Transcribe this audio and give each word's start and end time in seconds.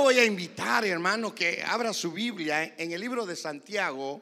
voy 0.00 0.18
a 0.18 0.24
invitar, 0.24 0.84
hermano, 0.84 1.34
que 1.34 1.62
abra 1.66 1.92
su 1.92 2.12
Biblia 2.12 2.74
en 2.76 2.92
el 2.92 3.00
libro 3.00 3.26
de 3.26 3.36
Santiago. 3.36 4.20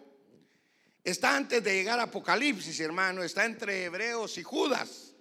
Está 1.02 1.36
antes 1.36 1.62
de 1.62 1.74
llegar 1.74 2.00
a 2.00 2.04
Apocalipsis, 2.04 2.78
hermano. 2.80 3.22
Está 3.22 3.44
entre 3.44 3.84
Hebreos 3.84 4.38
y 4.38 4.42
Judas. 4.42 5.14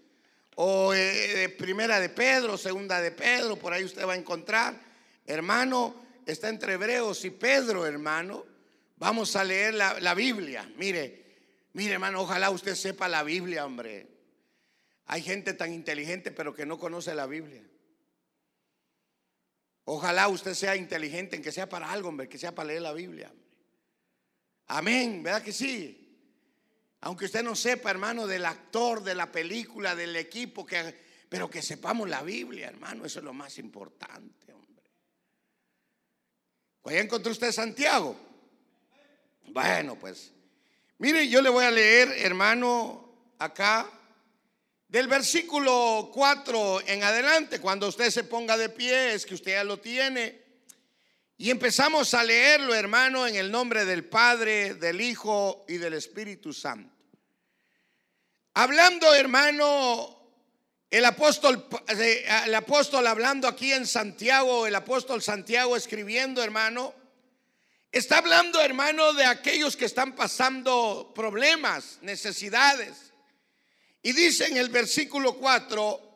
O 0.55 0.93
eh, 0.93 1.49
primera 1.57 1.99
de 1.99 2.09
Pedro, 2.09 2.57
segunda 2.57 3.01
de 3.01 3.11
Pedro, 3.11 3.55
por 3.57 3.73
ahí 3.73 3.83
usted 3.83 4.07
va 4.07 4.13
a 4.13 4.17
encontrar. 4.17 4.79
Hermano, 5.25 5.95
está 6.25 6.49
entre 6.49 6.73
Hebreos 6.73 7.25
y 7.25 7.31
Pedro, 7.31 7.85
hermano. 7.85 8.45
Vamos 8.97 9.35
a 9.35 9.43
leer 9.43 9.73
la, 9.73 9.99
la 9.99 10.13
Biblia. 10.13 10.71
Mire, 10.77 11.23
mire, 11.73 11.93
hermano, 11.93 12.21
ojalá 12.21 12.49
usted 12.49 12.75
sepa 12.75 13.07
la 13.07 13.23
Biblia, 13.23 13.65
hombre. 13.65 14.07
Hay 15.07 15.21
gente 15.21 15.53
tan 15.53 15.73
inteligente, 15.73 16.31
pero 16.31 16.53
que 16.53 16.65
no 16.65 16.77
conoce 16.77 17.13
la 17.15 17.25
Biblia. 17.25 17.61
Ojalá 19.85 20.27
usted 20.29 20.53
sea 20.53 20.75
inteligente 20.75 21.35
en 21.35 21.41
que 21.41 21.51
sea 21.51 21.67
para 21.67 21.91
algo, 21.91 22.09
hombre, 22.09 22.29
que 22.29 22.37
sea 22.37 22.55
para 22.55 22.67
leer 22.67 22.81
la 22.81 22.93
Biblia. 22.93 23.31
Amén, 24.67 25.21
¿verdad 25.21 25.43
que 25.43 25.51
sí? 25.51 25.99
Aunque 27.01 27.25
usted 27.25 27.43
no 27.43 27.53
sepa, 27.53 27.91
hermano, 27.91 28.25
del 28.25 28.45
actor, 28.45 29.03
de 29.03 29.13
la 29.13 29.29
película, 29.29 29.93
del 29.93 30.15
equipo, 30.15 30.65
que, 30.65 30.95
pero 31.27 31.49
que 31.49 31.61
sepamos 31.61 32.09
la 32.09 32.23
Biblia, 32.23 32.67
hermano, 32.67 33.05
eso 33.05 33.19
es 33.19 33.25
lo 33.25 33.33
más 33.33 33.57
importante, 33.57 34.53
hombre. 34.53 34.89
¿Ya 36.85 36.99
encontró 36.99 37.33
usted 37.33 37.51
Santiago? 37.51 38.15
Bueno, 39.47 39.99
pues, 39.99 40.31
mire, 40.97 41.27
yo 41.27 41.41
le 41.41 41.49
voy 41.49 41.65
a 41.65 41.71
leer, 41.71 42.09
hermano, 42.19 43.33
acá 43.37 43.89
del 44.93 45.07
versículo 45.07 46.11
4 46.13 46.81
en 46.85 47.03
adelante, 47.03 47.59
cuando 47.59 47.87
usted 47.87 48.11
se 48.11 48.25
ponga 48.25 48.55
de 48.55 48.69
pie, 48.69 49.15
es 49.15 49.25
que 49.25 49.33
usted 49.33 49.53
ya 49.53 49.63
lo 49.63 49.79
tiene. 49.79 50.39
Y 51.35 51.49
empezamos 51.49 52.13
a 52.13 52.23
leerlo, 52.23 52.75
hermano, 52.75 53.25
en 53.25 53.35
el 53.35 53.49
nombre 53.49 53.85
del 53.85 54.05
Padre, 54.05 54.75
del 54.75 55.01
Hijo 55.01 55.65
y 55.67 55.77
del 55.77 55.95
Espíritu 55.95 56.53
Santo. 56.53 56.93
Hablando, 58.53 59.15
hermano, 59.15 60.15
el 60.91 61.05
apóstol, 61.05 61.67
eh, 61.87 62.23
el 62.45 62.53
apóstol 62.53 63.07
hablando 63.07 63.47
aquí 63.47 63.73
en 63.73 63.87
Santiago, 63.87 64.67
el 64.67 64.75
apóstol 64.75 65.23
Santiago 65.23 65.75
escribiendo, 65.75 66.43
hermano, 66.43 66.93
está 67.91 68.19
hablando, 68.19 68.61
hermano, 68.61 69.13
de 69.13 69.25
aquellos 69.25 69.75
que 69.75 69.85
están 69.85 70.13
pasando 70.13 71.13
problemas, 71.15 71.97
necesidades. 72.03 73.12
Y 74.03 74.11
dice 74.11 74.45
en 74.45 74.57
el 74.57 74.69
versículo 74.69 75.35
4, 75.35 76.13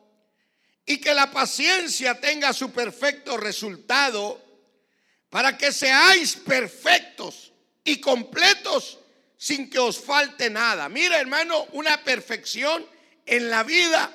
y 0.88 0.98
que 0.98 1.12
la 1.12 1.30
paciencia 1.30 2.18
tenga 2.18 2.52
su 2.52 2.70
perfecto 2.70 3.36
resultado 3.36 4.40
para 5.28 5.58
que 5.58 5.70
seáis 5.70 6.36
perfectos 6.36 7.52
y 7.84 8.00
completos 8.00 8.98
sin 9.36 9.68
que 9.68 9.78
os 9.78 9.98
falte 9.98 10.48
nada. 10.48 10.88
Mira 10.88 11.20
hermano, 11.20 11.66
una 11.72 12.02
perfección 12.02 12.86
en 13.26 13.50
la 13.50 13.64
vida 13.64 14.10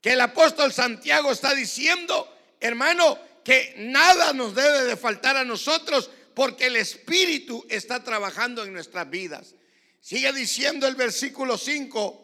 que 0.00 0.12
el 0.12 0.20
apóstol 0.20 0.72
Santiago 0.72 1.30
está 1.30 1.54
diciendo, 1.54 2.28
hermano, 2.60 3.18
que 3.44 3.74
nada 3.78 4.32
nos 4.32 4.54
debe 4.54 4.84
de 4.84 4.96
faltar 4.96 5.36
a 5.36 5.44
nosotros 5.44 6.10
porque 6.34 6.66
el 6.66 6.76
Espíritu 6.76 7.64
está 7.70 8.02
trabajando 8.02 8.64
en 8.64 8.72
nuestras 8.72 9.08
vidas. 9.08 9.54
Sigue 10.00 10.32
diciendo 10.32 10.88
el 10.88 10.96
versículo 10.96 11.56
5, 11.56 12.23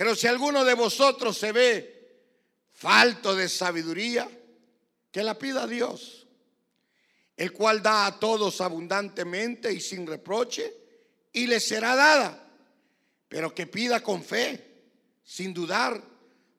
pero 0.00 0.16
si 0.16 0.26
alguno 0.26 0.64
de 0.64 0.72
vosotros 0.72 1.36
se 1.36 1.52
ve 1.52 2.22
falto 2.72 3.36
de 3.36 3.50
sabiduría, 3.50 4.26
que 5.10 5.22
la 5.22 5.38
pida 5.38 5.64
a 5.64 5.66
Dios, 5.66 6.26
el 7.36 7.52
cual 7.52 7.82
da 7.82 8.06
a 8.06 8.18
todos 8.18 8.62
abundantemente 8.62 9.70
y 9.70 9.78
sin 9.78 10.06
reproche, 10.06 10.72
y 11.34 11.46
le 11.46 11.60
será 11.60 11.94
dada. 11.96 12.48
Pero 13.28 13.54
que 13.54 13.66
pida 13.66 14.02
con 14.02 14.24
fe, 14.24 14.84
sin 15.22 15.52
dudar, 15.52 16.02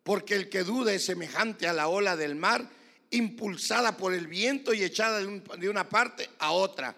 porque 0.04 0.36
el 0.36 0.48
que 0.48 0.64
duda 0.64 0.94
es 0.94 1.04
semejante 1.04 1.68
a 1.68 1.74
la 1.74 1.88
ola 1.88 2.16
del 2.16 2.36
mar, 2.36 2.70
impulsada 3.10 3.98
por 3.98 4.14
el 4.14 4.28
viento 4.28 4.72
y 4.72 4.84
echada 4.84 5.20
de 5.20 5.68
una 5.68 5.90
parte 5.90 6.30
a 6.38 6.52
otra. 6.52 6.96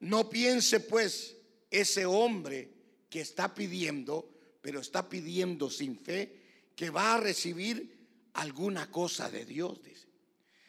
No 0.00 0.28
piense 0.28 0.80
pues 0.80 1.36
ese 1.70 2.04
hombre 2.04 2.68
que 3.08 3.20
está 3.20 3.54
pidiendo 3.54 4.37
pero 4.68 4.80
está 4.80 5.08
pidiendo 5.08 5.70
sin 5.70 5.98
fe 5.98 6.30
que 6.76 6.90
va 6.90 7.14
a 7.14 7.20
recibir 7.20 8.06
alguna 8.34 8.90
cosa 8.90 9.30
de 9.30 9.46
Dios, 9.46 9.82
dice. 9.82 10.06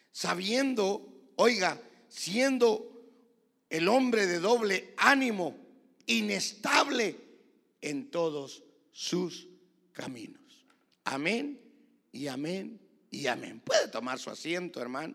Sabiendo, 0.10 1.34
oiga, 1.36 1.82
siendo 2.08 3.10
el 3.70 3.90
hombre 3.90 4.26
de 4.26 4.40
doble 4.40 4.94
ánimo, 4.96 5.58
inestable 6.06 7.18
en 7.82 8.10
todos 8.10 8.64
sus 8.94 9.50
caminos. 9.92 10.66
Amén 11.04 11.60
y 12.14 12.28
amén 12.28 12.80
y 13.12 13.28
amén. 13.28 13.60
Puede 13.60 13.90
tomar 13.90 14.18
su 14.18 14.30
asiento, 14.30 14.80
hermano. 14.80 15.14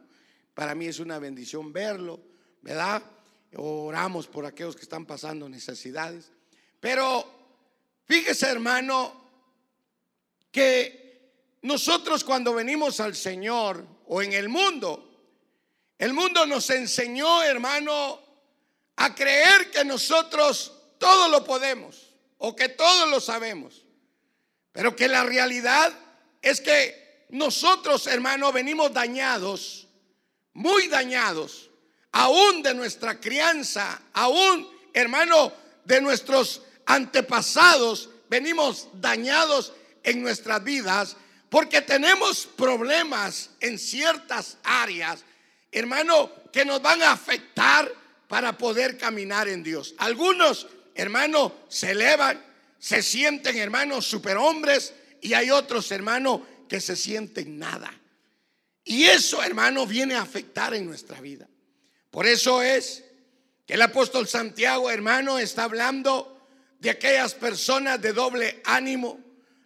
Para 0.52 0.74
mí 0.74 0.84
es 0.84 0.98
una 0.98 1.18
bendición 1.18 1.72
verlo, 1.72 2.20
¿verdad? 2.60 3.02
Oramos 3.56 4.26
por 4.26 4.44
aquellos 4.44 4.76
que 4.76 4.82
están 4.82 5.06
pasando 5.06 5.48
necesidades. 5.48 6.32
Pero 6.80 7.43
Fíjese, 8.06 8.46
hermano, 8.46 9.24
que 10.50 11.04
nosotros 11.62 12.22
cuando 12.22 12.54
venimos 12.54 13.00
al 13.00 13.16
Señor 13.16 13.86
o 14.06 14.22
en 14.22 14.32
el 14.32 14.48
mundo, 14.48 15.10
el 15.98 16.12
mundo 16.12 16.44
nos 16.46 16.68
enseñó, 16.70 17.42
hermano, 17.42 18.20
a 18.96 19.14
creer 19.14 19.70
que 19.70 19.84
nosotros 19.84 20.72
todo 20.98 21.28
lo 21.28 21.44
podemos 21.44 22.14
o 22.38 22.54
que 22.54 22.68
todo 22.68 23.06
lo 23.06 23.20
sabemos. 23.20 23.84
Pero 24.72 24.94
que 24.94 25.08
la 25.08 25.24
realidad 25.24 25.92
es 26.42 26.60
que 26.60 27.26
nosotros, 27.30 28.06
hermano, 28.06 28.52
venimos 28.52 28.92
dañados, 28.92 29.88
muy 30.52 30.88
dañados, 30.88 31.70
aún 32.12 32.62
de 32.62 32.74
nuestra 32.74 33.20
crianza, 33.20 34.02
aún, 34.12 34.68
hermano, 34.92 35.52
de 35.84 36.00
nuestros 36.00 36.62
antepasados 36.86 38.10
venimos 38.28 38.88
dañados 38.94 39.72
en 40.02 40.22
nuestras 40.22 40.62
vidas 40.62 41.16
porque 41.48 41.82
tenemos 41.82 42.46
problemas 42.46 43.50
en 43.60 43.78
ciertas 43.78 44.58
áreas, 44.64 45.24
hermano, 45.70 46.30
que 46.52 46.64
nos 46.64 46.82
van 46.82 47.02
a 47.02 47.12
afectar 47.12 47.90
para 48.26 48.58
poder 48.58 48.98
caminar 48.98 49.46
en 49.46 49.62
Dios. 49.62 49.94
Algunos, 49.98 50.66
hermano, 50.94 51.54
se 51.68 51.92
elevan, 51.92 52.44
se 52.78 53.02
sienten, 53.02 53.56
hermanos, 53.56 54.04
superhombres 54.06 54.94
y 55.20 55.34
hay 55.34 55.50
otros, 55.50 55.92
hermano, 55.92 56.44
que 56.68 56.80
se 56.80 56.96
sienten 56.96 57.58
nada. 57.58 57.92
Y 58.82 59.04
eso, 59.04 59.42
hermano, 59.42 59.86
viene 59.86 60.16
a 60.16 60.22
afectar 60.22 60.74
en 60.74 60.86
nuestra 60.86 61.20
vida. 61.20 61.48
Por 62.10 62.26
eso 62.26 62.62
es 62.62 63.04
que 63.64 63.74
el 63.74 63.82
apóstol 63.82 64.26
Santiago, 64.26 64.90
hermano, 64.90 65.38
está 65.38 65.64
hablando 65.64 66.33
de 66.84 66.90
aquellas 66.90 67.32
personas 67.32 67.98
de 68.02 68.12
doble 68.12 68.60
ánimo, 68.62 69.18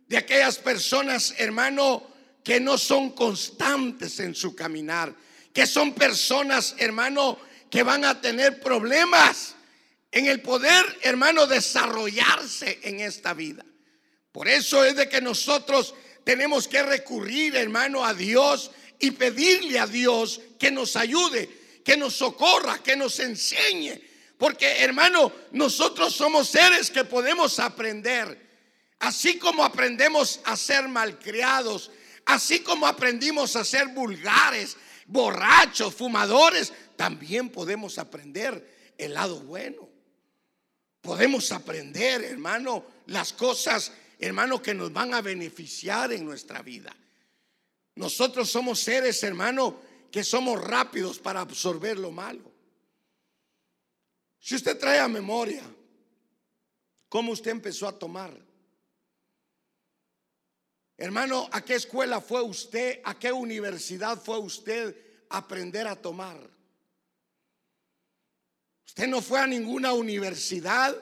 de 0.06 0.16
aquellas 0.16 0.56
personas, 0.56 1.34
hermano, 1.38 2.06
que 2.44 2.60
no 2.60 2.78
son 2.78 3.10
constantes 3.10 4.20
en 4.20 4.36
su 4.36 4.54
caminar, 4.54 5.12
que 5.52 5.66
son 5.66 5.94
personas, 5.94 6.76
hermano, 6.78 7.36
que 7.68 7.82
van 7.82 8.04
a 8.04 8.20
tener 8.20 8.60
problemas 8.60 9.56
en 10.12 10.26
el 10.26 10.40
poder, 10.42 10.84
hermano, 11.02 11.48
desarrollarse 11.48 12.78
en 12.84 13.00
esta 13.00 13.34
vida. 13.34 13.64
Por 14.30 14.46
eso 14.46 14.84
es 14.84 14.94
de 14.94 15.08
que 15.08 15.20
nosotros 15.20 15.96
tenemos 16.22 16.68
que 16.68 16.84
recurrir, 16.84 17.56
hermano, 17.56 18.04
a 18.04 18.14
Dios 18.14 18.70
y 19.00 19.10
pedirle 19.10 19.80
a 19.80 19.88
Dios 19.88 20.40
que 20.56 20.70
nos 20.70 20.94
ayude, 20.94 21.50
que 21.84 21.96
nos 21.96 22.14
socorra, 22.14 22.80
que 22.80 22.94
nos 22.94 23.18
enseñe, 23.18 24.07
porque 24.38 24.82
hermano, 24.82 25.32
nosotros 25.50 26.14
somos 26.14 26.48
seres 26.48 26.90
que 26.90 27.04
podemos 27.04 27.58
aprender. 27.58 28.46
Así 29.00 29.38
como 29.38 29.64
aprendemos 29.64 30.40
a 30.44 30.56
ser 30.56 30.88
malcriados, 30.88 31.90
así 32.24 32.60
como 32.60 32.86
aprendimos 32.86 33.56
a 33.56 33.64
ser 33.64 33.88
vulgares, 33.88 34.76
borrachos, 35.06 35.94
fumadores, 35.94 36.72
también 36.96 37.48
podemos 37.50 37.98
aprender 37.98 38.94
el 38.96 39.14
lado 39.14 39.40
bueno. 39.40 39.88
Podemos 41.00 41.50
aprender, 41.52 42.24
hermano, 42.24 42.84
las 43.06 43.32
cosas, 43.32 43.92
hermano, 44.18 44.62
que 44.62 44.74
nos 44.74 44.92
van 44.92 45.14
a 45.14 45.22
beneficiar 45.22 46.12
en 46.12 46.24
nuestra 46.24 46.62
vida. 46.62 46.94
Nosotros 47.96 48.50
somos 48.50 48.78
seres, 48.80 49.22
hermano, 49.24 49.80
que 50.12 50.22
somos 50.22 50.62
rápidos 50.62 51.18
para 51.18 51.40
absorber 51.40 51.98
lo 51.98 52.10
malo. 52.12 52.47
Si 54.40 54.54
usted 54.54 54.78
trae 54.78 54.98
a 54.98 55.08
memoria 55.08 55.62
cómo 57.08 57.32
usted 57.32 57.50
empezó 57.50 57.88
a 57.88 57.98
tomar, 57.98 58.36
hermano, 60.96 61.48
¿a 61.52 61.64
qué 61.64 61.74
escuela 61.74 62.20
fue 62.20 62.42
usted? 62.42 63.00
¿A 63.04 63.18
qué 63.18 63.32
universidad 63.32 64.20
fue 64.20 64.38
usted 64.38 64.96
a 65.28 65.38
aprender 65.38 65.86
a 65.86 65.96
tomar? 65.96 66.38
Usted 68.86 69.06
no 69.06 69.20
fue 69.20 69.38
a 69.38 69.46
ninguna 69.46 69.92
universidad, 69.92 70.96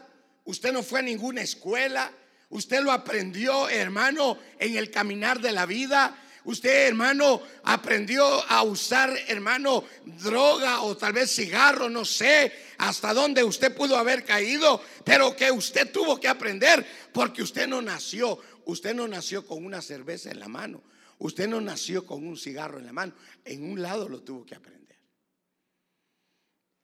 usted 0.45 0.73
no 0.73 0.83
fue 0.83 0.99
a 0.99 1.03
ninguna 1.03 1.43
escuela, 1.43 2.13
usted 2.51 2.81
lo 2.83 2.93
aprendió, 2.93 3.69
hermano, 3.69 4.39
en 4.59 4.77
el 4.77 4.91
caminar 4.91 5.41
de 5.41 5.53
la 5.53 5.67
vida. 5.67 6.23
Usted, 6.47 6.87
hermano, 6.87 7.43
aprendió 7.65 8.25
a 8.25 8.63
usar, 8.63 9.13
hermano, 9.27 9.83
droga 10.05 10.83
o 10.83 10.97
tal 10.97 11.13
vez 11.13 11.35
cigarro, 11.35 11.91
no 11.91 12.05
sé 12.05 12.53
hasta 12.79 13.13
dónde 13.13 13.43
usted 13.43 13.75
pudo 13.75 13.97
haber 13.97 14.25
caído, 14.25 14.81
pero 15.05 15.35
que 15.35 15.51
usted 15.51 15.91
tuvo 15.91 16.21
que 16.21 16.29
aprender 16.29 16.87
porque 17.13 17.43
usted 17.43 17.67
no 17.67 17.83
nació, 17.83 18.39
usted 18.65 18.95
no 18.95 19.09
nació 19.09 19.45
con 19.45 19.65
una 19.65 19.83
cerveza 19.83 20.31
en 20.31 20.39
la 20.39 20.47
mano, 20.47 20.85
usted 21.19 21.49
no 21.49 21.61
nació 21.61 22.07
con 22.07 22.25
un 22.25 22.37
cigarro 22.37 22.79
en 22.79 22.87
la 22.87 22.93
mano, 22.93 23.13
en 23.45 23.69
un 23.69 23.83
lado 23.83 24.09
lo 24.09 24.23
tuvo 24.23 24.47
que 24.47 24.55
aprender. 24.55 25.01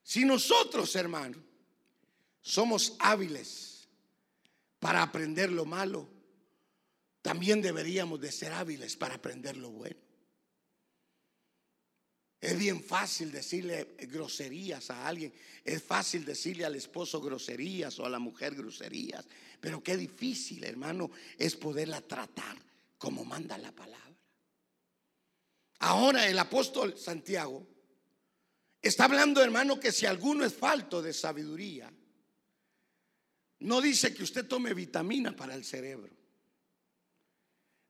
Si 0.03 0.25
nosotros, 0.25 0.97
hermano, 0.97 1.37
somos 2.41 2.97
hábiles 2.99 3.87
para 4.81 5.03
aprender 5.03 5.53
lo 5.53 5.65
malo, 5.65 6.09
también 7.23 7.63
deberíamos 7.63 8.21
de 8.21 8.33
ser 8.33 8.53
hábiles 8.53 8.97
para 8.97 9.15
aprender 9.15 9.57
lo 9.57 9.71
bueno. 9.71 9.97
Es 12.41 12.59
bien 12.59 12.83
fácil 12.83 13.31
decirle 13.31 13.95
groserías 14.01 14.91
a 14.91 15.07
alguien, 15.07 15.33
es 15.65 15.81
fácil 15.81 16.25
decirle 16.25 16.65
al 16.65 16.75
esposo 16.75 17.21
groserías 17.21 17.97
o 18.01 18.05
a 18.05 18.11
la 18.11 18.19
mujer 18.19 18.57
groserías, 18.57 19.25
pero 19.61 19.81
qué 19.81 19.97
difícil, 19.97 20.65
hermano, 20.65 21.13
es 21.39 21.55
poderla 21.55 22.01
tratar 22.01 22.57
como 22.99 23.25
manda 23.25 23.57
la 23.57 23.71
palabra. 23.71 24.03
Ahora 25.79 26.29
el 26.29 26.39
apóstol 26.39 26.99
Santiago 26.99 27.65
está 28.81 29.05
hablando, 29.05 29.41
hermano, 29.41 29.79
que 29.79 29.93
si 29.93 30.07
alguno 30.07 30.45
es 30.45 30.53
falto 30.53 31.01
de 31.01 31.13
sabiduría, 31.13 31.93
no 33.61 33.81
dice 33.81 34.13
que 34.13 34.25
usted 34.25 34.49
tome 34.49 34.75
vitamina 34.75 35.37
para 35.37 35.55
el 35.55 35.65
cerebro. 35.65 36.22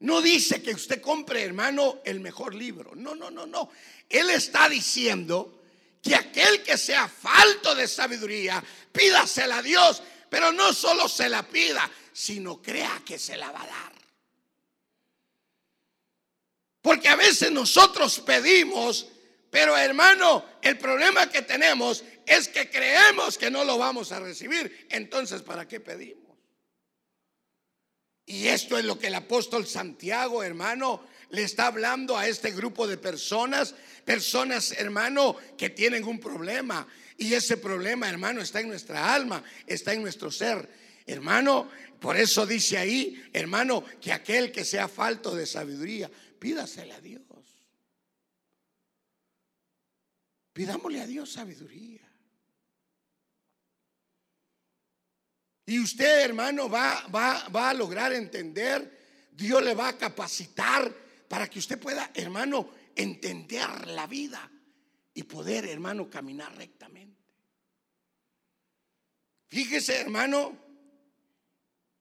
No 0.02 0.20
dice 0.20 0.60
que 0.60 0.74
usted 0.74 1.00
compre, 1.00 1.42
hermano, 1.42 2.00
el 2.04 2.18
mejor 2.18 2.54
libro. 2.54 2.92
No, 2.96 3.14
no, 3.14 3.30
no, 3.30 3.46
no. 3.46 3.70
Él 4.08 4.30
está 4.30 4.68
diciendo 4.68 5.62
que 6.02 6.16
aquel 6.16 6.64
que 6.64 6.76
sea 6.76 7.06
falto 7.08 7.72
de 7.76 7.86
sabiduría, 7.86 8.62
pídasela 8.90 9.58
a 9.58 9.62
Dios, 9.62 10.02
pero 10.28 10.50
no 10.50 10.72
solo 10.72 11.08
se 11.08 11.28
la 11.28 11.48
pida, 11.48 11.88
sino 12.12 12.60
crea 12.60 13.02
que 13.06 13.16
se 13.16 13.36
la 13.36 13.52
va 13.52 13.62
a 13.62 13.66
dar. 13.66 13.92
Porque 16.80 17.08
a 17.08 17.14
veces 17.14 17.52
nosotros 17.52 18.18
pedimos, 18.26 19.06
pero 19.50 19.76
hermano, 19.76 20.44
el 20.62 20.78
problema 20.78 21.30
que 21.30 21.42
tenemos 21.42 22.02
es 22.26 22.48
que 22.48 22.68
creemos 22.68 23.38
que 23.38 23.52
no 23.52 23.62
lo 23.62 23.78
vamos 23.78 24.10
a 24.10 24.18
recibir. 24.18 24.88
Entonces, 24.90 25.42
¿para 25.42 25.68
qué 25.68 25.78
pedimos? 25.78 26.21
Y 28.26 28.48
esto 28.48 28.78
es 28.78 28.84
lo 28.84 28.98
que 28.98 29.08
el 29.08 29.14
apóstol 29.14 29.66
Santiago, 29.66 30.42
hermano, 30.42 31.04
le 31.30 31.42
está 31.42 31.66
hablando 31.66 32.16
a 32.16 32.28
este 32.28 32.50
grupo 32.50 32.86
de 32.86 32.98
personas, 32.98 33.74
personas, 34.04 34.72
hermano, 34.72 35.36
que 35.56 35.70
tienen 35.70 36.04
un 36.04 36.20
problema. 36.20 36.86
Y 37.18 37.34
ese 37.34 37.56
problema, 37.56 38.08
hermano, 38.08 38.40
está 38.40 38.60
en 38.60 38.68
nuestra 38.68 39.14
alma, 39.14 39.42
está 39.66 39.92
en 39.92 40.02
nuestro 40.02 40.30
ser. 40.30 40.68
Hermano, 41.06 41.68
por 42.00 42.16
eso 42.16 42.46
dice 42.46 42.78
ahí, 42.78 43.22
hermano, 43.32 43.84
que 44.00 44.12
aquel 44.12 44.52
que 44.52 44.64
sea 44.64 44.88
falto 44.88 45.34
de 45.34 45.46
sabiduría, 45.46 46.10
pídasela 46.38 46.96
a 46.96 47.00
Dios. 47.00 47.22
Pidámosle 50.52 51.00
a 51.00 51.06
Dios 51.06 51.32
sabiduría. 51.32 52.11
Y 55.72 55.80
usted, 55.80 56.20
hermano, 56.20 56.68
va, 56.68 57.06
va, 57.06 57.48
va 57.48 57.70
a 57.70 57.72
lograr 57.72 58.12
entender, 58.12 59.30
Dios 59.32 59.62
le 59.62 59.74
va 59.74 59.88
a 59.88 59.96
capacitar 59.96 60.94
para 61.26 61.48
que 61.48 61.60
usted 61.60 61.78
pueda, 61.78 62.10
hermano, 62.12 62.68
entender 62.94 63.86
la 63.86 64.06
vida 64.06 64.50
y 65.14 65.22
poder, 65.22 65.64
hermano, 65.64 66.10
caminar 66.10 66.54
rectamente. 66.58 67.16
Fíjese, 69.48 69.98
hermano, 69.98 70.58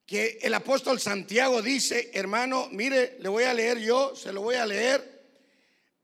que 0.04 0.40
el 0.42 0.52
apóstol 0.52 1.00
Santiago 1.00 1.62
dice, 1.62 2.10
hermano, 2.12 2.68
mire, 2.72 3.16
le 3.20 3.30
voy 3.30 3.44
a 3.44 3.54
leer 3.54 3.78
yo, 3.78 4.14
se 4.14 4.34
lo 4.34 4.42
voy 4.42 4.56
a 4.56 4.66
leer. 4.66 5.32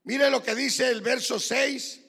Mire 0.05 0.31
lo 0.31 0.43
que 0.43 0.55
dice 0.55 0.89
el 0.89 1.03
verso 1.03 1.39
6. 1.39 2.01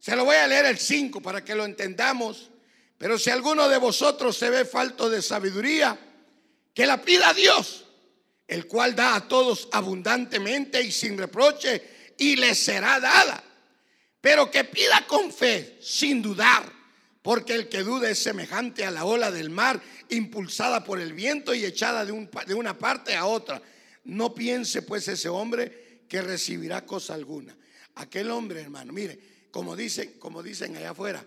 Se 0.00 0.14
lo 0.14 0.26
voy 0.26 0.36
a 0.36 0.46
leer 0.46 0.66
el 0.66 0.76
5 0.76 1.22
para 1.22 1.42
que 1.42 1.54
lo 1.54 1.64
entendamos. 1.64 2.50
Pero 2.98 3.16
si 3.16 3.30
alguno 3.30 3.68
de 3.68 3.78
vosotros 3.78 4.36
se 4.36 4.50
ve 4.50 4.64
falto 4.64 5.08
de 5.08 5.22
sabiduría, 5.22 5.98
que 6.74 6.84
la 6.84 7.00
pida 7.00 7.30
a 7.30 7.34
Dios, 7.34 7.86
el 8.46 8.66
cual 8.66 8.96
da 8.96 9.14
a 9.14 9.28
todos 9.28 9.68
abundantemente 9.72 10.82
y 10.82 10.90
sin 10.90 11.16
reproche, 11.16 12.14
y 12.18 12.34
le 12.36 12.56
será 12.56 12.98
dada. 12.98 13.42
Pero 14.20 14.50
que 14.50 14.64
pida 14.64 15.06
con 15.06 15.32
fe, 15.32 15.78
sin 15.80 16.20
dudar, 16.20 16.72
porque 17.22 17.54
el 17.54 17.68
que 17.68 17.84
duda 17.84 18.10
es 18.10 18.18
semejante 18.18 18.84
a 18.84 18.90
la 18.90 19.04
ola 19.04 19.30
del 19.30 19.50
mar, 19.50 19.80
impulsada 20.08 20.82
por 20.82 21.00
el 21.00 21.12
viento 21.12 21.54
y 21.54 21.64
echada 21.64 22.04
de, 22.04 22.54
una 22.54 22.78
parte 22.78 23.14
a 23.14 23.26
otra. 23.26 23.62
No 24.04 24.34
piense 24.34 24.82
pues 24.82 25.06
ese 25.06 25.28
hombre 25.28 26.02
que 26.08 26.20
recibirá 26.20 26.84
cosa 26.84 27.14
alguna. 27.14 27.56
Aquel 27.94 28.30
hombre, 28.30 28.60
hermano, 28.60 28.92
mire, 28.92 29.18
como 29.52 29.76
dicen, 29.76 30.14
como 30.18 30.42
dicen 30.42 30.76
allá 30.76 30.90
afuera, 30.90 31.24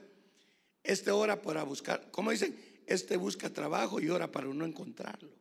este 0.84 1.12
ora 1.12 1.42
para 1.42 1.64
buscar, 1.64 2.10
¿cómo 2.12 2.32
dicen? 2.32 2.58
Este 2.86 3.18
busca 3.18 3.50
trabajo 3.50 4.00
y 4.00 4.10
ora 4.10 4.32
para 4.32 4.48
no 4.48 4.66
encontrarlo. 4.66 5.32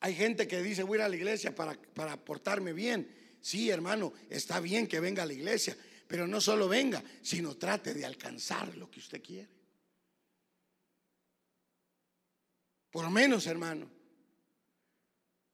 Hay 0.00 0.14
gente 0.14 0.46
que 0.46 0.62
dice, 0.62 0.84
voy 0.84 0.98
a 0.98 1.00
ir 1.00 1.04
a 1.06 1.08
la 1.08 1.16
iglesia 1.16 1.54
para, 1.54 1.74
para 1.74 2.16
portarme 2.24 2.72
bien. 2.72 3.36
Sí, 3.40 3.70
hermano, 3.70 4.12
está 4.30 4.60
bien 4.60 4.86
que 4.86 5.00
venga 5.00 5.24
a 5.24 5.26
la 5.26 5.32
iglesia, 5.32 5.76
pero 6.06 6.26
no 6.26 6.40
solo 6.40 6.68
venga, 6.68 7.02
sino 7.22 7.56
trate 7.56 7.94
de 7.94 8.04
alcanzar 8.04 8.76
lo 8.76 8.90
que 8.90 9.00
usted 9.00 9.22
quiere. 9.22 9.58
Por 12.90 13.10
menos, 13.10 13.46
hermano, 13.46 13.90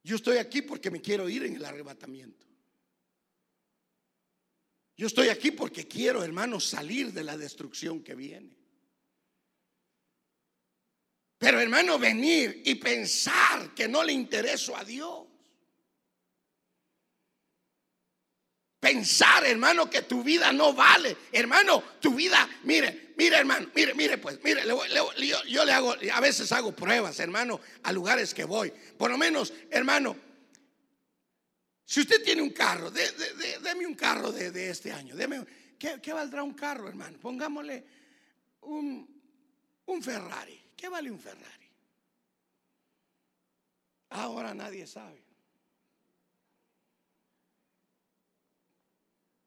yo 0.02 0.16
estoy 0.16 0.36
aquí 0.36 0.62
porque 0.62 0.90
me 0.90 1.00
quiero 1.00 1.28
ir 1.28 1.44
en 1.44 1.56
el 1.56 1.64
arrebatamiento. 1.64 2.46
Yo 4.96 5.06
estoy 5.08 5.28
aquí 5.28 5.50
porque 5.50 5.88
quiero, 5.88 6.22
hermano, 6.22 6.60
salir 6.60 7.12
de 7.12 7.24
la 7.24 7.36
destrucción 7.36 8.02
que 8.02 8.14
viene. 8.14 8.56
Pero, 11.38 11.60
hermano, 11.60 11.98
venir 11.98 12.62
y 12.64 12.76
pensar 12.76 13.74
que 13.74 13.88
no 13.88 14.02
le 14.04 14.12
intereso 14.12 14.76
a 14.76 14.84
Dios. 14.84 15.26
Pensar, 18.80 19.44
hermano, 19.46 19.90
que 19.90 20.02
tu 20.02 20.22
vida 20.22 20.52
no 20.52 20.74
vale. 20.74 21.16
Hermano, 21.32 21.82
tu 22.00 22.14
vida, 22.14 22.48
mire, 22.62 23.12
mire, 23.16 23.36
hermano, 23.36 23.68
mire, 23.74 23.94
mire, 23.94 24.18
pues, 24.18 24.38
mire, 24.44 24.62
yo, 25.46 25.64
le 25.64 25.72
hago, 25.72 25.94
a 26.12 26.20
veces 26.20 26.52
hago 26.52 26.76
pruebas, 26.76 27.18
hermano, 27.18 27.60
a 27.82 27.92
lugares 27.92 28.32
que 28.32 28.44
voy. 28.44 28.72
Por 28.96 29.10
lo 29.10 29.18
menos, 29.18 29.52
hermano, 29.70 30.16
si 31.84 32.00
usted 32.00 32.22
tiene 32.22 32.40
un 32.40 32.50
carro, 32.50 32.90
deme 32.90 33.86
un 33.86 33.94
carro 33.94 34.32
de, 34.32 34.70
este 34.70 34.90
año. 34.90 35.14
¿qué, 35.78 36.12
valdrá 36.12 36.42
un 36.42 36.54
carro, 36.54 36.88
hermano? 36.88 37.18
Pongámosle 37.18 37.84
un, 38.62 39.22
un 39.86 40.02
Ferrari. 40.02 40.60
¿Qué 40.76 40.88
vale 40.88 41.10
un 41.10 41.18
Ferrari? 41.18 41.70
Ahora 44.10 44.54
nadie 44.54 44.86
sabe. 44.86 45.22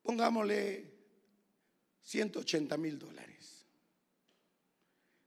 Pongámosle 0.03 0.93
180 2.01 2.77
mil 2.77 2.99
dólares. 2.99 3.65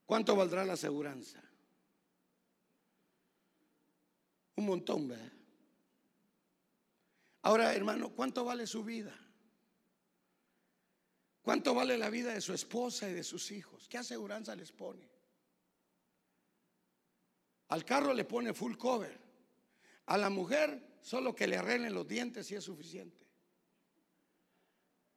¿Cuánto 0.07 0.35
valdrá 0.37 0.65
la 0.65 0.75
aseguranza? 0.75 1.43
Un 4.57 4.67
montón, 4.67 5.09
¿verdad? 5.09 5.40
Ahora, 7.43 7.75
hermano, 7.75 8.11
¿cuánto 8.11 8.45
vale 8.45 8.67
su 8.67 8.85
vida? 8.85 9.19
¿Cuánto 11.43 11.75
vale 11.75 11.97
la 11.97 12.11
vida 12.11 12.35
de 12.35 12.41
su 12.41 12.53
esposa 12.53 13.09
y 13.09 13.15
de 13.15 13.25
sus 13.25 13.51
hijos? 13.51 13.89
¿Qué 13.89 13.99
aseguranza 13.99 14.55
les 14.55 14.73
pone? 14.73 15.09
Al 17.69 17.85
carro 17.85 18.13
le 18.13 18.25
pone 18.25 18.53
full 18.53 18.77
cover. 18.77 19.19
A 20.07 20.19
la 20.19 20.29
mujer 20.29 20.99
solo 21.01 21.35
que 21.35 21.47
le 21.47 21.57
arreglen 21.57 21.95
los 21.95 22.07
dientes 22.07 22.51
y 22.51 22.57
es 22.57 22.65
suficiente. 22.65 23.27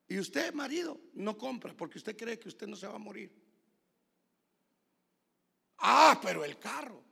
Y 0.08 0.20
usted, 0.20 0.53
marido, 0.53 1.00
no 1.13 1.38
compra 1.38 1.74
porque 1.74 1.98
usted 1.98 2.15
cree 2.15 2.39
que 2.39 2.48
usted 2.48 2.68
no 2.68 2.75
se 2.75 2.88
va 2.88 2.96
a 2.96 3.00
morir. 3.00 3.34
Ah, 5.80 6.20
pero 6.22 6.46
el 6.46 6.58
carro. 6.58 7.03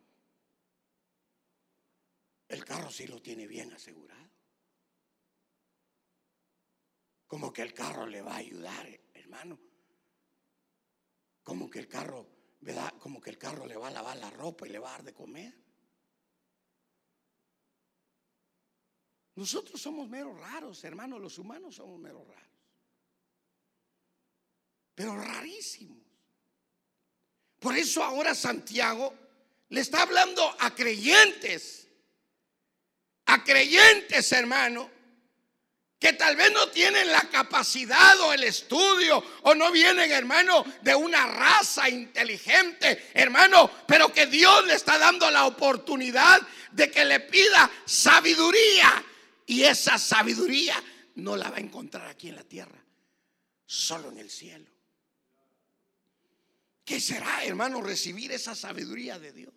El 2.47 2.63
carro 2.63 2.91
sí 2.91 3.07
lo 3.07 3.21
tiene 3.21 3.47
bien 3.47 3.73
asegurado. 3.73 4.30
Como 7.31 7.53
que 7.53 7.61
el 7.61 7.73
carro 7.73 8.05
le 8.07 8.21
va 8.21 8.33
a 8.33 8.39
ayudar, 8.39 8.85
hermano. 9.13 9.57
Como 11.41 11.69
que 11.69 11.79
el 11.79 11.87
carro. 11.87 12.27
Como 12.99 13.21
que 13.21 13.29
el 13.29 13.37
carro 13.37 13.65
le 13.65 13.77
va 13.77 13.87
a 13.87 13.91
lavar 13.91 14.17
la 14.17 14.29
ropa 14.31 14.67
y 14.67 14.71
le 14.71 14.79
va 14.79 14.89
a 14.89 14.91
dar 14.97 15.03
de 15.03 15.13
comer. 15.13 15.57
Nosotros 19.35 19.81
somos 19.81 20.09
meros 20.09 20.37
raros, 20.41 20.83
hermano, 20.83 21.19
los 21.19 21.37
humanos 21.37 21.75
somos 21.75 21.97
meros 22.01 22.27
raros. 22.27 22.51
Pero 24.93 25.15
rarísimos. 25.15 26.03
Por 27.59 27.77
eso 27.77 28.03
ahora 28.03 28.35
Santiago 28.35 29.15
le 29.69 29.79
está 29.79 30.01
hablando 30.01 30.53
a 30.59 30.75
creyentes, 30.75 31.87
a 33.27 33.41
creyentes, 33.41 34.29
hermano, 34.33 35.00
que 36.01 36.13
tal 36.13 36.35
vez 36.35 36.51
no 36.51 36.67
tienen 36.69 37.11
la 37.11 37.29
capacidad 37.29 38.19
o 38.21 38.33
el 38.33 38.43
estudio 38.43 39.23
o 39.43 39.53
no 39.53 39.71
vienen, 39.71 40.11
hermano, 40.11 40.65
de 40.81 40.95
una 40.95 41.27
raza 41.27 41.87
inteligente, 41.87 43.11
hermano, 43.13 43.69
pero 43.85 44.11
que 44.11 44.25
Dios 44.25 44.65
le 44.65 44.73
está 44.73 44.97
dando 44.97 45.29
la 45.29 45.45
oportunidad 45.45 46.41
de 46.71 46.89
que 46.89 47.05
le 47.05 47.19
pida 47.19 47.69
sabiduría. 47.85 49.05
Y 49.45 49.61
esa 49.61 49.99
sabiduría 49.99 50.83
no 51.17 51.37
la 51.37 51.51
va 51.51 51.57
a 51.57 51.61
encontrar 51.61 52.07
aquí 52.07 52.29
en 52.29 52.37
la 52.37 52.43
tierra, 52.45 52.83
solo 53.67 54.09
en 54.09 54.17
el 54.17 54.31
cielo. 54.31 54.71
¿Qué 56.83 56.99
será, 56.99 57.43
hermano, 57.43 57.79
recibir 57.79 58.31
esa 58.31 58.55
sabiduría 58.55 59.19
de 59.19 59.33
Dios? 59.33 59.53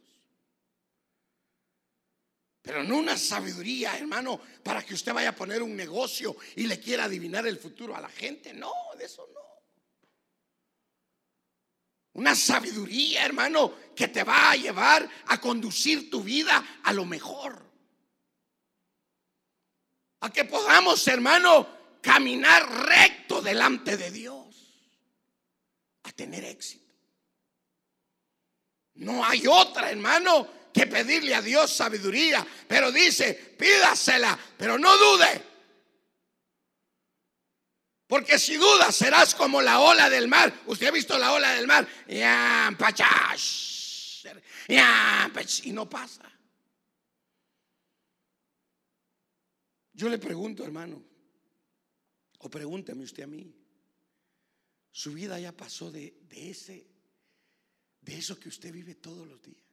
Pero 2.65 2.83
no 2.83 2.97
una 2.97 3.19
sabiduría, 3.19 3.99
hermano, 3.99 4.41
para 4.63 4.83
que 4.83 4.95
usted 4.95 5.13
vaya 5.13 5.29
a 5.29 5.37
poner 5.37 5.63
un 5.63 5.77
negocio 5.77 6.35
y 6.57 6.67
le 6.67 6.81
quiera 6.81 7.05
adivinar 7.05 7.47
el 7.47 7.59
futuro 7.59 7.95
a 7.95 8.01
la 8.01 8.09
gente. 8.09 8.55
No, 8.55 8.73
de 8.97 9.05
eso 9.05 9.29
no. 9.35 9.41
Una 12.15 12.35
sabiduría, 12.35 13.27
hermano, 13.27 13.75
que 13.95 14.09
te 14.09 14.25
va 14.25 14.53
a 14.53 14.57
llevar 14.57 15.07
a 15.27 15.39
conducir 15.43 16.09
tu 16.09 16.23
vida 16.23 16.81
a 16.83 16.95
lo 16.95 17.05
mejor. 17.05 17.63
A 20.21 20.33
que 20.33 20.47
podamos, 20.47 21.07
hermano, 21.07 21.69
caminar 22.01 22.67
recto 22.87 23.43
delante 23.43 23.99
de 23.99 24.11
Dios. 24.11 24.81
A 26.05 26.13
tener 26.13 26.47
éxito. 26.47 26.83
No 28.95 29.23
hay 29.23 29.47
otra, 29.47 29.91
hermano, 29.91 30.64
que 30.75 30.87
pedirle 30.89 31.37
a 31.37 31.41
Dios 31.41 31.73
sabiduría, 31.73 32.45
pero 32.67 32.91
dice, 32.91 33.33
pídasela, 33.57 34.37
pero 34.59 34.77
no 34.77 34.99
dude. 34.99 35.41
Porque 38.09 38.41
si 38.41 38.57
dudas 38.57 38.95
serás 38.95 39.37
como 39.37 39.63
la 39.63 39.81
ola 39.81 40.11
del 40.11 40.29
mar. 40.29 40.53
Usted 40.67 40.89
ha 40.89 40.91
visto 40.91 41.17
la 41.17 41.33
ola 41.33 41.55
del 41.55 41.67
mar. 41.67 41.89
Y 42.09 42.19
no 45.73 45.89
pasa. 45.89 46.31
Yo 49.93 50.09
le 50.09 50.19
pregunto, 50.19 50.65
hermano, 50.65 51.03
o 52.39 52.51
pregúnteme 52.51 53.05
usted 53.05 53.23
a 53.23 53.29
mí, 53.29 53.55
su 54.91 55.13
vida 55.13 55.39
ya 55.39 55.53
pasó 55.53 55.91
de, 55.91 56.19
de 56.29 56.51
ese, 56.51 56.87
de 58.01 58.19
eso 58.19 58.39
que 58.39 58.49
usted 58.49 58.73
vive 58.73 58.97
todos 58.97 59.27
los 59.27 59.41
días. 59.41 59.64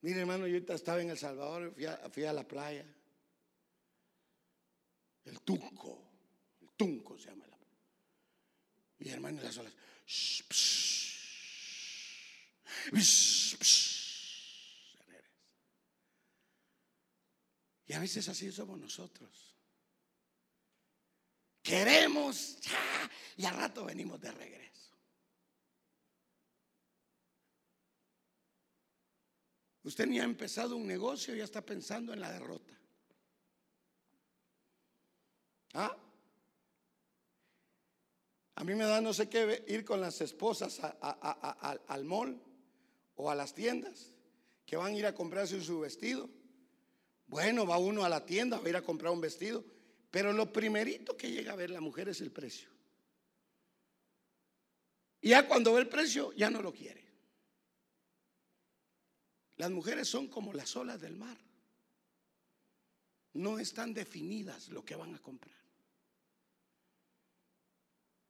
Mire, 0.00 0.20
hermano, 0.20 0.46
yo 0.46 0.58
estaba 0.58 1.02
en 1.02 1.10
El 1.10 1.18
Salvador, 1.18 1.74
fui 2.12 2.24
a, 2.24 2.32
la 2.32 2.46
playa. 2.46 2.86
El 5.24 5.40
Tunco, 5.40 6.10
el 6.60 6.70
Tunco 6.76 7.18
se 7.18 7.28
llama 7.30 7.46
la 7.46 7.56
playa. 7.56 7.76
Y 9.00 9.08
hermano, 9.08 9.42
las 9.42 9.58
olas. 9.58 9.72
y 17.86 17.92
a 17.92 17.98
veces 17.98 18.28
así 18.28 18.52
somos 18.52 18.78
nosotros. 18.78 19.56
Queremos 21.62 22.56
y 23.36 23.44
al 23.44 23.56
rato 23.56 23.84
venimos 23.84 24.20
de 24.20 24.32
regreso. 24.32 24.67
Usted 29.88 30.06
ni 30.06 30.20
ha 30.20 30.24
empezado 30.24 30.76
un 30.76 30.86
negocio 30.86 31.34
y 31.34 31.38
ya 31.38 31.44
está 31.44 31.64
pensando 31.64 32.12
en 32.12 32.20
la 32.20 32.30
derrota. 32.30 32.78
¿Ah? 35.72 35.96
A 38.56 38.64
mí 38.64 38.74
me 38.74 38.84
da 38.84 39.00
no 39.00 39.14
sé 39.14 39.30
qué 39.30 39.64
ir 39.66 39.86
con 39.86 40.02
las 40.02 40.20
esposas 40.20 40.78
al 40.82 42.04
mall 42.04 42.38
o 43.14 43.30
a 43.30 43.34
las 43.34 43.54
tiendas 43.54 44.12
que 44.66 44.76
van 44.76 44.92
a 44.92 44.98
ir 44.98 45.06
a 45.06 45.14
comprarse 45.14 45.58
su 45.62 45.80
vestido. 45.80 46.28
Bueno, 47.26 47.66
va 47.66 47.78
uno 47.78 48.04
a 48.04 48.10
la 48.10 48.26
tienda, 48.26 48.58
va 48.58 48.66
a 48.66 48.68
ir 48.68 48.76
a 48.76 48.82
comprar 48.82 49.10
un 49.10 49.22
vestido, 49.22 49.64
pero 50.10 50.34
lo 50.34 50.52
primerito 50.52 51.16
que 51.16 51.30
llega 51.30 51.54
a 51.54 51.56
ver 51.56 51.70
la 51.70 51.80
mujer 51.80 52.10
es 52.10 52.20
el 52.20 52.30
precio. 52.30 52.68
Y 55.22 55.30
ya 55.30 55.48
cuando 55.48 55.72
ve 55.72 55.80
el 55.80 55.88
precio, 55.88 56.34
ya 56.34 56.50
no 56.50 56.60
lo 56.60 56.74
quiere. 56.74 57.07
Las 59.58 59.70
mujeres 59.72 60.08
son 60.08 60.28
como 60.28 60.52
las 60.52 60.74
olas 60.76 61.00
del 61.00 61.16
mar. 61.16 61.36
No 63.34 63.58
están 63.58 63.92
definidas 63.92 64.68
lo 64.68 64.84
que 64.84 64.94
van 64.94 65.14
a 65.14 65.18
comprar. 65.18 65.58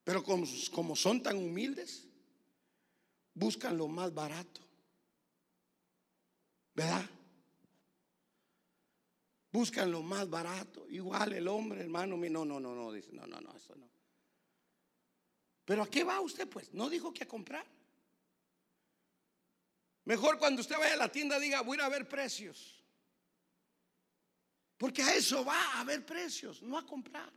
Pero 0.05 0.25
como, 0.25 0.97
son 0.97 1.23
tan 1.23 1.37
humildes, 1.37 2.09
buscan 3.35 3.77
lo 3.77 3.89
más 3.89 4.13
barato. 4.13 4.63
¿Verdad? 6.75 7.05
Buscan 9.53 9.91
lo 9.91 10.03
más 10.03 10.31
barato. 10.31 10.89
Igual 10.89 11.35
el 11.35 11.47
hombre, 11.47 11.83
hermano, 11.83 12.17
no, 12.17 12.45
no, 12.47 12.59
no, 12.59 12.75
no, 12.75 12.91
dice, 12.91 13.13
no, 13.13 13.27
no, 13.27 13.39
no, 13.39 13.55
eso 13.55 13.77
no. 13.77 13.87
Pero 15.67 15.83
¿a 15.83 15.91
qué 15.91 16.05
va 16.05 16.23
usted 16.23 16.49
pues? 16.49 16.73
No 16.73 16.89
dijo 16.89 17.13
que 17.13 17.25
a 17.25 17.29
comprar. 17.29 17.78
Mejor 20.09 20.39
cuando 20.39 20.63
usted 20.63 20.79
vaya 20.79 20.95
a 20.95 20.97
la 20.97 21.13
tienda 21.13 21.39
diga, 21.39 21.61
voy 21.61 21.77
a 21.77 21.81
ir 21.81 21.83
a 21.83 21.89
ver 21.91 22.09
precios. 22.09 22.83
Porque 24.79 25.03
a 25.03 25.15
eso 25.15 25.45
va 25.45 25.79
a 25.79 25.85
ver 25.85 26.07
precios, 26.07 26.63
no 26.63 26.79
a 26.79 26.87
comprar. 26.87 27.31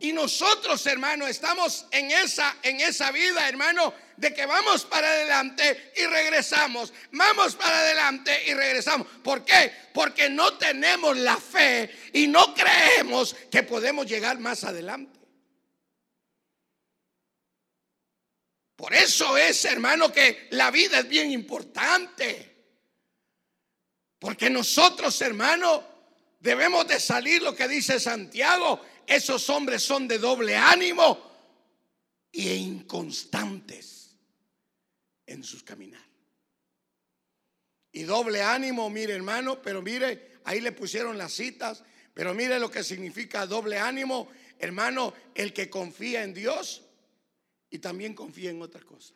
Y 0.00 0.12
nosotros, 0.12 0.84
hermano, 0.86 1.28
estamos 1.28 1.86
en 1.92 2.10
esa 2.10 2.56
en 2.64 2.80
esa 2.80 3.12
vida, 3.12 3.48
hermano, 3.48 3.94
de 4.16 4.34
que 4.34 4.44
vamos 4.44 4.84
para 4.84 5.08
adelante 5.08 5.92
y 5.96 6.04
regresamos. 6.06 6.92
Vamos 7.12 7.54
para 7.54 7.78
adelante 7.78 8.42
y 8.44 8.54
regresamos. 8.54 9.06
¿Por 9.22 9.44
qué? 9.44 9.72
Porque 9.94 10.28
no 10.28 10.58
tenemos 10.58 11.16
la 11.16 11.36
fe 11.36 11.88
y 12.12 12.26
no 12.26 12.52
creemos 12.54 13.36
que 13.48 13.62
podemos 13.62 14.04
llegar 14.04 14.40
más 14.40 14.64
adelante. 14.64 15.17
Por 18.78 18.94
eso 18.94 19.36
es, 19.36 19.64
hermano, 19.64 20.12
que 20.12 20.46
la 20.52 20.70
vida 20.70 21.00
es 21.00 21.08
bien 21.08 21.32
importante. 21.32 22.54
Porque 24.20 24.48
nosotros, 24.48 25.20
hermano, 25.20 25.82
debemos 26.38 26.86
de 26.86 27.00
salir 27.00 27.42
lo 27.42 27.56
que 27.56 27.66
dice 27.66 27.98
Santiago. 27.98 28.80
Esos 29.04 29.50
hombres 29.50 29.82
son 29.82 30.06
de 30.06 30.20
doble 30.20 30.54
ánimo 30.54 31.28
e 32.32 32.54
inconstantes 32.54 34.16
en 35.26 35.42
sus 35.42 35.64
caminar. 35.64 36.06
Y 37.90 38.04
doble 38.04 38.42
ánimo, 38.42 38.88
mire 38.90 39.12
hermano, 39.12 39.60
pero 39.60 39.82
mire, 39.82 40.38
ahí 40.44 40.60
le 40.60 40.70
pusieron 40.70 41.18
las 41.18 41.32
citas, 41.32 41.82
pero 42.14 42.32
mire 42.32 42.60
lo 42.60 42.70
que 42.70 42.84
significa 42.84 43.44
doble 43.44 43.76
ánimo, 43.76 44.28
hermano, 44.56 45.14
el 45.34 45.52
que 45.52 45.68
confía 45.68 46.22
en 46.22 46.32
Dios 46.32 46.84
y 47.70 47.78
también 47.78 48.14
confía 48.14 48.50
en 48.50 48.62
otra 48.62 48.82
cosa. 48.82 49.14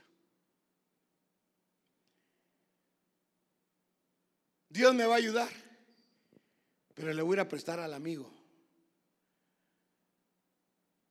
Dios 4.69 4.95
me 4.95 5.05
va 5.05 5.15
a 5.15 5.19
ayudar, 5.19 5.51
pero 6.95 7.13
le 7.13 7.23
voy 7.23 7.39
a 7.39 7.49
prestar 7.49 7.79
al 7.81 7.95
amigo. 7.95 8.33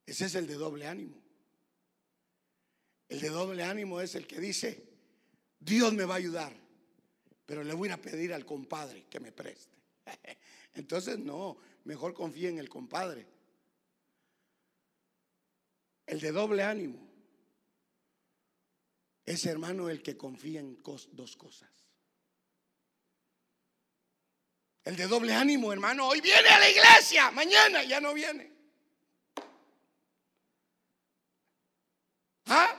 Ese 0.05 0.25
es 0.25 0.36
el 0.36 0.48
de 0.48 0.55
doble 0.55 0.88
ánimo. 0.88 1.21
El 3.07 3.19
de 3.19 3.29
doble 3.29 3.63
ánimo 3.63 4.01
es 4.01 4.15
el 4.15 4.25
que 4.25 4.39
dice, 4.39 4.83
Dios 5.60 5.93
me 5.93 6.05
va 6.05 6.15
a 6.15 6.17
ayudar, 6.17 6.55
pero 7.45 7.63
le 7.63 7.74
voy 7.74 7.89
a 7.89 8.01
pedir 8.01 8.33
al 8.33 8.45
compadre 8.45 9.05
que 9.10 9.19
me 9.19 9.31
preste. 9.31 9.77
Entonces 10.74 11.19
no, 11.19 11.57
mejor 11.83 12.13
confía 12.13 12.50
en 12.50 12.57
el 12.57 12.69
compadre. 12.69 13.27
El 16.07 16.19
de 16.19 16.31
doble 16.31 16.63
ánimo 16.63 17.10
es 19.25 19.45
hermano 19.45 19.89
el 19.89 20.01
que 20.01 20.17
confía 20.17 20.59
en 20.59 20.81
dos 20.83 21.37
cosas. 21.37 21.69
El 24.83 24.95
de 24.95 25.07
doble 25.07 25.33
ánimo, 25.33 25.71
hermano, 25.71 26.07
hoy 26.07 26.21
viene 26.21 26.49
a 26.49 26.59
la 26.59 26.69
iglesia, 26.69 27.29
mañana 27.31 27.83
ya 27.83 28.01
no 28.01 28.13
viene. 28.13 28.51
¿Ah? 32.47 32.75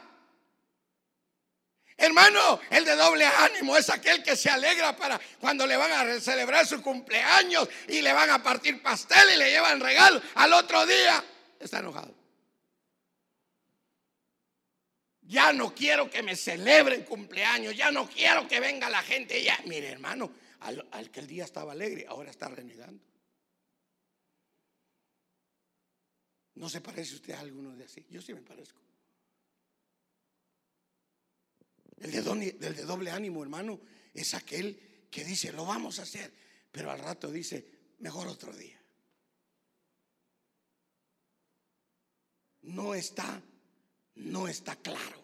Hermano, 1.97 2.61
el 2.71 2.85
de 2.85 2.97
doble 2.97 3.25
ánimo 3.25 3.77
es 3.77 3.89
aquel 3.89 4.25
que 4.25 4.35
se 4.35 4.51
alegra 4.51 4.97
para 4.97 5.21
cuando 5.39 5.65
le 5.65 5.77
van 5.77 5.93
a 5.93 6.21
celebrar 6.21 6.67
su 6.67 6.83
cumpleaños 6.83 7.69
y 7.87 8.03
le 8.03 8.13
van 8.13 8.31
a 8.31 8.43
partir 8.43 8.83
pastel 8.83 9.31
y 9.35 9.37
le 9.37 9.51
llevan 9.51 9.79
regalo 9.79 10.21
al 10.35 10.53
otro 10.53 10.85
día. 10.85 11.25
Está 11.61 11.79
enojado. 11.79 12.22
Ya 15.33 15.51
no 15.51 15.75
quiero 15.75 16.11
que 16.11 16.23
me 16.23 16.37
celebren 16.37 17.05
cumpleaños, 17.05 17.75
ya 17.75 17.91
no 17.91 18.07
quiero 18.07 18.47
que 18.47 18.61
venga 18.61 18.91
la 18.91 19.03
gente. 19.03 19.43
Ya, 19.43 19.59
mire, 19.65 19.89
hermano, 19.89 20.31
al, 20.61 21.11
que 21.11 21.21
el 21.21 21.27
día 21.27 21.45
estaba 21.45 21.73
alegre, 21.73 22.05
ahora 22.07 22.31
está 22.31 22.51
renegando. 22.51 23.03
¿No 26.57 26.69
se 26.69 26.83
parece 26.83 27.15
usted 27.15 27.33
a 27.33 27.41
alguno 27.41 27.75
de 27.75 27.85
así? 27.85 28.05
Yo 28.11 28.21
sí 28.21 28.35
me 28.35 28.43
parezco. 28.43 28.79
El 31.97 32.11
de 32.11 32.85
doble 32.85 33.11
ánimo, 33.11 33.43
hermano, 33.43 33.81
es 34.13 34.35
aquel 34.35 35.09
que 35.11 35.25
dice, 35.25 35.51
lo 35.51 35.65
vamos 35.65 35.99
a 35.99 36.03
hacer, 36.03 36.31
pero 36.71 36.91
al 36.91 36.99
rato 36.99 37.31
dice, 37.31 37.95
mejor 38.01 38.29
otro 38.29 38.55
día. 38.55 38.79
No 42.65 42.95
está, 42.95 43.41
no 44.17 44.47
está 44.47 44.77
claro 44.77 45.22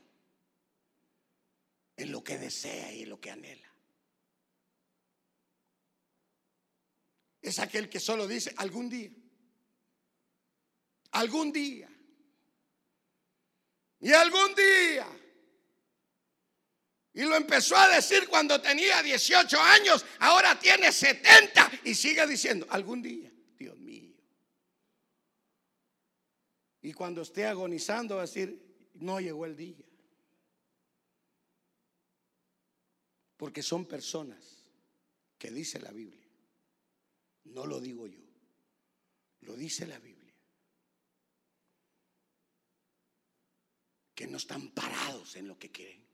en 1.98 2.12
lo 2.12 2.22
que 2.22 2.38
desea 2.38 2.92
y 2.92 3.02
en 3.02 3.10
lo 3.10 3.20
que 3.20 3.30
anhela. 3.30 3.68
Es 7.42 7.58
aquel 7.58 7.88
que 7.88 8.00
solo 8.00 8.26
dice, 8.26 8.54
algún 8.56 8.88
día, 8.88 9.10
algún 11.10 11.52
día, 11.52 11.88
y 14.00 14.12
algún 14.12 14.54
día. 14.54 15.08
Y 17.14 17.22
lo 17.22 17.34
empezó 17.34 17.76
a 17.76 17.88
decir 17.88 18.28
cuando 18.28 18.60
tenía 18.60 19.02
18 19.02 19.60
años, 19.60 20.06
ahora 20.20 20.58
tiene 20.58 20.92
70 20.92 21.80
y 21.84 21.94
sigue 21.94 22.24
diciendo, 22.26 22.66
algún 22.70 23.02
día, 23.02 23.32
Dios 23.58 23.76
mío. 23.78 24.14
Y 26.80 26.92
cuando 26.92 27.22
esté 27.22 27.46
agonizando 27.46 28.16
va 28.16 28.22
a 28.22 28.26
decir, 28.26 28.90
no 28.94 29.18
llegó 29.18 29.46
el 29.46 29.56
día. 29.56 29.87
Porque 33.38 33.62
son 33.62 33.86
personas 33.86 34.66
que 35.38 35.50
dice 35.50 35.80
la 35.80 35.90
Biblia. 35.90 36.28
No 37.44 37.64
lo 37.64 37.80
digo 37.80 38.06
yo, 38.06 38.20
lo 39.40 39.56
dice 39.56 39.86
la 39.86 39.98
Biblia. 39.98 40.34
Que 44.14 44.26
no 44.26 44.36
están 44.36 44.68
parados 44.72 45.36
en 45.36 45.48
lo 45.48 45.58
que 45.58 45.70
quieren. 45.70 46.08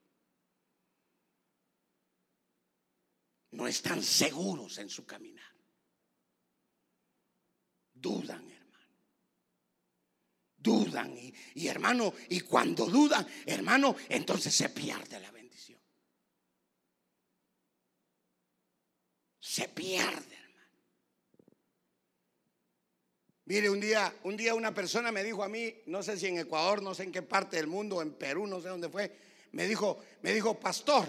no 3.54 3.66
están 3.66 4.02
seguros 4.02 4.78
en 4.78 4.88
su 4.88 5.04
caminar. 5.06 5.44
Dudan, 7.94 8.50
hermano. 8.50 8.64
Dudan 10.56 11.16
y, 11.54 11.66
hermano, 11.66 12.14
y 12.28 12.40
cuando 12.40 12.86
dudan, 12.86 13.26
hermano, 13.46 13.96
entonces 14.08 14.54
se 14.54 14.68
pierde 14.70 15.20
la 15.20 15.30
bendición. 15.30 15.43
Se 19.54 19.68
pierde, 19.68 20.34
hermano. 20.34 20.72
Mire, 23.44 23.70
un 23.70 23.78
día, 23.78 24.12
un 24.24 24.36
día 24.36 24.52
una 24.52 24.74
persona 24.74 25.12
me 25.12 25.22
dijo 25.22 25.44
a 25.44 25.48
mí, 25.48 25.72
no 25.86 26.02
sé 26.02 26.16
si 26.16 26.26
en 26.26 26.38
Ecuador, 26.38 26.82
no 26.82 26.92
sé 26.92 27.04
en 27.04 27.12
qué 27.12 27.22
parte 27.22 27.58
del 27.58 27.68
mundo, 27.68 28.02
en 28.02 28.14
Perú, 28.14 28.48
no 28.48 28.60
sé 28.60 28.66
dónde 28.66 28.88
fue, 28.88 29.16
me 29.52 29.68
dijo, 29.68 30.00
me 30.22 30.32
dijo, 30.32 30.58
pastor, 30.58 31.06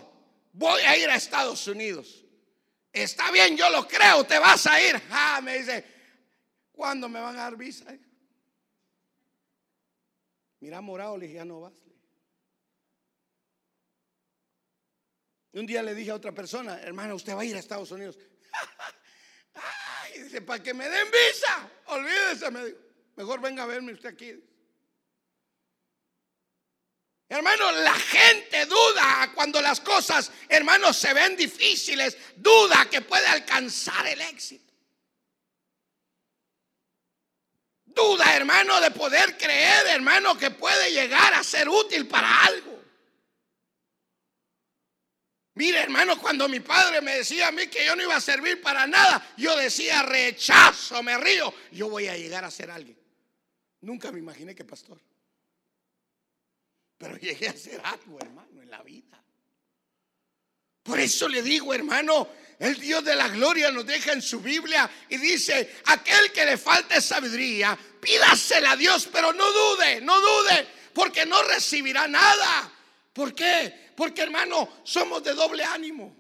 voy 0.54 0.80
a 0.84 0.96
ir 0.96 1.10
a 1.10 1.16
Estados 1.16 1.68
Unidos. 1.68 2.24
Está 2.94 3.32
bien, 3.32 3.58
yo 3.58 3.68
lo 3.72 3.88
creo, 3.88 4.24
te 4.26 4.38
vas 4.38 4.68
a 4.68 4.80
ir. 4.80 5.02
Ah, 5.10 5.42
me 5.42 5.58
dice, 5.58 5.84
¿cuándo 6.72 7.10
me 7.10 7.20
van 7.20 7.36
a 7.38 7.46
dar 7.46 7.58
visa? 7.58 7.86
Mira, 10.60 10.82
morado, 10.82 11.18
le 11.18 11.26
dije, 11.26 11.38
ya 11.38 11.46
no 11.46 11.62
vas. 11.62 11.74
un 15.54 15.66
día 15.66 15.82
le 15.82 15.96
dije 15.96 16.12
a 16.12 16.16
otra 16.16 16.34
persona, 16.34 16.80
hermana, 16.82 17.16
usted 17.16 17.34
va 17.34 17.42
a 17.42 17.46
ir 17.46 17.56
a 17.56 17.60
Estados 17.60 17.90
Unidos. 17.90 18.20
Ay, 19.54 20.24
dice, 20.24 20.42
para 20.42 20.62
que 20.62 20.74
me 20.74 20.90
den 20.90 21.08
visa, 21.12 21.70
olvídese. 21.86 22.76
Mejor 23.16 23.40
venga 23.42 23.64
a 23.64 23.68
verme 23.68 23.94
usted 23.94 24.10
aquí. 24.10 24.34
Hermano, 27.28 27.72
la 27.72 27.96
gente 27.96 28.66
duda 28.66 29.32
cuando 29.34 29.60
las 29.62 29.80
cosas, 29.80 30.32
hermanos, 30.48 30.96
se 30.96 31.14
ven 31.14 31.36
difíciles, 31.36 32.18
duda 32.36 32.88
que 32.90 33.02
puede 33.02 33.26
alcanzar 33.26 34.06
el 34.08 34.22
éxito. 34.22 34.74
Duda, 37.86 38.36
hermano, 38.36 38.80
de 38.82 38.92
poder 38.92 39.38
creer, 39.38 39.88
hermano, 39.88 40.38
que 40.38 40.52
puede 40.52 40.92
llegar 40.92 41.34
a 41.34 41.44
ser 41.44 41.68
útil 41.68 42.08
para 42.08 42.44
algo. 42.44 42.75
Mire, 45.56 45.80
hermano, 45.80 46.20
cuando 46.20 46.50
mi 46.50 46.60
padre 46.60 47.02
me 47.02 47.16
decía 47.16 47.48
a 47.48 47.52
mí 47.52 47.68
que 47.68 47.86
yo 47.86 47.96
no 47.96 48.04
iba 48.04 48.16
a 48.16 48.22
servir 48.22 48.62
para 48.62 48.86
nada, 48.86 49.34
yo 49.38 49.56
decía, 49.56 50.04
rechazo, 50.04 51.02
me 51.02 51.18
río, 51.18 51.54
yo 51.72 51.90
voy 51.90 52.08
a 52.08 52.18
llegar 52.18 52.44
a 52.44 52.52
ser 52.52 52.70
alguien. 52.70 52.98
Nunca 53.82 54.12
me 54.12 54.20
imaginé 54.20 54.54
que 54.54 54.66
pastor. 54.66 55.00
Pero 56.98 57.18
llegué 57.22 57.48
a 57.48 57.54
ser 57.54 57.80
algo, 57.84 58.20
hermano, 58.20 58.62
en 58.62 58.70
la 58.70 58.84
vida. 58.84 59.24
Por 60.84 61.00
eso 61.00 61.30
le 61.30 61.42
digo, 61.42 61.74
hermano, 61.74 62.28
el 62.60 62.80
Dios 62.80 63.04
de 63.06 63.16
la 63.16 63.30
gloria 63.30 63.72
nos 63.72 63.86
deja 63.86 64.12
en 64.12 64.22
su 64.22 64.42
Biblia 64.42 64.90
y 65.08 65.18
dice, 65.18 65.78
aquel 65.86 66.34
que 66.34 66.46
le 66.46 66.58
falte 66.58 67.02
sabiduría, 67.02 67.78
pídasela 68.02 68.72
a 68.72 68.76
Dios, 68.76 69.08
pero 69.12 69.32
no 69.32 69.52
dude, 69.52 70.02
no 70.02 70.20
dude, 70.20 70.68
porque 70.94 71.26
no 71.26 71.42
recibirá 71.44 72.10
nada. 72.10 72.72
¿Por 73.14 73.34
qué? 73.34 73.85
Porque, 73.96 74.22
hermano, 74.22 74.82
somos 74.84 75.24
de 75.24 75.34
doble 75.34 75.64
ánimo. 75.64 76.16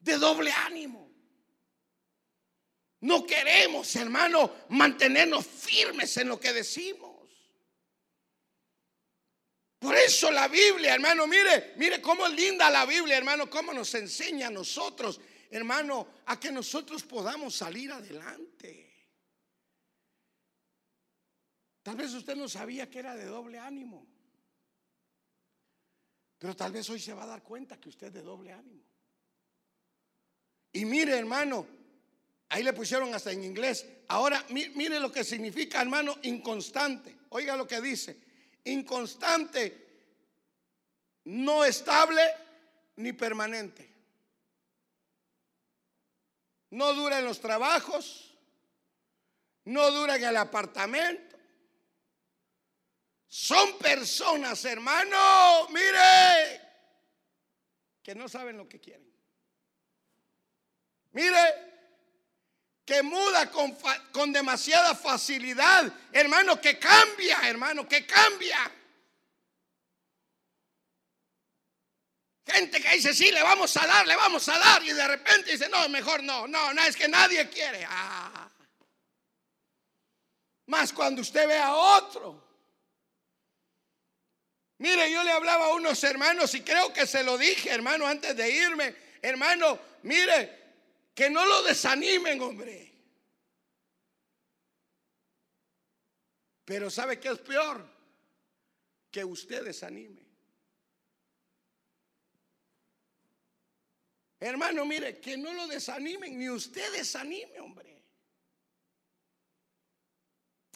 De 0.00 0.16
doble 0.18 0.52
ánimo. 0.52 1.08
No 3.00 3.24
queremos, 3.26 3.94
hermano, 3.96 4.52
mantenernos 4.70 5.46
firmes 5.46 6.16
en 6.16 6.28
lo 6.28 6.40
que 6.40 6.52
decimos. 6.52 7.08
Por 9.78 9.94
eso 9.94 10.30
la 10.32 10.48
Biblia, 10.48 10.94
hermano, 10.94 11.26
mire, 11.28 11.74
mire 11.76 12.02
cómo 12.02 12.26
es 12.26 12.32
linda 12.32 12.68
la 12.68 12.84
Biblia, 12.84 13.16
hermano, 13.16 13.48
cómo 13.48 13.72
nos 13.72 13.94
enseña 13.94 14.48
a 14.48 14.50
nosotros, 14.50 15.20
hermano, 15.50 16.08
a 16.26 16.40
que 16.40 16.50
nosotros 16.50 17.04
podamos 17.04 17.54
salir 17.54 17.92
adelante. 17.92 18.88
Tal 21.84 21.94
vez 21.94 22.12
usted 22.12 22.34
no 22.34 22.48
sabía 22.48 22.90
que 22.90 22.98
era 22.98 23.14
de 23.14 23.26
doble 23.26 23.58
ánimo, 23.60 24.04
pero 26.38 26.54
tal 26.54 26.72
vez 26.72 26.88
hoy 26.90 27.00
se 27.00 27.14
va 27.14 27.24
a 27.24 27.26
dar 27.26 27.42
cuenta 27.42 27.80
que 27.80 27.88
usted 27.88 28.08
es 28.08 28.14
de 28.14 28.22
doble 28.22 28.52
ánimo. 28.52 28.82
Y 30.72 30.84
mire, 30.84 31.18
hermano, 31.18 31.66
ahí 32.48 32.62
le 32.62 32.72
pusieron 32.72 33.14
hasta 33.14 33.32
en 33.32 33.44
inglés. 33.44 33.86
Ahora, 34.08 34.44
mire 34.50 35.00
lo 35.00 35.10
que 35.10 35.24
significa, 35.24 35.82
hermano, 35.82 36.16
inconstante. 36.22 37.16
Oiga 37.30 37.56
lo 37.56 37.66
que 37.66 37.80
dice 37.80 38.28
inconstante, 38.68 39.86
no 41.24 41.64
estable 41.64 42.22
ni 42.96 43.12
permanente. 43.12 43.88
No 46.70 46.92
dura 46.92 47.18
en 47.18 47.24
los 47.24 47.40
trabajos, 47.40 48.36
no 49.64 49.90
dura 49.90 50.16
en 50.16 50.24
el 50.24 50.36
apartamento. 50.36 51.27
Son 53.28 53.76
personas, 53.78 54.64
hermano, 54.64 55.68
mire, 55.68 56.60
que 58.02 58.14
no 58.14 58.26
saben 58.26 58.56
lo 58.56 58.66
que 58.66 58.80
quieren. 58.80 59.06
Mire, 61.12 61.68
que 62.86 63.02
muda 63.02 63.50
con, 63.50 63.76
con 64.12 64.32
demasiada 64.32 64.94
facilidad, 64.94 65.92
hermano, 66.10 66.58
que 66.58 66.78
cambia, 66.78 67.38
hermano, 67.46 67.86
que 67.86 68.06
cambia. 68.06 68.72
Gente 72.46 72.80
que 72.80 72.94
dice, 72.94 73.12
sí, 73.12 73.30
le 73.30 73.42
vamos 73.42 73.76
a 73.76 73.86
dar, 73.86 74.06
le 74.06 74.16
vamos 74.16 74.48
a 74.48 74.58
dar, 74.58 74.82
y 74.82 74.92
de 74.92 75.06
repente 75.06 75.52
dice, 75.52 75.68
no, 75.68 75.86
mejor 75.90 76.22
no, 76.22 76.48
no, 76.48 76.72
no, 76.72 76.82
es 76.82 76.96
que 76.96 77.08
nadie 77.08 77.46
quiere. 77.50 77.86
Ah. 77.86 78.50
Más 80.64 80.94
cuando 80.94 81.20
usted 81.20 81.46
ve 81.46 81.58
a 81.58 81.74
otro. 81.74 82.47
Mire, 84.78 85.10
yo 85.10 85.24
le 85.24 85.32
hablaba 85.32 85.66
a 85.66 85.74
unos 85.74 86.02
hermanos 86.04 86.54
y 86.54 86.62
creo 86.62 86.92
que 86.92 87.06
se 87.06 87.24
lo 87.24 87.36
dije, 87.36 87.70
hermano, 87.70 88.06
antes 88.06 88.36
de 88.36 88.50
irme. 88.50 88.94
Hermano, 89.20 89.78
mire, 90.02 90.56
que 91.14 91.28
no 91.28 91.44
lo 91.44 91.62
desanimen, 91.64 92.40
hombre. 92.40 92.94
Pero 96.64 96.90
¿sabe 96.90 97.18
qué 97.18 97.30
es 97.30 97.38
peor? 97.38 97.84
Que 99.10 99.24
usted 99.24 99.64
desanime. 99.64 100.28
Hermano, 104.38 104.84
mire, 104.84 105.18
que 105.18 105.36
no 105.36 105.52
lo 105.52 105.66
desanimen, 105.66 106.38
ni 106.38 106.48
usted 106.48 106.92
desanime, 106.92 107.58
hombre. 107.58 108.00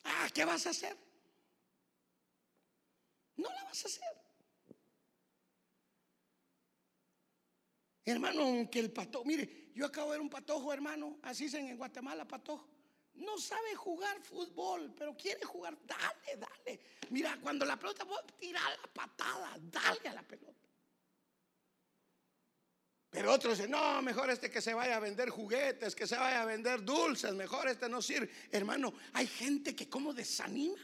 Ah, 0.02 0.28
¿qué 0.34 0.44
vas 0.44 0.66
a 0.66 0.70
hacer? 0.70 0.96
No 3.36 3.48
la 3.48 3.64
vas 3.64 3.84
a 3.84 3.88
hacer. 3.88 4.22
Hermano, 8.04 8.42
aunque 8.42 8.80
el 8.80 8.92
patojo, 8.92 9.24
mire, 9.24 9.70
yo 9.74 9.86
acabo 9.86 10.10
de 10.10 10.18
ver 10.18 10.20
un 10.22 10.30
patojo, 10.30 10.72
hermano, 10.72 11.18
así 11.22 11.44
dicen 11.44 11.68
en 11.68 11.76
Guatemala, 11.76 12.26
patojo. 12.26 12.68
No 13.14 13.38
sabe 13.38 13.74
jugar 13.74 14.20
fútbol, 14.22 14.92
pero 14.96 15.16
quiere 15.16 15.44
jugar. 15.44 15.76
Dale, 15.86 16.36
dale. 16.38 16.80
Mira, 17.10 17.38
cuando 17.40 17.64
la 17.64 17.78
pelota, 17.78 18.06
tirar 18.38 18.70
la 18.80 18.92
patada, 18.92 19.56
dale 19.60 20.08
a 20.08 20.14
la 20.14 20.22
pelota. 20.22 20.68
Pero 23.10 23.30
otros 23.30 23.58
dicen, 23.58 23.70
no, 23.70 24.00
mejor 24.00 24.30
este 24.30 24.50
que 24.50 24.62
se 24.62 24.72
vaya 24.72 24.96
a 24.96 25.00
vender 25.00 25.28
juguetes, 25.28 25.94
que 25.94 26.06
se 26.06 26.16
vaya 26.16 26.40
a 26.40 26.46
vender 26.46 26.82
dulces, 26.82 27.34
mejor 27.34 27.68
este 27.68 27.86
no 27.86 28.00
sirve. 28.00 28.30
Hermano, 28.50 28.94
hay 29.12 29.26
gente 29.26 29.76
que 29.76 29.88
como 29.88 30.14
desanima 30.14 30.80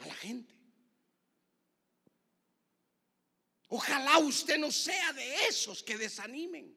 a 0.00 0.06
la 0.06 0.14
gente. 0.14 0.57
Ojalá 3.68 4.18
usted 4.18 4.58
no 4.58 4.72
sea 4.72 5.12
de 5.12 5.46
esos 5.46 5.82
que 5.82 5.98
desanimen. 5.98 6.74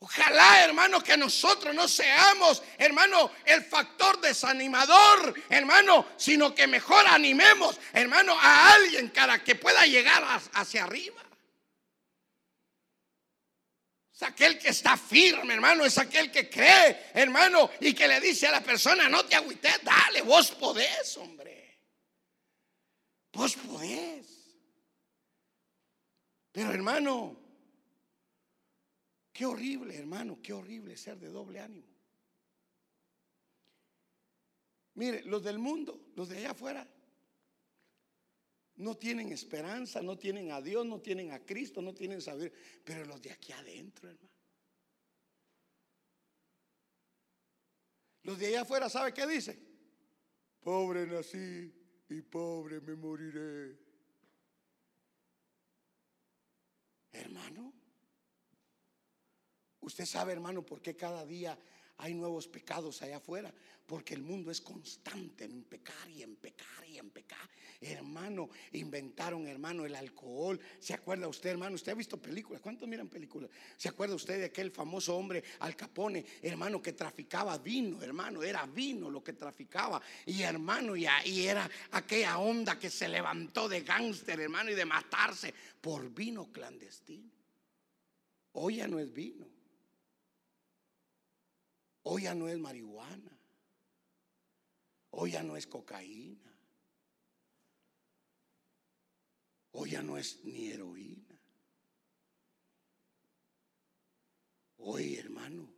Ojalá, 0.00 0.64
hermano, 0.64 1.02
que 1.02 1.16
nosotros 1.16 1.74
no 1.74 1.88
seamos, 1.88 2.62
hermano, 2.76 3.30
el 3.46 3.64
factor 3.64 4.20
desanimador, 4.20 5.34
hermano, 5.48 6.06
sino 6.18 6.54
que 6.54 6.66
mejor 6.66 7.06
animemos, 7.06 7.80
hermano, 7.94 8.38
a 8.38 8.74
alguien 8.74 9.10
para 9.10 9.42
que 9.42 9.54
pueda 9.54 9.86
llegar 9.86 10.22
hacia 10.52 10.84
arriba. 10.84 11.22
Es 14.14 14.22
aquel 14.22 14.58
que 14.58 14.68
está 14.68 14.96
firme, 14.96 15.54
hermano. 15.54 15.84
Es 15.84 15.96
aquel 15.98 16.30
que 16.30 16.48
cree, 16.48 17.10
hermano. 17.14 17.70
Y 17.80 17.94
que 17.94 18.06
le 18.06 18.20
dice 18.20 18.46
a 18.46 18.52
la 18.52 18.60
persona, 18.60 19.08
no 19.08 19.24
te 19.24 19.34
agüites, 19.34 19.82
dale, 19.82 20.22
vos 20.22 20.50
podés, 20.52 21.16
hombre. 21.16 21.80
Vos 23.32 23.56
podés. 23.56 24.33
Pero 26.54 26.70
hermano, 26.70 27.36
qué 29.32 29.44
horrible, 29.44 29.96
hermano, 29.96 30.38
qué 30.40 30.52
horrible 30.52 30.96
ser 30.96 31.18
de 31.18 31.26
doble 31.26 31.58
ánimo. 31.58 31.88
Mire, 34.94 35.24
los 35.24 35.42
del 35.42 35.58
mundo, 35.58 36.12
los 36.14 36.28
de 36.28 36.38
allá 36.38 36.52
afuera, 36.52 36.88
no 38.76 38.96
tienen 38.96 39.32
esperanza, 39.32 40.00
no 40.00 40.16
tienen 40.16 40.52
a 40.52 40.62
Dios, 40.62 40.86
no 40.86 41.00
tienen 41.00 41.32
a 41.32 41.44
Cristo, 41.44 41.82
no 41.82 41.92
tienen 41.92 42.22
saber. 42.22 42.52
Pero 42.84 43.04
los 43.04 43.20
de 43.20 43.32
aquí 43.32 43.50
adentro, 43.50 44.08
hermano. 44.08 44.30
Los 48.22 48.38
de 48.38 48.46
allá 48.46 48.60
afuera, 48.60 48.88
¿sabe 48.88 49.12
qué 49.12 49.26
dice? 49.26 49.58
Pobre 50.60 51.04
nací 51.04 51.74
y 52.10 52.22
pobre 52.22 52.80
me 52.80 52.94
moriré. 52.94 53.83
Hermano, 57.14 57.72
usted 59.80 60.04
sabe, 60.04 60.32
hermano, 60.32 60.66
por 60.66 60.82
qué 60.82 60.96
cada 60.96 61.24
día 61.24 61.56
hay 62.04 62.12
nuevos 62.12 62.46
pecados 62.46 63.00
allá 63.00 63.16
afuera, 63.16 63.50
porque 63.86 64.12
el 64.12 64.20
mundo 64.20 64.50
es 64.50 64.60
constante 64.60 65.44
en 65.44 65.62
pecar 65.62 66.10
y 66.10 66.22
en 66.22 66.36
pecar 66.36 66.86
y 66.86 66.98
en 66.98 67.08
pecar. 67.08 67.48
Hermano, 67.80 68.50
inventaron, 68.72 69.46
hermano, 69.46 69.86
el 69.86 69.94
alcohol. 69.94 70.60
¿Se 70.78 70.92
acuerda 70.92 71.26
usted, 71.28 71.48
hermano? 71.48 71.76
Usted 71.76 71.92
ha 71.92 71.94
visto 71.94 72.20
películas. 72.20 72.60
¿Cuántos 72.60 72.86
miran 72.86 73.08
películas? 73.08 73.48
¿Se 73.78 73.88
acuerda 73.88 74.16
usted 74.16 74.38
de 74.38 74.44
aquel 74.44 74.70
famoso 74.70 75.16
hombre 75.16 75.42
Al 75.60 75.76
Capone, 75.76 76.26
hermano, 76.42 76.82
que 76.82 76.92
traficaba 76.92 77.56
vino, 77.56 78.02
hermano? 78.02 78.42
Era 78.42 78.66
vino 78.66 79.08
lo 79.08 79.24
que 79.24 79.32
traficaba. 79.32 80.02
Y 80.26 80.42
hermano, 80.42 80.96
y 80.96 81.06
ahí 81.06 81.46
era 81.46 81.70
aquella 81.92 82.38
onda 82.38 82.78
que 82.78 82.90
se 82.90 83.08
levantó 83.08 83.66
de 83.66 83.80
gángster, 83.80 84.38
hermano, 84.40 84.70
y 84.70 84.74
de 84.74 84.84
matarse 84.84 85.54
por 85.80 86.10
vino 86.10 86.52
clandestino. 86.52 87.30
Hoy 88.52 88.76
ya 88.76 88.88
no 88.88 88.98
es 88.98 89.10
vino. 89.10 89.53
Hoy 92.04 92.22
ya 92.22 92.34
no 92.34 92.48
es 92.48 92.58
marihuana. 92.58 93.38
Hoy 95.10 95.32
ya 95.32 95.42
no 95.42 95.56
es 95.56 95.66
cocaína. 95.66 96.52
Hoy 99.72 99.90
ya 99.90 100.02
no 100.02 100.16
es 100.18 100.44
ni 100.44 100.68
heroína. 100.68 101.40
Hoy, 104.78 105.16
hermano, 105.16 105.72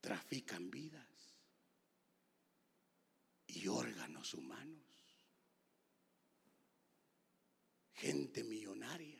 trafican 0.00 0.70
vidas 0.70 1.38
y 3.46 3.68
órganos 3.68 4.34
humanos. 4.34 4.82
Gente 7.92 8.42
millonaria 8.42 9.13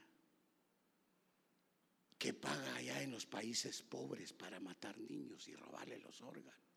que 2.25 2.33
paga 2.33 2.77
allá 2.77 3.03
en 3.03 3.11
los 3.11 3.27
países 3.27 3.83
pobres 3.83 4.33
para 4.33 4.59
matar 4.59 4.97
niños 4.97 5.47
y 5.47 5.55
robarle 5.55 5.99
los 5.99 6.23
órganos. 6.23 6.73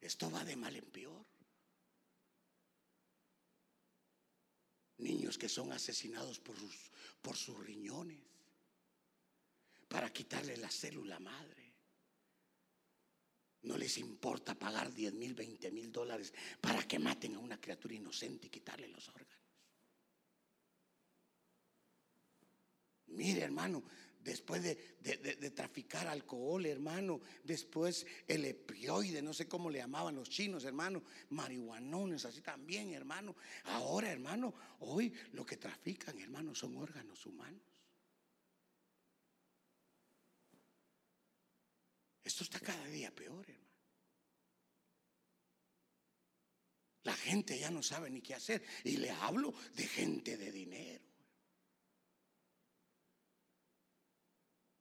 Esto 0.00 0.30
va 0.30 0.44
de 0.44 0.54
mal 0.54 0.76
en 0.76 0.84
peor. 0.92 1.26
Niños 4.98 5.36
que 5.38 5.48
son 5.48 5.72
asesinados 5.72 6.38
por 6.38 6.56
sus, 6.56 6.92
por 7.20 7.36
sus 7.36 7.58
riñones 7.66 8.22
para 9.88 10.12
quitarle 10.12 10.56
la 10.58 10.70
célula 10.70 11.18
madre. 11.18 11.72
No 13.62 13.76
les 13.76 13.98
importa 13.98 14.54
pagar 14.54 14.94
10 14.94 15.14
mil, 15.14 15.34
20 15.34 15.68
mil 15.72 15.90
dólares 15.90 16.32
para 16.60 16.86
que 16.86 17.00
maten 17.00 17.34
a 17.34 17.40
una 17.40 17.60
criatura 17.60 17.92
inocente 17.92 18.46
y 18.46 18.50
quitarle 18.50 18.86
los 18.86 19.08
órganos. 19.08 19.39
Mire, 23.10 23.42
hermano, 23.42 23.82
después 24.22 24.62
de, 24.62 25.50
traficar 25.50 26.06
alcohol, 26.06 26.66
hermano, 26.66 27.20
después 27.44 28.06
el 28.26 28.44
epioide, 28.44 29.22
no 29.22 29.32
sé 29.32 29.48
cómo 29.48 29.70
le 29.70 29.78
llamaban 29.78 30.14
los 30.14 30.28
chinos, 30.28 30.64
hermano, 30.64 31.02
marihuanones, 31.30 32.24
así 32.24 32.40
también, 32.40 32.92
hermano. 32.92 33.34
Ahora, 33.64 34.10
hermano, 34.10 34.54
hoy 34.80 35.12
lo 35.32 35.44
que 35.44 35.56
trafican, 35.56 36.18
hermano, 36.18 36.54
son 36.54 36.76
órganos 36.76 37.24
humanos. 37.26 37.62
Esto 42.22 42.44
está 42.44 42.60
cada 42.60 42.86
día 42.86 43.12
peor, 43.14 43.48
hermano. 43.48 43.70
La 47.02 47.14
gente 47.14 47.58
ya 47.58 47.70
no 47.70 47.82
sabe 47.82 48.10
ni 48.10 48.20
qué 48.20 48.34
hacer. 48.34 48.62
Y 48.84 48.98
le 48.98 49.10
hablo 49.10 49.54
de 49.74 49.86
gente 49.86 50.36
de 50.36 50.52
dinero. 50.52 51.09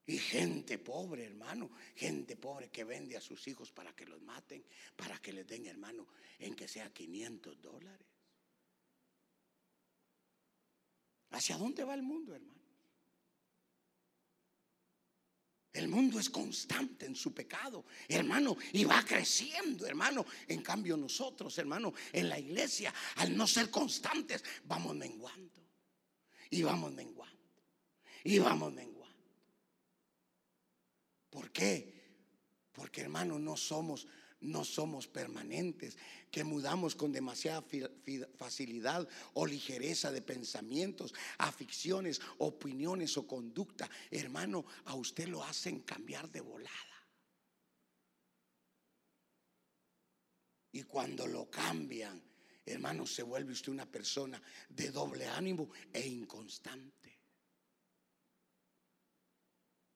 Y 0.10 0.18
gente 0.18 0.80
pobre, 0.80 1.26
hermano, 1.26 1.70
gente 1.96 2.36
pobre 2.36 2.72
que 2.72 2.84
vende 2.84 3.16
a 3.16 3.22
sus 3.22 3.48
hijos 3.48 3.72
para 3.72 3.96
que 3.96 4.08
los 4.08 4.20
maten, 4.24 4.66
para 4.96 5.20
que 5.20 5.32
les 5.32 5.46
den, 5.46 5.68
hermano, 5.68 6.08
en 6.40 6.56
que 6.56 6.68
sea 6.68 6.92
500 6.92 7.62
dólares. 7.62 8.08
¿Hacia 11.30 11.58
dónde 11.58 11.84
va 11.84 11.94
el 11.94 12.02
mundo, 12.02 12.34
hermano? 12.34 12.60
El 15.74 15.88
mundo 15.88 16.20
es 16.20 16.32
constante 16.32 17.06
en 17.06 17.16
su 17.16 17.32
pecado, 17.32 17.86
hermano, 18.08 18.58
y 18.74 18.86
va 18.86 19.06
creciendo, 19.06 19.86
hermano. 19.86 20.26
En 20.48 20.64
cambio 20.64 20.98
nosotros, 20.98 21.56
hermano, 21.60 21.94
en 22.12 22.30
la 22.30 22.40
iglesia, 22.40 22.92
al 23.18 23.38
no 23.38 23.46
ser 23.46 23.70
constantes, 23.70 24.44
vamos 24.64 24.96
menguando. 24.96 25.62
Y 26.50 26.64
vamos 26.64 26.94
menguando. 26.94 27.38
Y 28.24 28.40
vamos 28.40 28.74
menguando. 28.74 28.99
¿Por 31.30 31.52
qué? 31.52 32.00
Porque 32.72 33.02
hermano, 33.02 33.38
no 33.40 33.58
somos 33.58 34.08
no 34.42 34.64
somos 34.64 35.06
permanentes, 35.06 35.98
que 36.32 36.46
mudamos 36.46 36.96
con 36.96 37.12
demasiada 37.12 37.62
facilidad 38.38 39.06
o 39.34 39.46
ligereza 39.46 40.14
de 40.14 40.22
pensamientos, 40.22 41.14
aficiones, 41.40 42.22
opiniones 42.38 43.18
o 43.18 43.28
conducta. 43.28 43.90
Hermano, 44.10 44.66
a 44.86 44.96
usted 44.96 45.28
lo 45.28 45.44
hacen 45.44 45.82
cambiar 45.82 46.30
de 46.30 46.40
volada. 46.40 46.72
Y 50.72 50.84
cuando 50.84 51.28
lo 51.28 51.50
cambian, 51.50 52.24
hermano, 52.66 53.06
se 53.06 53.24
vuelve 53.24 53.52
usted 53.52 53.74
una 53.74 53.92
persona 53.92 54.42
de 54.70 54.90
doble 54.90 55.28
ánimo 55.28 55.70
e 55.92 56.08
inconstante. 56.08 57.20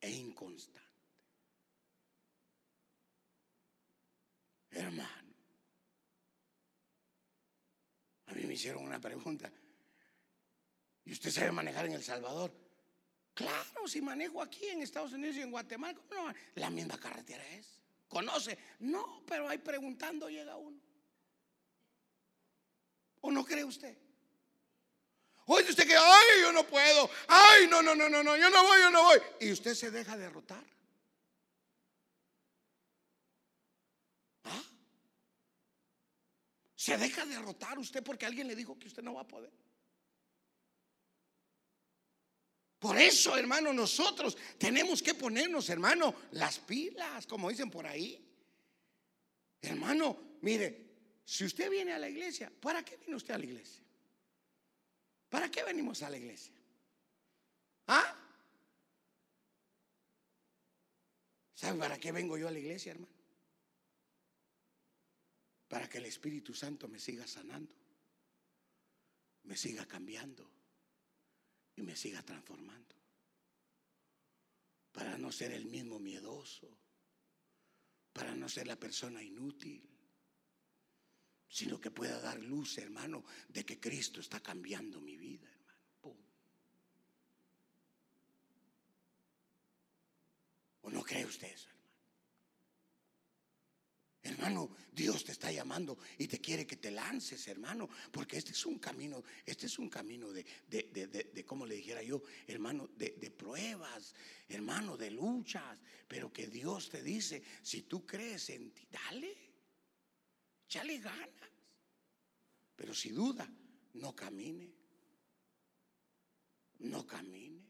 e 0.04 0.12
inconstante. 0.12 0.83
A 8.28 8.34
mí 8.34 8.44
me 8.44 8.54
hicieron 8.54 8.84
una 8.84 9.00
pregunta. 9.00 9.52
¿Y 11.06 11.12
usted 11.12 11.32
sabe 11.32 11.52
manejar 11.52 11.86
en 11.86 11.94
El 11.94 12.04
Salvador? 12.04 12.52
Claro, 13.34 13.88
si 13.88 14.02
manejo 14.02 14.42
aquí 14.42 14.68
en 14.68 14.82
Estados 14.82 15.14
Unidos 15.14 15.38
y 15.38 15.42
en 15.42 15.52
Guatemala, 15.52 15.98
¿cómo 16.10 16.28
no? 16.28 16.34
La 16.56 16.70
misma 16.70 16.98
carretera 17.00 17.48
es. 17.50 17.80
¿Conoce? 18.08 18.58
No, 18.80 19.24
pero 19.26 19.50
ahí 19.50 19.58
preguntando 19.58 20.30
llega 20.30 20.56
uno. 20.56 20.80
¿O 23.22 23.32
no 23.32 23.44
cree 23.44 23.64
usted? 23.64 23.98
Oye, 25.46 25.70
usted 25.70 25.86
que, 25.86 25.96
ay, 25.96 26.42
yo 26.42 26.52
no 26.52 26.66
puedo, 26.66 27.10
ay, 27.28 27.68
no, 27.68 27.82
no, 27.82 27.96
no, 27.96 28.08
no, 28.08 28.24
no, 28.24 28.38
yo 28.38 28.50
no 28.50 28.64
voy, 28.64 28.80
yo 28.80 28.92
no 28.92 29.04
voy. 29.04 29.20
Y 29.42 29.52
usted 29.52 29.74
se 29.74 29.92
deja 29.92 30.16
derrotar. 30.16 30.64
¿Ah? 34.46 34.64
Se 36.84 36.98
deja 36.98 37.26
derrotar 37.26 37.80
usted 37.80 38.04
porque 38.04 38.26
alguien 38.26 38.46
le 38.46 38.58
dijo 38.58 38.78
que 38.78 38.90
usted 38.90 39.02
no 39.02 39.14
va 39.14 39.22
a 39.22 39.28
poder. 39.28 39.54
Por 42.78 42.98
eso, 42.98 43.38
hermano, 43.38 43.72
nosotros 43.72 44.38
tenemos 44.58 45.02
que 45.02 45.14
ponernos, 45.14 45.70
hermano, 45.70 46.14
las 46.32 46.60
pilas, 46.60 47.26
como 47.26 47.50
dicen 47.50 47.70
por 47.70 47.88
ahí. 47.88 48.22
Hermano, 49.62 50.40
mire, 50.42 51.22
si 51.24 51.46
usted 51.46 51.70
viene 51.70 51.94
a 51.94 52.00
la 52.00 52.10
iglesia, 52.10 52.52
¿para 52.60 52.84
qué 52.84 52.98
viene 52.98 53.16
usted 53.16 53.34
a 53.34 53.38
la 53.38 53.46
iglesia? 53.46 53.82
¿Para 55.30 55.50
qué 55.50 55.64
venimos 55.64 56.04
a 56.04 56.10
la 56.10 56.18
iglesia? 56.18 56.54
¿Ah? 57.88 58.14
¿Sabe 61.54 61.80
para 61.80 61.98
qué 61.98 62.12
vengo 62.12 62.38
yo 62.38 62.50
a 62.50 62.52
la 62.52 62.60
iglesia, 62.60 62.92
hermano? 62.92 63.13
Para 65.74 65.90
que 65.90 65.98
el 65.98 66.06
Espíritu 66.06 66.54
Santo 66.54 66.88
me 66.88 67.00
siga 67.00 67.26
sanando, 67.26 67.74
me 69.46 69.58
siga 69.58 69.88
cambiando 69.88 70.48
y 71.76 71.82
me 71.82 71.96
siga 71.96 72.22
transformando. 72.22 72.96
Para 74.92 75.18
no 75.18 75.32
ser 75.32 75.52
el 75.52 75.66
mismo 75.66 75.98
miedoso, 75.98 76.78
para 78.14 78.36
no 78.36 78.48
ser 78.48 78.68
la 78.68 78.76
persona 78.76 79.24
inútil, 79.24 79.82
sino 81.50 81.82
que 81.82 81.90
pueda 81.90 82.22
dar 82.22 82.38
luz, 82.38 82.78
hermano, 82.78 83.26
de 83.50 83.66
que 83.66 83.80
Cristo 83.80 84.22
está 84.22 84.42
cambiando 84.42 85.02
mi 85.02 85.18
vida, 85.18 85.50
hermano. 85.50 85.80
¿O 90.84 90.92
no 90.92 91.02
cree 91.02 91.26
usted 91.26 91.52
eso? 91.52 91.70
Hermano, 91.70 91.83
Dios 94.92 95.24
te 95.24 95.32
está 95.32 95.52
llamando 95.52 95.98
y 96.18 96.28
te 96.28 96.40
quiere 96.40 96.68
que 96.68 96.76
te 96.76 96.92
lances, 96.92 97.48
hermano, 97.48 97.90
porque 98.12 98.38
este 98.38 98.52
es 98.52 98.66
un 98.66 98.80
camino, 98.80 99.24
este 99.46 99.66
es 99.66 99.80
un 99.80 99.90
camino 99.90 100.32
de, 100.32 100.46
de, 100.68 101.08
de, 101.08 101.46
como 101.46 101.66
le 101.66 101.76
dijera 101.76 102.02
yo, 102.04 102.22
hermano, 102.48 102.90
de, 102.96 103.12
pruebas, 103.32 104.14
hermano, 104.48 104.96
de 104.98 105.12
luchas, 105.12 105.80
pero 106.08 106.32
que 106.32 106.48
Dios 106.48 106.90
te 106.90 107.02
dice, 107.02 107.44
si 107.62 107.84
tú 107.84 108.06
crees 108.06 108.50
en 108.50 108.72
ti, 108.72 108.88
dale, 108.92 109.36
ya 110.70 110.84
le 110.84 111.00
ganas. 111.00 111.52
Pero 112.76 112.94
si 112.94 113.10
duda, 113.10 113.48
no 113.94 114.16
camine, 114.16 114.72
no 116.80 117.06
camine. 117.06 117.62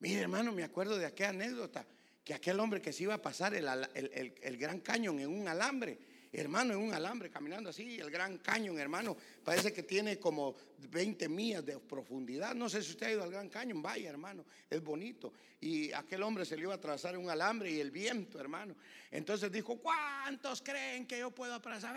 Mire, 0.00 0.20
hermano, 0.20 0.52
me 0.52 0.64
acuerdo 0.64 0.96
de 0.96 1.06
aquella 1.06 1.30
anécdota 1.30 1.86
que 2.24 2.34
aquel 2.34 2.60
hombre 2.60 2.80
que 2.80 2.92
se 2.92 3.04
iba 3.04 3.14
a 3.14 3.22
pasar 3.22 3.54
el, 3.54 4.58
gran 4.58 4.80
cañón 4.80 5.18
en 5.18 5.28
un 5.28 5.48
alambre, 5.48 5.98
hermano, 6.32 6.74
en 6.74 6.80
un 6.80 6.94
alambre, 6.94 7.30
caminando 7.30 7.70
así, 7.70 7.98
el 7.98 8.10
gran 8.10 8.38
cañón, 8.38 8.78
hermano, 8.78 9.16
parece 9.44 9.72
que 9.72 9.82
tiene 9.82 10.18
como 10.18 10.54
20 10.90 11.28
millas 11.28 11.66
de 11.66 11.78
profundidad. 11.78 12.54
No 12.54 12.68
sé 12.68 12.82
si 12.82 12.92
usted 12.92 13.06
ha 13.06 13.12
ido 13.12 13.22
al 13.24 13.30
gran 13.30 13.48
cañón, 13.48 13.82
vaya, 13.82 14.08
hermano, 14.08 14.44
es 14.70 14.82
bonito. 14.82 15.32
Y 15.60 15.92
aquel 15.92 16.22
hombre 16.22 16.44
se 16.44 16.56
le 16.56 16.62
iba 16.62 16.72
a 16.72 16.76
atravesar 16.76 17.16
un 17.18 17.28
alambre 17.28 17.70
y 17.70 17.80
el 17.80 17.90
viento, 17.90 18.38
hermano. 18.40 18.76
Entonces 19.10 19.50
dijo, 19.50 19.78
¿cuántos 19.78 20.62
creen 20.62 21.06
que 21.06 21.18
yo 21.18 21.30
puedo 21.32 21.54
atravesar? 21.54 21.96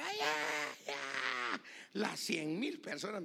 Las 1.94 2.20
100 2.20 2.60
mil 2.60 2.80
personas. 2.82 3.24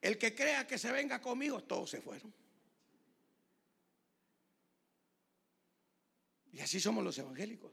El 0.00 0.16
que 0.16 0.34
crea 0.34 0.66
que 0.66 0.78
se 0.78 0.90
venga 0.90 1.20
conmigo, 1.20 1.62
todos 1.62 1.90
se 1.90 2.00
fueron. 2.00 2.32
Y 6.52 6.60
así 6.60 6.80
somos 6.80 7.04
los 7.04 7.16
evangélicos. 7.18 7.72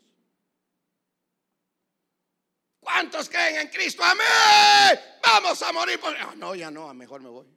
¿Cuántos 2.80 3.30
creen 3.30 3.58
en 3.58 3.68
Cristo? 3.70 4.04
Amén. 4.04 5.00
Vamos 5.22 5.62
a 5.62 5.74
morir. 5.74 6.00
Por... 6.00 6.16
Ah, 6.16 6.34
no, 6.36 6.56
ya 6.56 6.72
no, 6.72 6.94
mejor 6.94 7.22
me 7.22 7.30
voy. 7.30 7.48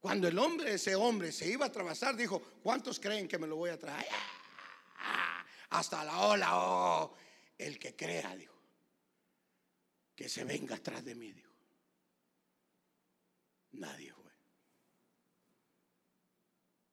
Cuando 0.00 0.26
el 0.28 0.38
hombre, 0.38 0.74
ese 0.74 0.94
hombre, 0.94 1.30
se 1.30 1.46
iba 1.46 1.66
a 1.66 1.68
atravesar, 1.68 2.16
dijo, 2.16 2.40
¿cuántos 2.62 2.98
creen 2.98 3.28
que 3.28 3.38
me 3.38 3.46
lo 3.46 3.56
voy 3.56 3.70
a 3.70 3.78
traer? 3.78 4.08
Ah, 4.96 5.44
hasta 5.70 6.02
la 6.02 6.18
ola, 6.20 6.48
oh, 6.56 7.14
el 7.58 7.78
que 7.78 7.94
crea, 7.94 8.34
dijo, 8.34 8.58
que 10.16 10.28
se 10.28 10.44
venga 10.44 10.76
atrás 10.76 11.04
de 11.04 11.14
mí, 11.14 11.32
dijo. 11.32 11.52
Nadie. 13.72 14.19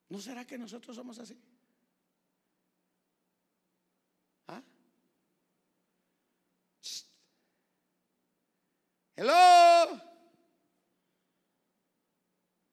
¿No 0.08 0.20
será 0.20 0.46
que 0.46 0.56
nosotros 0.56 0.96
somos 0.96 1.18
así? 1.18 1.38
¿Ah? 4.46 4.62
Hello. 9.16 10.00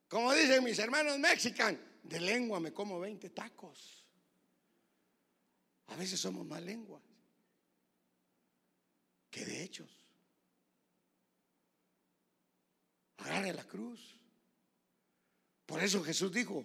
Como 0.07 0.33
dicen 0.33 0.63
mis 0.63 0.79
hermanos 0.79 1.19
mexicanos, 1.19 1.81
de 2.03 2.21
lengua 2.21 2.59
me 2.59 2.71
como 2.71 2.99
20 2.99 3.29
tacos. 3.31 4.05
A 5.87 5.95
veces 5.97 6.19
somos 6.19 6.45
más 6.45 6.61
lenguas 6.61 7.03
que 9.29 9.43
de 9.43 9.63
hechos. 9.63 10.01
Agarre 13.17 13.53
la 13.53 13.65
cruz. 13.65 14.17
Por 15.65 15.83
eso 15.83 16.03
Jesús 16.03 16.31
dijo, 16.31 16.63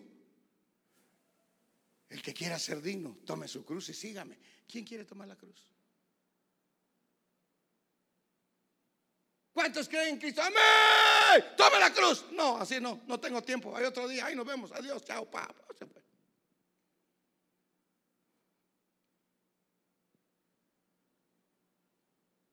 el 2.11 2.21
que 2.21 2.35
quiera 2.35 2.59
ser 2.59 2.83
digno, 2.83 3.19
tome 3.25 3.49
su 3.49 3.65
cruz 3.65 3.89
y 3.89 3.95
sígame. 3.95 4.37
¿Quién 4.67 4.85
quiere 4.85 5.05
tomar 5.05 5.29
la 5.29 5.37
cruz? 5.37 5.71
¿Cuántos 9.53 9.89
creen 9.89 10.15
en 10.15 10.19
Cristo? 10.19 10.43
¡Amén! 10.43 11.45
¡Tome 11.57 11.79
la 11.79 11.93
cruz! 11.93 12.25
No, 12.33 12.57
así 12.57 12.81
no, 12.81 13.03
no 13.07 13.19
tengo 13.19 13.43
tiempo. 13.43 13.77
Hay 13.77 13.85
otro 13.85 14.09
día, 14.09 14.27
ahí 14.27 14.35
nos 14.35 14.47
vemos. 14.47 14.73
Adiós, 14.73 15.05
chao, 15.05 15.31
pa. 15.31 15.49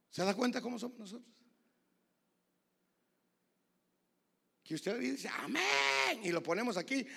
Se 0.09 0.23
da 0.23 0.33
cuenta 0.33 0.61
cómo 0.61 0.79
somos 0.79 0.97
nosotros? 0.97 1.43
Que 4.63 4.75
usted 4.75 4.99
dice, 4.99 5.29
amén, 5.29 6.23
y 6.23 6.31
lo 6.31 6.41
ponemos 6.41 6.75
aquí. 6.75 7.07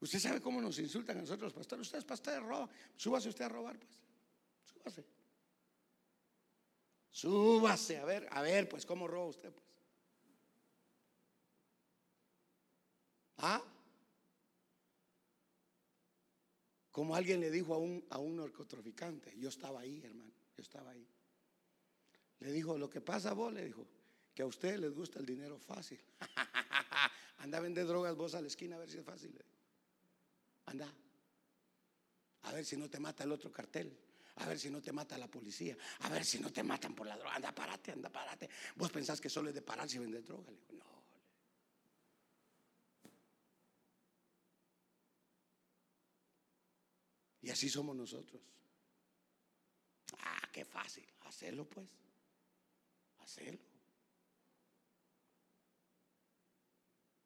Usted 0.00 0.18
sabe 0.18 0.40
cómo 0.40 0.60
nos 0.60 0.78
insultan 0.78 1.18
a 1.18 1.20
nosotros, 1.22 1.52
pastor. 1.52 1.80
Usted 1.80 1.98
es 1.98 2.04
pastor, 2.04 2.42
roba. 2.42 2.68
Súbase 2.96 3.28
usted 3.28 3.44
a 3.44 3.48
robar, 3.48 3.78
pues. 3.78 3.98
Súbase. 4.64 5.04
Súbase, 7.10 7.96
a 7.96 8.04
ver, 8.04 8.28
a 8.30 8.42
ver, 8.42 8.68
pues, 8.68 8.84
¿cómo 8.84 9.08
roba 9.08 9.26
usted, 9.26 9.50
pues? 9.50 9.66
¿Ah? 13.38 13.62
Como 16.90 17.14
alguien 17.14 17.40
le 17.40 17.50
dijo 17.50 17.74
a 17.74 17.78
un, 17.78 18.04
a 18.10 18.18
un 18.18 18.36
narcotraficante, 18.36 19.34
yo 19.38 19.48
estaba 19.48 19.80
ahí, 19.80 20.02
hermano, 20.04 20.32
yo 20.56 20.62
estaba 20.62 20.90
ahí. 20.90 21.06
Le 22.40 22.52
dijo, 22.52 22.76
lo 22.76 22.90
que 22.90 23.00
pasa 23.00 23.32
vos, 23.32 23.52
le 23.52 23.64
dijo, 23.64 23.86
que 24.34 24.42
a 24.42 24.46
ustedes 24.46 24.78
les 24.78 24.94
gusta 24.94 25.18
el 25.18 25.26
dinero 25.26 25.58
fácil. 25.58 25.98
Anda 27.38 27.58
a 27.58 27.60
vender 27.62 27.86
drogas 27.86 28.14
vos 28.14 28.34
a 28.34 28.40
la 28.42 28.48
esquina 28.48 28.76
a 28.76 28.78
ver 28.78 28.90
si 28.90 28.98
es 28.98 29.04
fácil. 29.04 29.34
Anda. 30.66 30.92
A 32.42 32.52
ver 32.52 32.64
si 32.64 32.76
no 32.76 32.88
te 32.88 33.00
mata 33.00 33.24
el 33.24 33.32
otro 33.32 33.50
cartel. 33.50 33.96
A 34.36 34.46
ver 34.46 34.58
si 34.58 34.70
no 34.70 34.82
te 34.82 34.92
mata 34.92 35.16
la 35.16 35.28
policía. 35.28 35.76
A 36.00 36.08
ver 36.10 36.24
si 36.24 36.38
no 36.38 36.52
te 36.52 36.62
matan 36.62 36.94
por 36.94 37.06
la 37.06 37.16
droga. 37.16 37.34
Anda, 37.34 37.52
parate, 37.52 37.92
anda, 37.92 38.10
parate. 38.10 38.48
Vos 38.76 38.90
pensás 38.90 39.20
que 39.20 39.30
solo 39.30 39.48
es 39.48 39.54
de 39.54 39.62
pararse 39.62 39.96
y 39.96 40.00
vender 40.00 40.22
droga. 40.24 40.50
Le 40.50 40.58
digo, 40.58 40.74
no. 40.74 40.96
Y 47.42 47.50
así 47.50 47.68
somos 47.68 47.96
nosotros. 47.96 48.42
Ah, 50.18 50.48
qué 50.52 50.64
fácil. 50.64 51.06
Hacerlo 51.22 51.64
pues. 51.68 51.86
hacelo. 53.20 53.58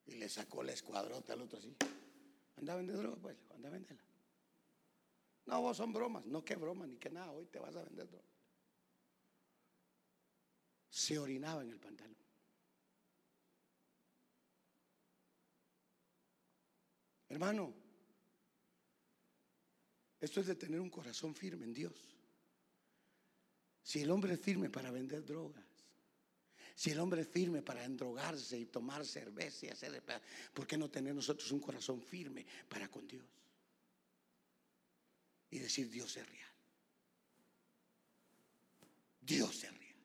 Y 0.05 0.15
le 0.15 0.29
sacó 0.29 0.63
la 0.63 0.73
escuadrota 0.73 1.33
al 1.33 1.41
otro 1.41 1.57
así. 1.57 1.75
Anda 2.61 2.73
a 2.73 2.75
vender 2.75 2.95
droga, 2.95 3.17
pues, 3.19 3.37
anda 3.55 3.69
a 3.69 3.71
venderla. 3.71 4.03
No, 5.47 5.61
vos 5.61 5.75
son 5.75 5.91
bromas. 5.91 6.23
No, 6.27 6.45
que 6.45 6.55
broma, 6.55 6.85
ni 6.85 6.97
que 6.97 7.09
nada. 7.09 7.31
Hoy 7.31 7.47
te 7.47 7.57
vas 7.57 7.75
a 7.75 7.83
vender 7.83 8.07
droga. 8.07 8.29
Se 10.87 11.17
orinaba 11.17 11.63
en 11.63 11.71
el 11.71 11.79
pantalón. 11.79 12.15
Hermano, 17.29 17.73
esto 20.19 20.41
es 20.41 20.47
de 20.47 20.55
tener 20.55 20.79
un 20.79 20.89
corazón 20.91 21.33
firme 21.33 21.65
en 21.65 21.73
Dios. 21.73 22.15
Si 23.81 24.01
el 24.01 24.11
hombre 24.11 24.33
es 24.33 24.39
firme 24.39 24.69
para 24.69 24.91
vender 24.91 25.25
drogas, 25.25 25.65
si 26.75 26.91
el 26.91 26.99
hombre 26.99 27.21
es 27.21 27.27
firme 27.27 27.61
para 27.61 27.83
endrogarse 27.83 28.57
y 28.57 28.65
tomar 28.65 29.05
cerveza 29.05 29.65
y 29.65 29.69
hacer, 29.69 30.01
¿por 30.53 30.65
qué 30.67 30.77
no 30.77 30.89
tener 30.89 31.13
nosotros 31.13 31.51
un 31.51 31.59
corazón 31.59 32.01
firme 32.01 32.45
para 32.67 32.87
con 32.89 33.07
Dios? 33.07 33.25
Y 35.49 35.59
decir 35.59 35.89
Dios 35.89 36.15
es 36.17 36.27
real. 36.27 36.51
Dios 39.21 39.63
es 39.63 39.71
real. 39.71 39.95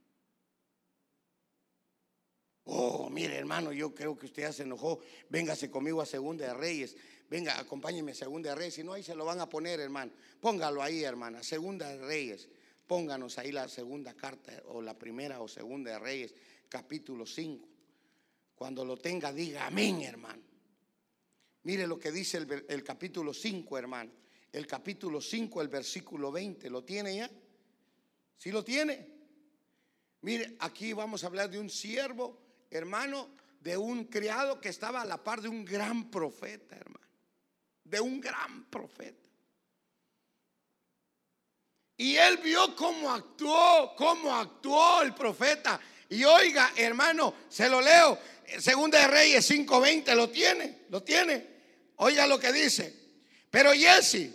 Oh, 2.65 3.09
mire 3.09 3.37
hermano, 3.37 3.73
yo 3.73 3.95
creo 3.95 4.19
que 4.19 4.27
usted 4.27 4.43
ya 4.43 4.53
se 4.53 4.65
enojó. 4.65 5.01
Véngase 5.29 5.71
conmigo 5.71 6.03
a 6.03 6.07
Segunda 6.07 6.47
de 6.47 6.55
Reyes. 6.55 6.97
Venga, 7.31 7.59
acompáñeme 7.59 8.13
a 8.13 8.15
Segunda 8.15 8.51
de 8.51 8.57
Reyes. 8.57 8.75
Si 8.75 8.83
no, 8.83 8.93
ahí 8.93 9.05
se 9.05 9.15
lo 9.15 9.25
van 9.25 9.41
a 9.41 9.49
poner, 9.49 9.79
hermano. 9.79 10.13
Póngalo 10.41 10.83
ahí, 10.83 11.05
hermana. 11.05 11.43
Segunda 11.45 11.89
de 11.89 11.99
Reyes. 11.99 12.49
Pónganos 12.87 13.39
ahí 13.39 13.51
la 13.51 13.69
segunda 13.69 14.15
carta 14.15 14.63
o 14.67 14.81
la 14.81 14.97
primera 14.97 15.41
o 15.41 15.49
segunda 15.49 15.93
de 15.93 15.99
Reyes, 15.99 16.35
capítulo 16.69 17.27
5. 17.27 17.69
Cuando 18.55 18.85
lo 18.85 18.97
tenga, 18.97 19.33
diga 19.33 19.67
amén, 19.67 20.03
hermano. 20.03 20.43
Mire 21.63 21.87
lo 21.87 21.99
que 21.99 22.11
dice 22.11 22.39
el, 22.39 22.65
el 22.69 22.85
capítulo 22.85 23.35
5, 23.35 23.79
hermano. 23.79 24.13
El 24.53 24.67
capítulo 24.67 25.21
5, 25.21 25.61
el 25.61 25.69
versículo 25.69 26.33
20. 26.33 26.71
¿Lo 26.71 26.85
tiene 26.85 27.17
ya? 27.17 27.31
¿Sí 28.39 28.51
lo 28.51 28.65
tiene? 28.65 29.07
Mire, 30.23 30.57
aquí 30.61 30.93
vamos 30.93 31.23
a 31.23 31.27
hablar 31.27 31.51
de 31.51 31.59
un 31.59 31.71
siervo, 31.71 32.39
hermano, 32.71 33.31
de 33.61 33.77
un 33.77 34.05
criado 34.05 34.61
que 34.61 34.69
estaba 34.69 35.03
a 35.03 35.05
la 35.05 35.23
par 35.23 35.41
de 35.41 35.49
un 35.49 35.65
gran 35.65 36.11
profeta, 36.11 36.77
hermano. 36.77 37.07
De 37.85 38.01
un 38.01 38.21
gran 38.21 38.65
profeta. 38.67 39.29
Y 41.97 42.17
él 42.17 42.39
vio 42.39 42.77
cómo 42.77 43.11
actuó, 43.11 43.95
cómo 43.97 44.35
actuó 44.35 45.03
el 45.03 45.15
profeta. 45.15 45.81
Y 46.09 46.25
oiga, 46.25 46.73
hermano, 46.77 47.35
se 47.49 47.69
lo 47.69 47.81
leo. 47.81 48.19
Segunda 48.59 49.01
de 49.01 49.09
Reyes 49.09 49.51
5:20, 49.51 50.15
lo 50.15 50.31
tiene, 50.31 50.83
lo 50.91 51.03
tiene. 51.03 51.47
Oiga 51.97 52.27
lo 52.27 52.39
que 52.39 52.53
dice. 52.53 52.95
Pero 53.51 53.73
Jesse, 53.73 54.31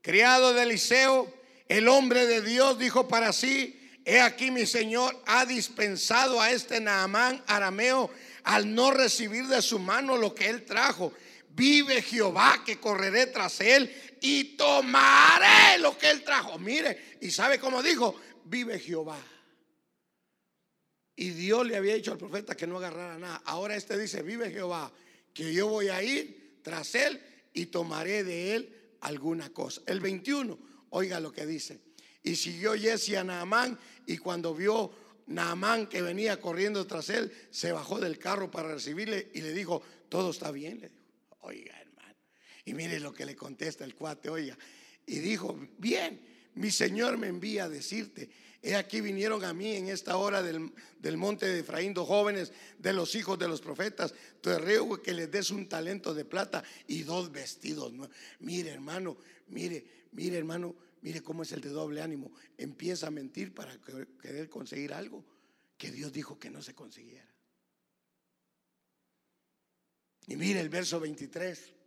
criado 0.00 0.54
de 0.54 0.62
Eliseo, 0.62 1.32
el 1.68 1.88
hombre 1.88 2.26
de 2.26 2.40
Dios, 2.40 2.78
dijo 2.78 3.08
para 3.08 3.32
sí: 3.32 3.78
He 4.04 4.20
aquí 4.20 4.50
mi 4.50 4.66
Señor 4.66 5.20
ha 5.26 5.44
dispensado 5.46 6.40
a 6.40 6.50
este 6.50 6.80
Naamán 6.80 7.42
arameo 7.46 8.10
al 8.44 8.74
no 8.74 8.90
recibir 8.90 9.46
de 9.46 9.62
su 9.62 9.78
mano 9.78 10.16
lo 10.16 10.34
que 10.34 10.48
él 10.48 10.64
trajo. 10.64 11.12
Vive 11.50 12.02
Jehová 12.02 12.62
que 12.64 12.80
correré 12.80 13.26
tras 13.26 13.60
él 13.60 13.94
y 14.20 14.56
tomaré 14.56 15.78
lo 15.78 15.96
que 15.98 16.10
él 16.10 16.24
trajo. 16.24 16.58
Mire, 16.58 17.16
y 17.20 17.30
sabe 17.30 17.58
cómo 17.58 17.82
dijo, 17.82 18.18
vive 18.44 18.78
Jehová. 18.78 19.18
Y 21.22 21.30
Dios 21.30 21.64
le 21.64 21.76
había 21.76 21.94
dicho 21.94 22.10
al 22.10 22.18
profeta 22.18 22.56
que 22.56 22.66
no 22.66 22.78
agarrara 22.78 23.16
nada. 23.16 23.42
Ahora 23.44 23.76
este 23.76 23.96
dice, 23.96 24.22
vive 24.22 24.50
Jehová, 24.50 24.92
que 25.32 25.54
yo 25.54 25.68
voy 25.68 25.86
a 25.88 26.02
ir 26.02 26.58
tras 26.62 26.96
él 26.96 27.22
y 27.54 27.66
tomaré 27.66 28.24
de 28.24 28.56
él 28.56 28.76
alguna 29.02 29.50
cosa. 29.50 29.82
El 29.86 30.00
21, 30.00 30.58
oiga 30.90 31.20
lo 31.20 31.30
que 31.30 31.46
dice. 31.46 31.78
Y 32.24 32.34
siguió 32.34 32.74
Jesse 32.74 33.18
a 33.18 33.22
Naamán 33.22 33.78
y 34.04 34.18
cuando 34.18 34.52
vio 34.52 34.90
Naamán 35.28 35.86
que 35.86 36.02
venía 36.02 36.40
corriendo 36.40 36.84
tras 36.88 37.08
él, 37.08 37.32
se 37.52 37.70
bajó 37.70 38.00
del 38.00 38.18
carro 38.18 38.50
para 38.50 38.74
recibirle 38.74 39.30
y 39.32 39.42
le 39.42 39.52
dijo, 39.52 39.80
todo 40.08 40.32
está 40.32 40.50
bien. 40.50 40.80
Le 40.80 40.88
dijo, 40.88 41.06
oiga, 41.42 41.80
y 42.64 42.74
mire 42.74 42.98
lo 42.98 43.14
que 43.14 43.26
le 43.26 43.36
contesta 43.36 43.84
el 43.84 43.94
cuate, 43.94 44.28
oiga. 44.28 44.58
Y 45.06 45.20
dijo, 45.20 45.56
bien, 45.78 46.20
mi 46.54 46.72
Señor 46.72 47.16
me 47.16 47.28
envía 47.28 47.66
a 47.66 47.68
decirte, 47.68 48.28
he 48.62 48.76
aquí 48.76 49.00
vinieron 49.00 49.44
a 49.44 49.52
mí 49.52 49.74
en 49.74 49.88
esta 49.88 50.16
hora 50.16 50.40
del, 50.40 51.16
monte 51.16 51.46
de 51.46 51.60
Efraín 51.60 51.92
dos 51.92 52.06
jóvenes 52.06 52.52
de 52.78 52.92
los 52.92 53.14
hijos 53.16 53.36
de 53.38 53.48
los 53.48 53.60
profetas, 53.60 54.14
te 54.40 54.56
ruego 54.56 55.02
que 55.02 55.12
les 55.12 55.30
des 55.30 55.50
un 55.50 55.68
talento 55.68 56.14
de 56.14 56.24
plata 56.24 56.62
y 56.86 57.02
dos 57.02 57.32
vestidos. 57.32 57.92
Mire 58.38 58.70
hermano, 58.70 59.16
mire, 59.48 59.84
mire 60.12 60.38
hermano, 60.38 60.76
mire 61.02 61.22
cómo 61.22 61.42
es 61.42 61.50
el 61.50 61.60
de 61.60 61.70
doble 61.70 62.00
ánimo. 62.00 62.30
Empieza 62.56 63.08
a 63.08 63.10
mentir 63.10 63.52
para 63.52 63.76
querer 64.22 64.48
conseguir 64.48 64.94
algo 64.94 65.24
que 65.76 65.90
Dios 65.90 66.12
dijo 66.12 66.38
que 66.38 66.48
no 66.48 66.62
se 66.62 66.74
consiguiera. 66.74 67.28
Y 70.28 70.36
mire 70.36 70.60
el 70.60 70.68
verso 70.68 71.00
23. 71.00 71.81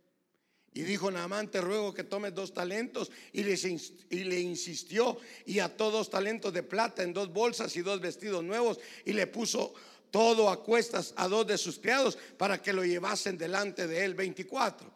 Y 0.76 0.82
dijo 0.82 1.10
Naamán, 1.10 1.50
te 1.50 1.62
ruego 1.62 1.94
que 1.94 2.04
tomes 2.04 2.34
dos 2.34 2.52
talentos. 2.52 3.10
Y 3.32 3.44
le, 3.44 4.40
insistió 4.40 5.16
y 5.46 5.58
ató 5.58 5.90
dos 5.90 6.10
talentos 6.10 6.52
de 6.52 6.62
plata 6.62 7.02
en 7.02 7.14
dos 7.14 7.32
bolsas 7.32 7.74
y 7.76 7.80
dos 7.80 7.98
vestidos 7.98 8.44
nuevos. 8.44 8.78
Y 9.06 9.14
le 9.14 9.26
puso 9.26 9.72
todo 10.10 10.50
a 10.50 10.62
cuestas 10.62 11.14
a 11.16 11.28
dos 11.28 11.46
de 11.46 11.56
sus 11.56 11.78
criados 11.78 12.18
para 12.36 12.60
que 12.60 12.74
lo 12.74 12.84
llevasen 12.84 13.38
delante 13.38 13.86
de 13.86 14.04
él. 14.04 14.14
24. 14.14 14.92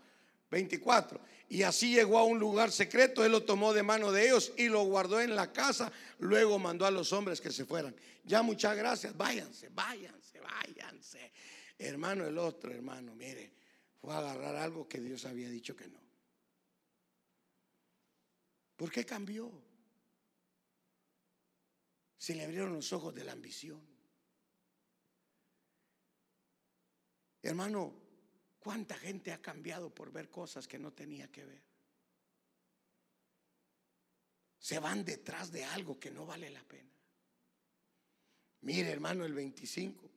24. 0.50 1.18
Y 1.48 1.62
así 1.62 1.94
llegó 1.94 2.18
a 2.18 2.24
un 2.24 2.38
lugar 2.38 2.70
secreto, 2.70 3.24
él 3.24 3.32
lo 3.32 3.44
tomó 3.44 3.72
de 3.72 3.82
mano 3.82 4.12
de 4.12 4.26
ellos 4.26 4.52
y 4.58 4.68
lo 4.68 4.82
guardó 4.82 5.18
en 5.18 5.34
la 5.34 5.50
casa. 5.50 5.90
Luego 6.18 6.58
mandó 6.58 6.84
a 6.84 6.90
los 6.90 7.10
hombres 7.14 7.40
que 7.40 7.50
se 7.50 7.64
fueran. 7.64 7.96
Ya 8.24 8.42
muchas 8.42 8.76
gracias, 8.76 9.16
váyanse, 9.16 9.70
váyanse, 9.70 10.40
váyanse. 10.40 11.32
Hermano, 11.78 12.26
el 12.26 12.36
otro 12.36 12.70
hermano, 12.70 13.14
mire, 13.14 13.59
fue 14.00 14.14
a 14.14 14.18
agarrar 14.18 14.56
algo 14.56 14.88
que 14.88 14.98
Dios 14.98 15.26
había 15.26 15.50
dicho 15.50 15.76
que 15.76 15.86
no. 15.88 16.00
¿Por 18.76 18.90
qué 18.90 19.04
cambió? 19.04 19.50
Se 22.16 22.34
le 22.34 22.44
abrieron 22.44 22.72
los 22.72 22.92
ojos 22.92 23.14
de 23.14 23.24
la 23.24 23.32
ambición. 23.32 23.80
Hermano, 27.42 27.94
¿cuánta 28.58 28.96
gente 28.96 29.32
ha 29.32 29.42
cambiado 29.42 29.94
por 29.94 30.10
ver 30.10 30.30
cosas 30.30 30.66
que 30.66 30.78
no 30.78 30.92
tenía 30.92 31.30
que 31.30 31.44
ver? 31.44 31.62
Se 34.58 34.78
van 34.78 35.04
detrás 35.04 35.50
de 35.52 35.64
algo 35.64 35.98
que 35.98 36.10
no 36.10 36.24
vale 36.24 36.48
la 36.50 36.62
pena. 36.64 36.90
Mire, 38.62 38.90
hermano, 38.90 39.24
el 39.24 39.32
25. 39.32 40.10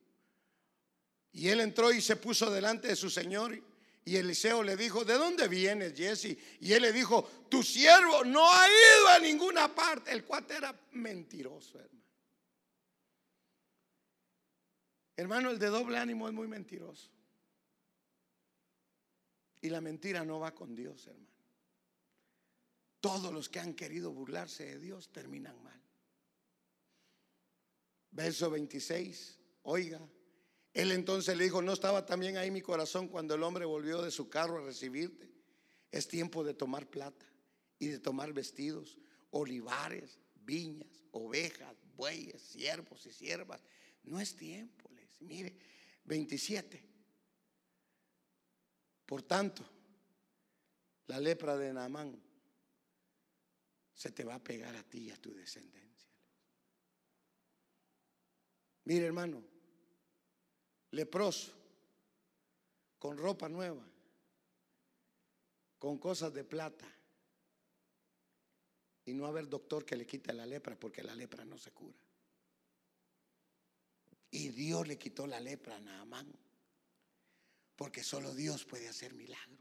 Y 1.32 1.48
él 1.48 1.60
entró 1.60 1.92
y 1.92 2.00
se 2.00 2.16
puso 2.16 2.50
delante 2.50 2.88
de 2.88 2.96
su 2.96 3.10
Señor 3.10 3.73
y 4.06 4.16
Eliseo 4.16 4.62
le 4.62 4.76
dijo, 4.76 5.04
¿de 5.04 5.14
dónde 5.14 5.48
vienes, 5.48 5.94
Jesse? 5.94 6.36
Y 6.60 6.72
él 6.72 6.82
le 6.82 6.92
dijo, 6.92 7.22
tu 7.48 7.62
siervo 7.62 8.22
no 8.24 8.46
ha 8.52 8.68
ido 8.68 9.08
a 9.08 9.18
ninguna 9.18 9.74
parte. 9.74 10.12
El 10.12 10.24
cuate 10.24 10.56
era 10.56 10.78
mentiroso, 10.92 11.78
hermano. 11.78 12.04
Hermano, 15.16 15.50
el 15.50 15.58
de 15.58 15.68
doble 15.68 15.96
ánimo 15.96 16.28
es 16.28 16.34
muy 16.34 16.46
mentiroso. 16.46 17.10
Y 19.62 19.70
la 19.70 19.80
mentira 19.80 20.22
no 20.22 20.38
va 20.38 20.54
con 20.54 20.74
Dios, 20.74 21.06
hermano. 21.06 21.24
Todos 23.00 23.32
los 23.32 23.48
que 23.48 23.60
han 23.60 23.74
querido 23.74 24.12
burlarse 24.12 24.66
de 24.66 24.78
Dios 24.78 25.10
terminan 25.12 25.62
mal. 25.62 25.80
Verso 28.10 28.50
26, 28.50 29.38
oiga, 29.62 30.00
él 30.74 30.90
entonces 30.90 31.36
le 31.36 31.44
dijo, 31.44 31.62
¿no 31.62 31.72
estaba 31.72 32.04
también 32.04 32.36
ahí 32.36 32.50
mi 32.50 32.60
corazón 32.60 33.06
cuando 33.06 33.36
el 33.36 33.42
hombre 33.44 33.64
volvió 33.64 34.02
de 34.02 34.10
su 34.10 34.28
carro 34.28 34.58
a 34.58 34.66
recibirte? 34.66 35.30
Es 35.92 36.08
tiempo 36.08 36.42
de 36.42 36.52
tomar 36.52 36.90
plata 36.90 37.24
y 37.78 37.86
de 37.86 38.00
tomar 38.00 38.32
vestidos, 38.32 38.98
olivares, 39.30 40.18
viñas, 40.34 41.04
ovejas, 41.12 41.76
bueyes, 41.96 42.42
siervos 42.42 43.06
y 43.06 43.12
siervas. 43.12 43.62
No 44.02 44.18
es 44.18 44.34
tiempo, 44.34 44.90
les. 44.96 45.20
Mire, 45.20 45.56
27. 46.04 46.84
Por 49.06 49.22
tanto, 49.22 49.64
la 51.06 51.20
lepra 51.20 51.56
de 51.56 51.72
Naamán 51.72 52.20
se 53.94 54.10
te 54.10 54.24
va 54.24 54.34
a 54.34 54.42
pegar 54.42 54.74
a 54.74 54.82
ti 54.82 55.04
y 55.04 55.10
a 55.12 55.16
tu 55.16 55.32
descendencia. 55.32 56.10
Mire, 58.86 59.06
hermano, 59.06 59.53
leproso, 60.94 61.52
con 62.98 63.16
ropa 63.18 63.48
nueva, 63.48 63.84
con 65.78 65.98
cosas 65.98 66.32
de 66.32 66.44
plata, 66.44 66.86
y 69.06 69.12
no 69.12 69.26
haber 69.26 69.48
doctor 69.48 69.84
que 69.84 69.96
le 69.96 70.06
quite 70.06 70.32
la 70.32 70.46
lepra 70.46 70.78
porque 70.78 71.02
la 71.02 71.14
lepra 71.14 71.44
no 71.44 71.58
se 71.58 71.70
cura. 71.72 71.98
Y 74.30 74.48
Dios 74.48 74.88
le 74.88 74.98
quitó 74.98 75.26
la 75.26 75.38
lepra 75.38 75.76
a 75.76 75.80
Naamán. 75.80 76.32
Porque 77.76 78.02
solo 78.02 78.34
Dios 78.34 78.64
puede 78.64 78.88
hacer 78.88 79.14
milagros. 79.14 79.60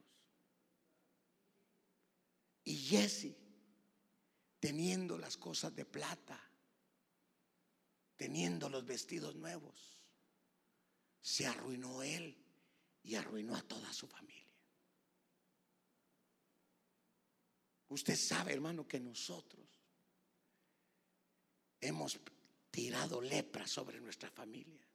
Y 2.63 2.77
Jesse, 2.77 3.35
teniendo 4.59 5.17
las 5.17 5.35
cosas 5.35 5.75
de 5.75 5.85
plata, 5.85 6.41
teniendo 8.15 8.69
los 8.69 8.85
vestidos 8.85 9.35
nuevos, 9.35 9.92
se 11.23 11.47
arruinó 11.47 12.03
él 12.03 12.37
y 13.01 13.15
arruinó 13.15 13.55
a 13.55 13.61
toda 13.61 13.91
su 13.93 14.07
familia. 14.07 14.43
Usted 17.87 18.15
sabe, 18.15 18.53
hermano, 18.53 18.85
que 18.85 18.99
nosotros 18.99 19.65
hemos 21.79 22.19
tirado 22.69 23.21
lepra 23.21 23.65
sobre 23.65 24.01
nuestras 24.01 24.33
familias. 24.33 24.85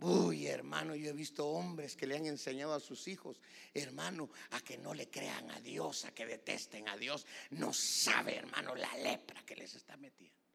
Uy, 0.00 0.46
hermano, 0.46 0.94
yo 0.94 1.10
he 1.10 1.12
visto 1.12 1.46
hombres 1.46 1.96
que 1.96 2.06
le 2.06 2.16
han 2.16 2.26
enseñado 2.26 2.74
a 2.74 2.80
sus 2.80 3.08
hijos, 3.08 3.40
hermano, 3.72 4.30
a 4.50 4.60
que 4.60 4.76
no 4.76 4.92
le 4.94 5.08
crean 5.08 5.50
a 5.50 5.60
Dios, 5.60 6.04
a 6.04 6.14
que 6.14 6.26
detesten 6.26 6.88
a 6.88 6.96
Dios. 6.96 7.26
No 7.50 7.72
sabe, 7.72 8.36
hermano, 8.36 8.74
la 8.74 8.94
lepra 8.98 9.44
que 9.44 9.56
les 9.56 9.74
está 9.74 9.96
metiendo. 9.96 10.47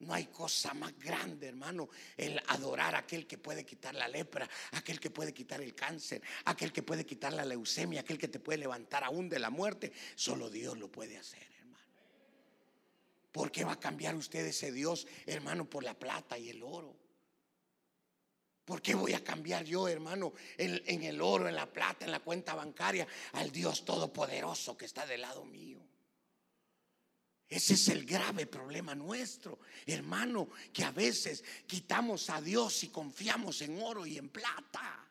No 0.00 0.12
hay 0.12 0.26
cosa 0.26 0.74
más 0.74 0.98
grande, 0.98 1.48
hermano, 1.48 1.88
el 2.18 2.38
adorar 2.48 2.94
a 2.94 2.98
aquel 2.98 3.26
que 3.26 3.38
puede 3.38 3.64
quitar 3.64 3.94
la 3.94 4.08
lepra, 4.08 4.48
aquel 4.72 5.00
que 5.00 5.08
puede 5.08 5.32
quitar 5.32 5.62
el 5.62 5.74
cáncer, 5.74 6.20
aquel 6.44 6.70
que 6.70 6.82
puede 6.82 7.06
quitar 7.06 7.32
la 7.32 7.46
leucemia, 7.46 8.02
aquel 8.02 8.18
que 8.18 8.28
te 8.28 8.38
puede 8.38 8.58
levantar 8.58 9.04
aún 9.04 9.28
de 9.30 9.38
la 9.38 9.48
muerte. 9.48 9.92
Solo 10.14 10.50
Dios 10.50 10.76
lo 10.76 10.92
puede 10.92 11.16
hacer, 11.16 11.48
hermano. 11.58 11.88
¿Por 13.32 13.50
qué 13.50 13.64
va 13.64 13.72
a 13.72 13.80
cambiar 13.80 14.14
usted 14.16 14.44
ese 14.44 14.70
Dios, 14.70 15.06
hermano, 15.24 15.64
por 15.68 15.82
la 15.82 15.94
plata 15.94 16.36
y 16.36 16.50
el 16.50 16.62
oro? 16.62 16.94
¿Por 18.66 18.82
qué 18.82 18.96
voy 18.96 19.14
a 19.14 19.22
cambiar 19.22 19.64
yo, 19.64 19.86
hermano, 19.86 20.34
en, 20.58 21.02
el 21.04 21.20
oro, 21.22 21.48
en 21.48 21.54
la 21.54 21.72
plata, 21.72 22.04
en 22.04 22.10
la 22.10 22.18
cuenta 22.18 22.52
bancaria, 22.52 23.06
al 23.34 23.52
Dios 23.52 23.84
todopoderoso 23.84 24.76
que 24.76 24.86
está 24.86 25.06
del 25.06 25.20
lado 25.20 25.44
mío? 25.44 25.85
Ese 27.48 27.74
es 27.74 27.88
el 27.88 28.04
grave 28.04 28.46
problema 28.46 28.94
nuestro, 28.94 29.60
hermano, 29.86 30.48
que 30.72 30.82
a 30.82 30.90
veces 30.90 31.44
quitamos 31.66 32.28
a 32.28 32.40
Dios 32.40 32.82
y 32.82 32.88
confiamos 32.88 33.62
en 33.62 33.80
oro 33.80 34.04
y 34.04 34.18
en 34.18 34.30
plata, 34.30 35.08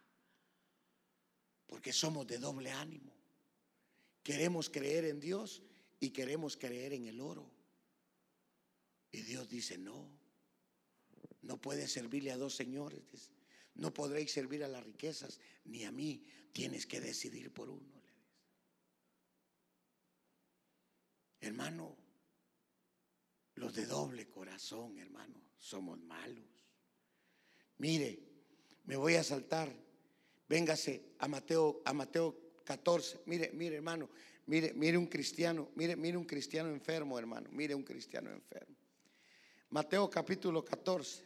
porque 1.66 1.94
somos 1.94 2.28
de 2.28 2.38
doble 2.38 2.72
ánimo. 2.72 3.16
Queremos 4.22 4.70
creer 4.70 5.06
en 5.06 5.20
Dios 5.20 5.62
y 6.00 6.10
queremos 6.10 6.58
creer 6.58 6.94
en 6.94 7.06
el 7.08 7.22
oro. 7.22 7.50
Y 9.12 9.22
Dios 9.22 9.48
dice, 9.48 9.78
no, 9.78 10.10
no 11.42 11.62
puedes 11.62 11.94
servirle 11.94 12.32
a 12.32 12.38
dos 12.38 12.54
señores, 12.54 13.32
no 13.76 13.94
podréis 13.94 14.34
servir 14.34 14.62
a 14.66 14.68
las 14.68 14.84
riquezas 14.84 15.40
ni 15.64 15.86
a 15.86 15.92
mí, 15.92 16.26
tienes 16.52 16.86
que 16.86 17.00
decidir 17.00 17.54
por 17.54 17.70
uno. 17.70 18.02
Hermano, 21.40 21.96
los 23.56 23.74
de 23.74 23.86
doble 23.86 24.28
corazón, 24.28 24.98
hermano, 24.98 25.42
somos 25.58 26.00
malos. 26.00 26.46
Mire, 27.78 28.20
me 28.86 28.96
voy 28.96 29.16
a 29.16 29.24
saltar. 29.24 29.72
Véngase 30.48 31.16
a 31.20 31.28
Mateo, 31.28 31.82
a 31.86 31.94
Mateo 31.94 32.54
14. 32.64 33.22
Mire, 33.26 33.52
mire, 33.54 33.78
hermano, 33.78 34.10
mire, 34.46 34.74
mire 34.74 34.98
un 34.98 35.08
cristiano, 35.08 35.70
mire, 35.76 35.96
mire 35.96 36.18
un 36.18 36.26
cristiano 36.26 36.70
enfermo, 36.70 37.18
hermano. 37.18 37.50
Mire 37.52 37.74
un 37.74 37.84
cristiano 37.84 38.30
enfermo. 38.30 38.76
Mateo 39.70 40.10
capítulo 40.10 40.64
14, 40.64 41.24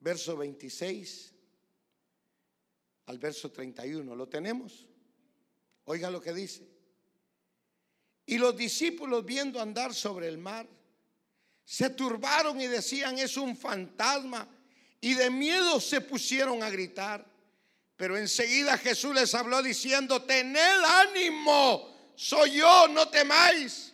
verso 0.00 0.36
26 0.36 1.34
al 3.06 3.18
verso 3.18 3.50
31. 3.50 4.14
¿Lo 4.14 4.28
tenemos? 4.28 4.86
Oiga 5.84 6.10
lo 6.10 6.20
que 6.20 6.32
dice. 6.34 6.68
Y 8.26 8.36
los 8.36 8.54
discípulos 8.54 9.24
viendo 9.24 9.58
andar 9.58 9.94
sobre 9.94 10.28
el 10.28 10.36
mar, 10.36 10.68
se 11.68 11.90
turbaron 11.90 12.58
y 12.58 12.66
decían 12.66 13.18
es 13.18 13.36
un 13.36 13.54
fantasma 13.54 14.48
y 15.02 15.12
de 15.12 15.28
miedo 15.28 15.78
se 15.82 16.00
pusieron 16.00 16.62
a 16.62 16.70
gritar. 16.70 17.22
Pero 17.94 18.16
enseguida 18.16 18.78
Jesús 18.78 19.14
les 19.14 19.34
habló 19.34 19.62
diciendo, 19.62 20.22
tened 20.22 20.82
ánimo, 20.82 22.14
soy 22.16 22.52
yo, 22.52 22.88
no 22.88 23.08
temáis. 23.08 23.92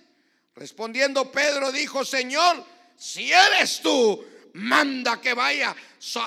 Respondiendo 0.55 1.33
Pedro 1.33 1.73
dijo, 1.73 2.05
Señor, 2.05 2.65
si 2.97 3.33
eres 3.33 3.81
tú, 3.81 4.25
manda 4.53 5.21
que 5.21 5.35
vaya 5.35 5.75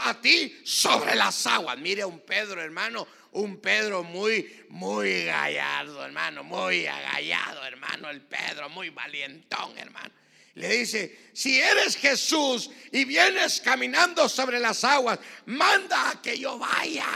a 0.04 0.22
ti 0.22 0.54
sobre 0.66 1.16
las 1.16 1.48
aguas. 1.48 1.78
Mire 1.78 2.04
un 2.04 2.20
Pedro, 2.20 2.62
hermano, 2.62 3.08
un 3.32 3.62
Pedro 3.62 4.04
muy, 4.04 4.66
muy 4.68 5.24
gallardo, 5.24 6.04
hermano, 6.04 6.44
muy 6.44 6.88
agallado, 6.88 7.64
hermano, 7.64 8.10
el 8.10 8.20
Pedro, 8.20 8.68
muy 8.68 8.90
valientón, 8.90 9.78
hermano. 9.78 10.14
Le 10.58 10.70
dice, 10.70 11.30
si 11.34 11.60
eres 11.60 11.96
Jesús 11.96 12.72
y 12.92 13.06
vienes 13.06 13.62
caminando 13.62 14.28
sobre 14.28 14.60
las 14.60 14.84
aguas, 14.84 15.20
manda 15.46 16.10
a 16.10 16.20
que 16.20 16.36
yo 16.36 16.58
vaya 16.58 17.08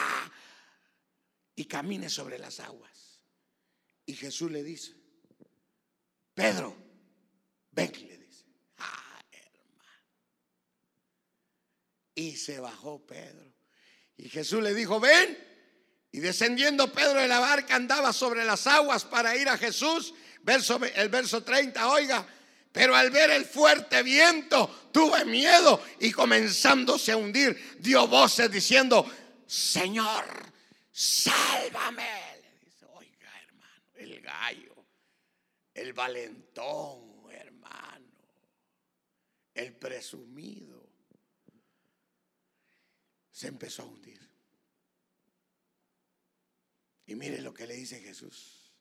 y 1.56 1.66
camine 1.66 2.08
sobre 2.08 2.38
las 2.38 2.60
aguas. 2.60 3.20
Y 4.06 4.14
Jesús 4.14 4.52
le 4.52 4.62
dice, 4.62 4.94
Pedro, 6.36 6.78
ven, 7.72 7.92
le 8.08 8.18
dice, 8.20 8.46
ah, 8.78 9.24
hermano. 9.32 10.04
Y 12.14 12.36
se 12.36 12.60
bajó 12.60 13.04
Pedro. 13.08 13.52
Y 14.18 14.30
Jesús 14.30 14.62
le 14.62 14.76
dijo, 14.76 15.00
ven. 15.00 15.36
Y 16.12 16.20
descendiendo 16.20 16.94
Pedro 16.94 17.20
de 17.20 17.28
la 17.28 17.40
barca 17.40 17.76
andaba 17.76 18.14
sobre 18.14 18.46
las 18.46 18.68
aguas 18.68 19.04
para 19.04 19.36
ir 19.36 19.50
a 19.50 19.58
Jesús. 19.58 20.14
Verso, 20.44 20.80
el 20.84 21.10
verso 21.10 21.44
30, 21.44 21.90
oiga, 21.90 22.28
pero 22.72 22.96
al 22.96 23.12
ver 23.12 23.32
el 23.32 23.46
fuerte 23.46 24.02
viento, 24.02 24.90
tuve 24.94 25.26
miedo 25.26 25.84
y 26.00 26.12
comenzándose 26.12 27.12
a 27.12 27.18
hundir, 27.18 27.78
dio 27.80 28.08
voces 28.08 28.50
diciendo, 28.50 29.06
Señor, 29.46 30.26
sálvame. 30.90 32.40
Le 32.42 32.66
dice, 32.66 32.86
oiga 32.94 33.42
hermano, 33.42 33.84
el 33.96 34.22
gallo, 34.22 34.86
el 35.74 35.92
valentón, 35.92 37.30
hermano, 37.30 38.06
el 39.54 39.74
presumido, 39.76 40.90
se 43.32 43.48
empezó 43.48 43.82
a 43.82 43.86
hundir. 43.88 44.22
Y 47.06 47.16
mire 47.16 47.42
lo 47.42 47.54
que 47.54 47.68
le 47.68 47.74
dice 47.74 48.00
Jesús. 48.00 48.72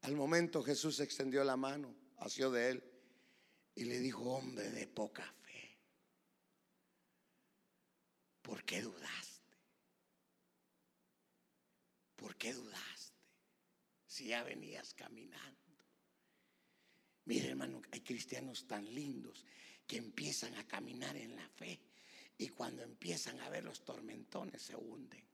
Al 0.00 0.16
momento 0.16 0.62
Jesús 0.62 1.00
extendió 1.00 1.44
la 1.44 1.58
mano, 1.58 1.94
hacia 2.16 2.48
de 2.48 2.70
él 2.70 2.93
y 3.74 3.84
le 3.84 3.98
dijo, 3.98 4.22
hombre 4.22 4.70
de 4.70 4.86
poca 4.86 5.24
fe, 5.42 5.78
¿por 8.42 8.64
qué 8.64 8.82
dudaste? 8.82 9.58
¿Por 12.16 12.36
qué 12.36 12.54
dudaste? 12.54 13.12
Si 14.06 14.26
ya 14.28 14.44
venías 14.44 14.94
caminando. 14.94 15.60
Mire 17.26 17.48
hermano, 17.48 17.82
hay 17.90 18.00
cristianos 18.00 18.66
tan 18.66 18.84
lindos 18.94 19.44
que 19.86 19.96
empiezan 19.96 20.54
a 20.54 20.66
caminar 20.66 21.16
en 21.16 21.34
la 21.34 21.48
fe 21.48 21.80
y 22.38 22.48
cuando 22.48 22.82
empiezan 22.82 23.40
a 23.40 23.48
ver 23.48 23.64
los 23.64 23.84
tormentones 23.84 24.62
se 24.62 24.76
hunden. 24.76 25.24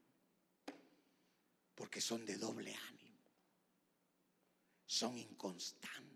Porque 1.74 2.01
son 2.01 2.24
de 2.24 2.36
doble 2.36 2.74
ánimo. 2.74 3.18
Son 4.86 5.16
inconstantes. 5.16 6.10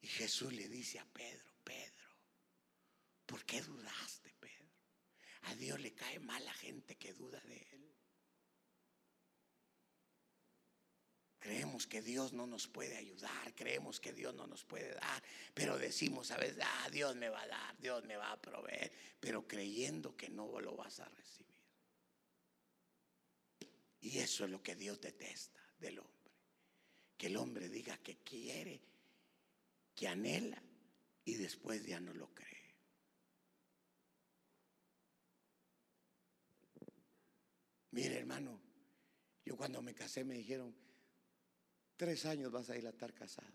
Y 0.00 0.06
Jesús 0.06 0.52
le 0.52 0.68
dice 0.68 0.98
a 0.98 1.04
Pedro, 1.06 1.54
Pedro, 1.64 2.08
¿por 3.26 3.44
qué 3.44 3.60
dudaste, 3.62 4.32
Pedro? 4.38 4.72
A 5.42 5.54
Dios 5.54 5.80
le 5.80 5.94
cae 5.94 6.18
mal 6.20 6.44
la 6.44 6.54
gente 6.54 6.96
que 6.96 7.12
duda 7.12 7.40
de 7.40 7.56
Él. 7.56 7.78
Creemos 11.38 11.86
que 11.86 12.02
Dios 12.02 12.32
no 12.32 12.46
nos 12.46 12.66
puede 12.66 12.96
ayudar, 12.96 13.54
creemos 13.54 14.00
que 14.00 14.12
Dios 14.12 14.34
no 14.34 14.46
nos 14.46 14.64
puede 14.64 14.92
dar, 14.92 15.22
pero 15.54 15.78
decimos 15.78 16.30
a 16.32 16.36
veces, 16.36 16.58
ah, 16.60 16.88
Dios 16.90 17.14
me 17.14 17.28
va 17.28 17.42
a 17.42 17.46
dar, 17.46 17.78
Dios 17.78 18.04
me 18.04 18.16
va 18.16 18.32
a 18.32 18.42
proveer, 18.42 18.92
pero 19.20 19.46
creyendo 19.46 20.16
que 20.16 20.28
no 20.28 20.60
lo 20.60 20.76
vas 20.76 20.98
a 21.00 21.08
recibir. 21.08 21.48
Y 24.00 24.18
eso 24.18 24.44
es 24.44 24.50
lo 24.50 24.62
que 24.62 24.74
Dios 24.74 25.00
detesta 25.00 25.60
del 25.78 26.00
hombre. 26.00 26.32
Que 27.16 27.28
el 27.28 27.36
hombre 27.36 27.68
diga 27.68 27.96
que 27.98 28.18
quiere 28.18 28.80
que 29.98 30.06
anhela 30.06 30.62
y 31.24 31.34
después 31.34 31.84
ya 31.84 31.98
no 31.98 32.12
lo 32.14 32.32
cree. 32.34 32.46
Mire, 37.90 38.18
hermano, 38.18 38.60
yo 39.44 39.56
cuando 39.56 39.82
me 39.82 39.94
casé 39.94 40.24
me 40.24 40.34
dijeron, 40.34 40.74
Tres 41.98 42.26
años 42.26 42.52
vas 42.52 42.70
a 42.70 42.76
estar 42.76 43.12
casado. 43.12 43.48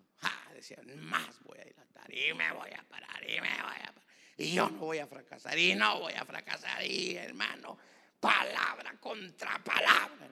Decían, 0.54 0.86
más 1.00 1.42
voy 1.44 1.60
a 1.60 1.62
estar 1.62 2.14
y 2.14 2.34
me 2.34 2.52
voy 2.52 2.72
a 2.72 2.84
parar 2.90 3.24
y 3.24 3.40
me 3.40 3.40
voy 3.40 3.80
a 3.82 3.94
parar. 3.94 4.04
Y 4.36 4.54
yo 4.54 4.70
no 4.70 4.80
voy 4.80 4.98
a 5.00 5.08
fracasar 5.08 5.58
y 5.58 5.74
no 5.76 6.02
voy 6.02 6.14
a 6.14 6.26
fracasar. 6.26 6.86
Y 6.86 7.16
hermano, 7.16 7.78
palabra 8.20 9.00
contra 9.00 9.64
palabra. 9.64 10.30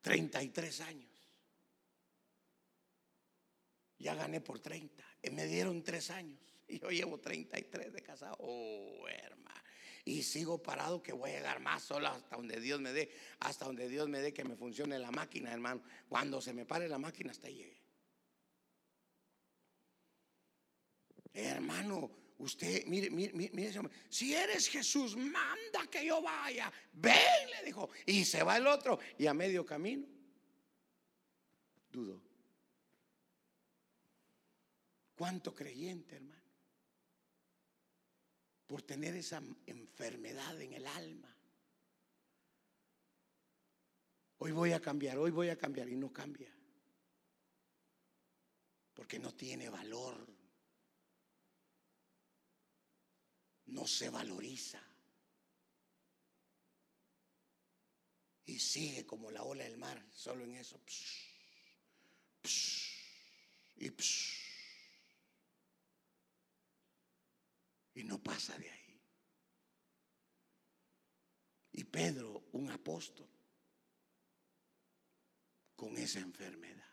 33 0.00 0.80
años. 0.80 1.15
Ya 3.98 4.14
gané 4.14 4.40
por 4.40 4.60
30. 4.60 5.02
Y 5.22 5.30
me 5.30 5.46
dieron 5.46 5.82
tres 5.82 6.10
años. 6.10 6.38
Y 6.68 6.78
yo 6.80 6.90
llevo 6.90 7.18
33 7.18 7.92
de 7.92 8.02
casado. 8.02 8.36
Oh, 8.40 9.06
hermano. 9.08 9.46
Y 10.04 10.22
sigo 10.22 10.62
parado 10.62 11.02
que 11.02 11.12
voy 11.12 11.30
a 11.30 11.34
llegar 11.34 11.58
más 11.58 11.82
solo 11.82 12.06
hasta 12.06 12.36
donde 12.36 12.60
Dios 12.60 12.80
me 12.80 12.92
dé. 12.92 13.10
Hasta 13.40 13.64
donde 13.64 13.88
Dios 13.88 14.08
me 14.08 14.20
dé 14.20 14.32
que 14.32 14.44
me 14.44 14.54
funcione 14.54 14.98
la 14.98 15.10
máquina, 15.10 15.52
hermano. 15.52 15.82
Cuando 16.08 16.40
se 16.40 16.52
me 16.52 16.64
pare 16.64 16.88
la 16.88 16.98
máquina, 16.98 17.32
hasta 17.32 17.48
ahí 17.48 17.56
llegue. 17.56 17.82
Hermano, 21.34 22.10
usted, 22.38 22.86
mire, 22.86 23.10
mire, 23.10 23.32
mire, 23.34 23.72
si 24.08 24.34
eres 24.34 24.68
Jesús, 24.68 25.16
manda 25.16 25.86
que 25.90 26.06
yo 26.06 26.22
vaya. 26.22 26.72
Ven, 26.92 27.50
le 27.50 27.66
dijo. 27.66 27.90
Y 28.06 28.24
se 28.24 28.44
va 28.44 28.58
el 28.58 28.66
otro. 28.66 28.98
Y 29.18 29.26
a 29.26 29.34
medio 29.34 29.66
camino, 29.66 30.06
dudo. 31.90 32.25
¿Cuánto 35.16 35.54
creyente, 35.54 36.16
hermano? 36.16 36.42
Por 38.66 38.82
tener 38.82 39.16
esa 39.16 39.42
enfermedad 39.64 40.60
en 40.60 40.74
el 40.74 40.86
alma. 40.86 41.34
Hoy 44.38 44.52
voy 44.52 44.72
a 44.72 44.80
cambiar, 44.80 45.16
hoy 45.16 45.30
voy 45.30 45.48
a 45.48 45.56
cambiar 45.56 45.88
y 45.88 45.96
no 45.96 46.12
cambia. 46.12 46.54
Porque 48.92 49.18
no 49.18 49.32
tiene 49.32 49.70
valor. 49.70 50.26
No 53.66 53.86
se 53.86 54.10
valoriza. 54.10 54.82
Y 58.44 58.58
sigue 58.58 59.06
como 59.06 59.30
la 59.30 59.42
ola 59.42 59.64
del 59.64 59.78
mar, 59.78 60.04
solo 60.12 60.44
en 60.44 60.56
eso. 60.56 60.78
y 63.76 63.90
y 67.96 68.04
no 68.04 68.22
pasa 68.22 68.56
de 68.58 68.70
ahí. 68.70 69.00
Y 71.72 71.84
Pedro, 71.84 72.44
un 72.52 72.70
apóstol, 72.70 73.28
con 75.74 75.96
esa 75.96 76.20
enfermedad. 76.20 76.84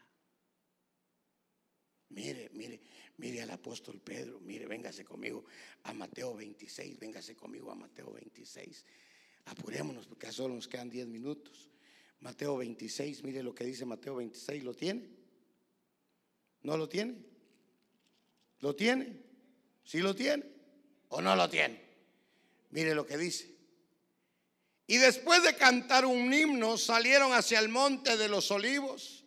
Mire, 2.10 2.50
mire, 2.54 2.82
mire 3.18 3.42
al 3.42 3.52
apóstol 3.52 4.00
Pedro, 4.00 4.40
mire, 4.40 4.66
véngase 4.68 5.04
conmigo 5.04 5.46
a 5.84 5.94
Mateo 5.94 6.36
26, 6.36 7.00
véngase 7.00 7.36
conmigo 7.36 7.72
a 7.72 7.76
Mateo 7.76 8.12
26. 8.12 8.86
Apurémonos 9.46 10.06
porque 10.08 10.32
solo 10.32 10.56
nos 10.56 10.68
quedan 10.68 10.90
10 10.90 11.08
minutos. 11.08 11.70
Mateo 12.20 12.58
26, 12.58 13.24
mire 13.24 13.44
lo 13.44 13.54
que 13.54 13.66
dice 13.66 13.86
Mateo 13.86 14.16
26, 14.16 14.64
¿lo 14.64 14.74
tiene? 14.74 15.10
¿No 16.62 16.78
lo 16.78 16.88
tiene? 16.88 17.16
¿Lo 18.60 18.76
tiene? 18.76 19.22
¿Sí 19.84 20.00
lo 20.00 20.16
tiene? 20.16 20.53
¿O 21.16 21.22
no 21.22 21.36
lo 21.36 21.48
tiene? 21.48 21.80
Mire 22.72 22.96
lo 22.96 23.06
que 23.06 23.18
dice. 23.18 23.48
Y 24.88 24.98
después 24.98 25.44
de 25.44 25.56
cantar 25.56 26.06
un 26.08 26.34
himno 26.34 26.76
salieron 26.76 27.34
hacia 27.34 27.60
el 27.60 27.70
monte 27.70 28.18
de 28.18 28.28
los 28.28 28.50
olivos. 28.50 29.24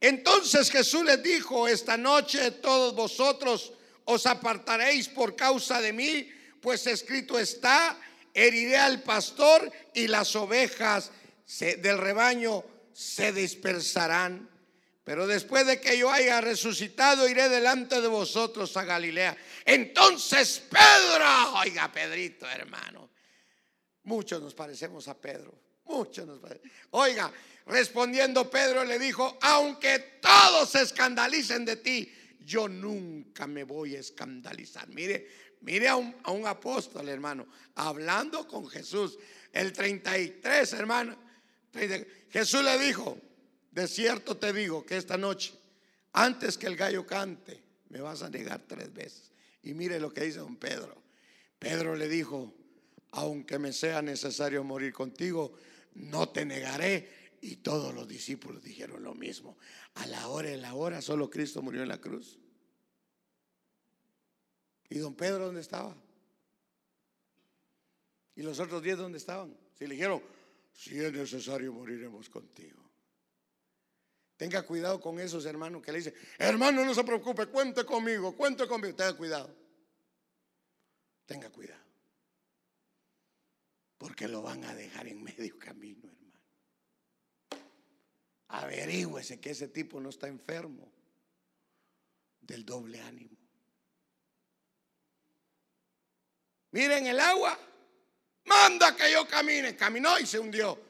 Entonces 0.00 0.70
Jesús 0.70 1.04
les 1.04 1.22
dijo, 1.22 1.68
esta 1.68 1.98
noche 1.98 2.52
todos 2.52 2.94
vosotros 2.94 3.74
os 4.06 4.26
apartaréis 4.26 5.08
por 5.08 5.36
causa 5.36 5.82
de 5.82 5.92
mí, 5.92 6.26
pues 6.62 6.86
escrito 6.86 7.38
está, 7.38 8.00
heriré 8.32 8.78
al 8.78 9.02
pastor 9.02 9.70
y 9.92 10.06
las 10.06 10.34
ovejas 10.34 11.10
del 11.58 11.98
rebaño 11.98 12.64
se 12.94 13.30
dispersarán. 13.30 14.48
Pero 15.04 15.26
después 15.26 15.66
de 15.66 15.78
que 15.78 15.98
yo 15.98 16.10
haya 16.10 16.40
resucitado, 16.40 17.28
iré 17.28 17.50
delante 17.50 18.00
de 18.00 18.08
vosotros 18.08 18.74
a 18.78 18.84
Galilea. 18.84 19.36
Entonces 19.66 20.62
Pedro, 20.70 21.54
oiga 21.60 21.92
Pedrito 21.92 22.48
hermano, 22.48 23.10
muchos 24.04 24.42
nos 24.42 24.54
parecemos 24.54 25.06
a 25.08 25.20
Pedro, 25.20 25.54
muchos 25.84 26.26
nos 26.26 26.40
parecemos. 26.40 26.72
Oiga, 26.92 27.30
respondiendo 27.66 28.50
Pedro 28.50 28.82
le 28.82 28.98
dijo, 28.98 29.38
aunque 29.42 30.18
todos 30.22 30.70
se 30.70 30.80
escandalicen 30.80 31.66
de 31.66 31.76
ti, 31.76 32.10
yo 32.40 32.66
nunca 32.66 33.46
me 33.46 33.64
voy 33.64 33.96
a 33.96 34.00
escandalizar. 34.00 34.88
Mire, 34.88 35.28
mire 35.60 35.86
a 35.86 35.96
un, 35.96 36.16
a 36.22 36.30
un 36.30 36.46
apóstol 36.46 37.10
hermano, 37.10 37.46
hablando 37.74 38.48
con 38.48 38.68
Jesús. 38.68 39.18
El 39.52 39.70
33 39.74 40.72
hermano, 40.72 41.14
Jesús 42.30 42.64
le 42.64 42.78
dijo, 42.78 43.18
de 43.74 43.88
cierto 43.88 44.36
te 44.36 44.52
digo 44.52 44.86
que 44.86 44.96
esta 44.96 45.18
noche, 45.18 45.52
antes 46.12 46.56
que 46.56 46.68
el 46.68 46.76
gallo 46.76 47.04
cante, 47.04 47.60
me 47.88 48.00
vas 48.00 48.22
a 48.22 48.30
negar 48.30 48.62
tres 48.68 48.94
veces. 48.94 49.32
Y 49.64 49.74
mire 49.74 49.98
lo 49.98 50.14
que 50.14 50.22
dice 50.22 50.38
don 50.38 50.56
Pedro. 50.56 51.02
Pedro 51.58 51.96
le 51.96 52.08
dijo, 52.08 52.54
aunque 53.10 53.58
me 53.58 53.72
sea 53.72 54.00
necesario 54.00 54.62
morir 54.62 54.92
contigo, 54.92 55.54
no 55.94 56.28
te 56.28 56.44
negaré. 56.44 57.34
Y 57.40 57.56
todos 57.56 57.92
los 57.92 58.06
discípulos 58.06 58.62
dijeron 58.62 59.02
lo 59.02 59.12
mismo. 59.14 59.58
A 59.94 60.06
la 60.06 60.28
hora 60.28 60.52
y 60.52 60.56
la 60.56 60.74
hora 60.74 61.02
solo 61.02 61.28
Cristo 61.28 61.60
murió 61.60 61.82
en 61.82 61.88
la 61.88 62.00
cruz. 62.00 62.38
¿Y 64.88 64.98
don 64.98 65.16
Pedro 65.16 65.46
dónde 65.46 65.62
estaba? 65.62 65.96
¿Y 68.36 68.42
los 68.42 68.60
otros 68.60 68.82
diez 68.84 68.98
dónde 68.98 69.18
estaban? 69.18 69.56
Si 69.76 69.86
le 69.88 69.94
dijeron, 69.94 70.22
si 70.72 70.96
es 70.96 71.12
necesario 71.12 71.72
moriremos 71.72 72.28
contigo. 72.28 72.83
Tenga 74.44 74.60
cuidado 74.60 75.00
con 75.00 75.18
esos 75.18 75.46
hermanos 75.46 75.80
que 75.80 75.90
le 75.90 75.96
dicen, 76.00 76.14
hermano, 76.36 76.84
no 76.84 76.92
se 76.92 77.02
preocupe, 77.02 77.46
cuente 77.46 77.82
conmigo, 77.86 78.36
cuente 78.36 78.66
conmigo. 78.66 78.94
Tenga 78.94 79.16
cuidado. 79.16 79.56
Tenga 81.24 81.48
cuidado. 81.48 81.82
Porque 83.96 84.28
lo 84.28 84.42
van 84.42 84.62
a 84.64 84.74
dejar 84.74 85.08
en 85.08 85.22
medio 85.22 85.58
camino, 85.58 86.10
hermano. 86.10 86.42
Averígüese 88.48 89.40
que 89.40 89.48
ese 89.48 89.68
tipo 89.68 89.98
no 89.98 90.10
está 90.10 90.28
enfermo 90.28 90.92
del 92.42 92.66
doble 92.66 93.00
ánimo. 93.00 93.38
Miren 96.72 97.06
el 97.06 97.18
agua. 97.18 97.58
Manda 98.44 98.94
que 98.94 99.10
yo 99.10 99.26
camine. 99.26 99.74
Caminó 99.74 100.18
y 100.18 100.26
se 100.26 100.38
hundió. 100.38 100.83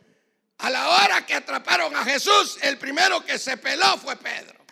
A 0.58 0.70
la 0.70 0.88
hora 0.88 1.26
que 1.26 1.34
atraparon 1.34 1.94
a 1.96 2.04
Jesús, 2.04 2.58
el 2.62 2.78
primero 2.78 3.24
que 3.24 3.38
se 3.38 3.56
peló 3.56 3.96
fue 3.98 4.16
Pedro. 4.16 4.64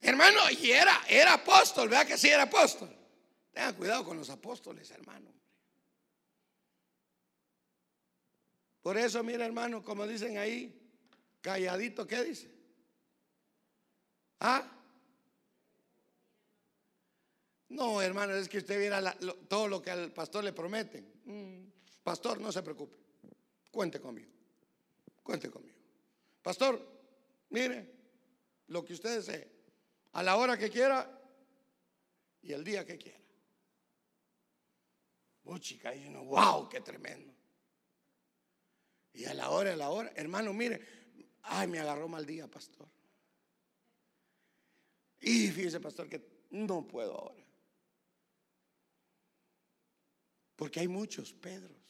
Hermano, 0.00 0.40
y 0.50 0.70
era, 0.70 1.02
era 1.08 1.34
apóstol, 1.34 1.88
¿verdad 1.88 2.06
que 2.06 2.16
sí 2.16 2.28
era 2.28 2.44
apóstol? 2.44 2.94
Tengan 3.52 3.74
cuidado 3.74 4.04
con 4.04 4.16
los 4.16 4.30
apóstoles, 4.30 4.90
hermano. 4.90 5.32
Por 8.82 8.96
eso, 8.96 9.22
mira, 9.24 9.44
hermano, 9.44 9.82
como 9.82 10.06
dicen 10.06 10.38
ahí, 10.38 10.80
calladito, 11.40 12.06
¿qué 12.06 12.22
dice? 12.22 12.48
¿Ah? 14.38 14.62
No, 17.68 18.00
hermano, 18.00 18.34
es 18.34 18.48
que 18.48 18.58
usted 18.58 18.78
viera 18.78 19.16
todo 19.48 19.66
lo 19.66 19.82
que 19.82 19.90
al 19.90 20.12
pastor 20.12 20.44
le 20.44 20.52
prometen. 20.52 21.04
Mm. 21.24 21.65
Pastor, 22.06 22.40
no 22.40 22.52
se 22.52 22.62
preocupe. 22.62 22.96
Cuente 23.68 24.00
conmigo. 24.00 24.30
Cuente 25.24 25.50
conmigo. 25.50 25.76
Pastor, 26.40 26.80
mire, 27.50 27.94
lo 28.68 28.84
que 28.84 28.92
usted 28.92 29.16
desee, 29.16 29.50
a 30.12 30.22
la 30.22 30.36
hora 30.36 30.56
que 30.56 30.70
quiera 30.70 31.20
y 32.42 32.52
el 32.52 32.62
día 32.62 32.86
que 32.86 32.96
quiera. 32.96 33.18
Oh, 35.46 35.58
chica, 35.58 35.96
y 35.96 36.06
uno, 36.06 36.24
wow, 36.26 36.68
qué 36.68 36.80
tremendo. 36.80 37.34
Y 39.12 39.24
a 39.24 39.34
la 39.34 39.50
hora, 39.50 39.72
a 39.72 39.76
la 39.76 39.90
hora, 39.90 40.12
hermano, 40.14 40.52
mire, 40.52 40.80
ay, 41.42 41.66
me 41.66 41.80
agarró 41.80 42.06
mal 42.06 42.24
día, 42.24 42.46
pastor. 42.46 42.88
Y 45.18 45.48
fíjese, 45.48 45.80
pastor, 45.80 46.08
que 46.08 46.24
no 46.50 46.86
puedo 46.86 47.18
ahora. 47.18 47.44
Porque 50.54 50.78
hay 50.78 50.86
muchos 50.86 51.32
Pedros. 51.32 51.85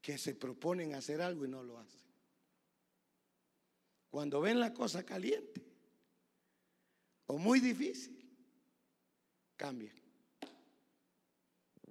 Que 0.00 0.18
se 0.18 0.34
proponen 0.34 0.94
hacer 0.94 1.20
algo 1.20 1.44
y 1.44 1.48
no 1.48 1.62
lo 1.62 1.78
hacen. 1.78 2.00
Cuando 4.10 4.40
ven 4.40 4.58
la 4.58 4.72
cosa 4.72 5.04
caliente 5.04 5.62
o 7.26 7.38
muy 7.38 7.60
difícil, 7.60 8.28
cambian. 9.56 9.94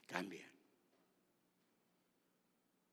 Cambian. 0.05 0.49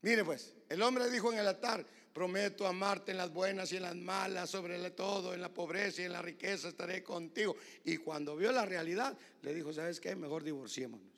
Mire 0.02 0.24
pues, 0.24 0.54
el 0.68 0.82
hombre 0.82 1.10
dijo 1.10 1.32
en 1.32 1.40
el 1.40 1.48
altar, 1.48 1.84
prometo 2.12 2.66
amarte 2.66 3.10
en 3.10 3.18
las 3.18 3.32
buenas 3.32 3.72
y 3.72 3.76
en 3.76 3.82
las 3.82 3.96
malas, 3.96 4.50
sobre 4.50 4.90
todo, 4.92 5.34
en 5.34 5.40
la 5.40 5.52
pobreza 5.52 6.02
y 6.02 6.04
en 6.04 6.12
la 6.12 6.22
riqueza 6.22 6.68
estaré 6.68 7.02
contigo. 7.02 7.56
Y 7.84 7.96
cuando 7.96 8.36
vio 8.36 8.52
la 8.52 8.64
realidad, 8.64 9.18
le 9.42 9.54
dijo, 9.54 9.72
¿sabes 9.72 9.98
qué? 9.98 10.14
Mejor 10.14 10.44
divorciémonos. 10.44 11.15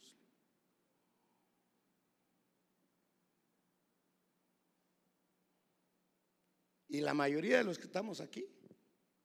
Y 6.88 7.00
la 7.00 7.14
mayoría 7.14 7.58
de 7.58 7.64
los 7.64 7.78
que 7.78 7.84
estamos 7.84 8.20
aquí, 8.20 8.46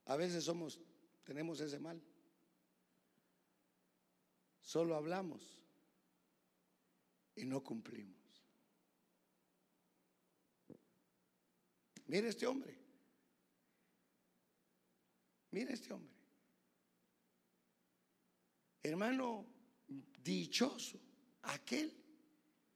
a 0.06 0.16
veces 0.18 0.44
somos, 0.44 0.80
tenemos 1.24 1.60
ese 1.62 1.80
mal. 1.80 2.02
Solo 4.62 4.96
hablamos 4.96 5.62
y 7.36 7.46
no 7.46 7.64
cumplimos. 7.64 8.18
Mire 12.08 12.30
este 12.30 12.46
hombre. 12.46 12.78
Mire 15.52 15.74
este 15.74 15.94
hombre. 15.94 16.14
Hermano, 18.82 19.46
dichoso 20.22 21.00
aquel 21.44 21.96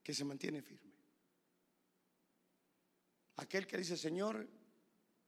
que 0.02 0.14
se 0.14 0.24
mantiene 0.24 0.62
firme. 0.62 0.94
Aquel 3.36 3.68
que 3.68 3.78
dice, 3.78 3.98
Señor, 3.98 4.48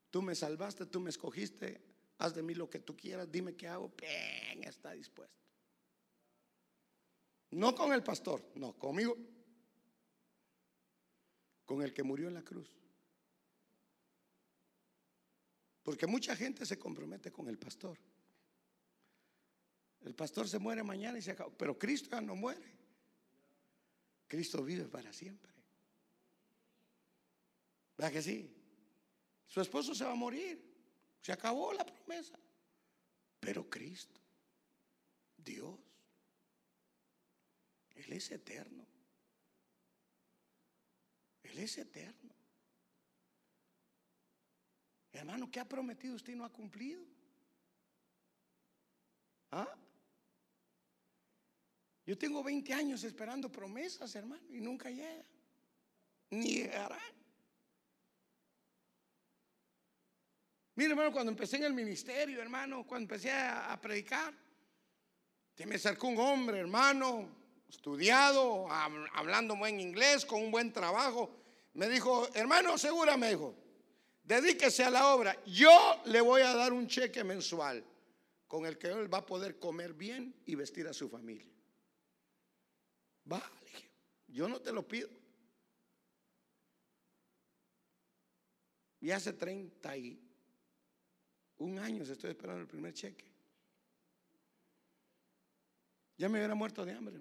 tú 0.09 0.21
me 0.21 0.35
salvaste, 0.35 0.85
tú 0.85 0.99
me 0.99 1.09
escogiste, 1.09 1.81
haz 2.17 2.33
de 2.33 2.43
mí 2.43 2.53
lo 2.53 2.69
que 2.69 2.79
tú 2.79 2.95
quieras, 2.95 3.31
dime 3.31 3.55
qué 3.55 3.67
hago, 3.67 3.91
bien, 3.97 4.63
está 4.63 4.91
dispuesto. 4.91 5.39
No 7.51 7.73
con 7.73 7.93
el 7.93 8.03
pastor, 8.03 8.43
no, 8.55 8.73
conmigo. 8.77 9.17
Con 11.65 11.81
el 11.81 11.93
que 11.93 12.03
murió 12.03 12.27
en 12.27 12.35
la 12.35 12.43
cruz. 12.43 12.69
Porque 15.83 16.05
mucha 16.05 16.35
gente 16.35 16.65
se 16.65 16.77
compromete 16.77 17.31
con 17.31 17.47
el 17.47 17.57
pastor. 17.57 17.97
El 20.01 20.13
pastor 20.15 20.47
se 20.47 20.59
muere 20.59 20.83
mañana 20.83 21.17
y 21.17 21.21
se 21.21 21.31
acaba. 21.31 21.51
Pero 21.57 21.77
Cristo 21.77 22.09
ya 22.11 22.21
no 22.21 22.35
muere. 22.35 22.77
Cristo 24.27 24.63
vive 24.63 24.85
para 24.85 25.11
siempre. 25.11 25.51
¿Verdad 27.97 28.13
que 28.13 28.21
sí? 28.21 28.58
Su 29.49 29.59
esposo 29.59 29.95
se 29.95 30.05
va 30.05 30.11
a 30.11 30.15
morir. 30.15 30.63
Se 31.21 31.33
acabó 31.33 31.73
la 31.73 31.83
promesa. 31.83 32.39
Pero 33.39 33.69
Cristo, 33.69 34.21
Dios, 35.35 35.77
Él 37.95 38.13
es 38.13 38.31
eterno. 38.31 38.85
Él 41.43 41.57
es 41.57 41.77
eterno. 41.77 42.33
Hermano, 45.11 45.49
¿qué 45.49 45.59
ha 45.59 45.67
prometido 45.67 46.15
usted 46.15 46.33
y 46.33 46.35
no 46.35 46.45
ha 46.45 46.53
cumplido? 46.53 47.03
¿Ah? 49.51 49.75
Yo 52.05 52.17
tengo 52.17 52.43
20 52.43 52.73
años 52.73 53.03
esperando 53.03 53.51
promesas, 53.51 54.13
hermano, 54.15 54.47
y 54.49 54.61
nunca 54.61 54.89
llega. 54.91 55.25
Ni 56.29 56.55
llegará. 56.55 56.99
Mire, 60.79 60.91
hermano, 60.91 61.11
cuando 61.11 61.29
empecé 61.29 61.57
en 61.57 61.65
el 61.65 61.73
ministerio, 61.73 62.41
hermano, 62.41 62.87
cuando 62.87 63.03
empecé 63.03 63.29
a, 63.33 63.77
predicar, 63.81 64.33
que 65.53 65.65
me 65.65 65.75
acercó 65.75 66.07
un 66.07 66.17
hombre, 66.17 66.57
hermano, 66.57 67.27
estudiado, 67.67 68.65
hablando 68.71 69.57
buen 69.57 69.77
inglés, 69.77 70.23
con 70.23 70.41
un 70.41 70.51
buen 70.51 70.71
trabajo. 70.71 71.35
Me 71.73 71.89
dijo, 71.89 72.29
hermano, 72.33 72.77
segura, 72.77 73.17
me 73.17 73.31
dijo, 73.31 73.53
dedíquese 74.23 74.85
a 74.85 74.89
la 74.89 75.13
obra. 75.13 75.37
Yo 75.47 76.01
le 76.05 76.21
voy 76.21 76.43
a 76.43 76.53
dar 76.53 76.71
un 76.71 76.87
cheque 76.87 77.25
mensual 77.25 77.83
con 78.47 78.65
el 78.65 78.77
que 78.77 78.87
él 78.87 79.13
va 79.13 79.17
a 79.17 79.25
poder 79.25 79.59
comer 79.59 79.93
bien 79.93 80.33
y 80.45 80.55
vestir 80.55 80.87
a 80.87 80.93
su 80.93 81.09
familia. 81.09 81.51
Vale, 83.25 83.43
yo 84.29 84.47
no 84.47 84.61
te 84.61 84.71
lo 84.71 84.87
pido. 84.87 85.09
Y 89.01 89.11
hace 89.11 89.33
30 89.33 89.97
y 89.97 90.28
un 91.59 91.77
año 91.79 92.03
estoy 92.03 92.31
esperando 92.31 92.61
el 92.61 92.67
primer 92.67 92.93
cheque. 92.93 93.25
Ya 96.17 96.27
me 96.27 96.39
hubiera 96.39 96.55
muerto 96.55 96.85
de 96.85 96.93
hambre. 96.93 97.19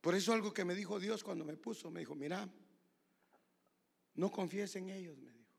Por 0.00 0.14
eso 0.14 0.32
algo 0.32 0.52
que 0.52 0.64
me 0.64 0.74
dijo 0.74 0.98
Dios 0.98 1.22
cuando 1.22 1.44
me 1.44 1.56
puso, 1.56 1.90
me 1.90 2.00
dijo, 2.00 2.14
mira, 2.14 2.48
no 4.14 4.30
confíes 4.30 4.74
en 4.76 4.90
ellos, 4.90 5.16
me 5.18 5.30
dijo, 5.30 5.50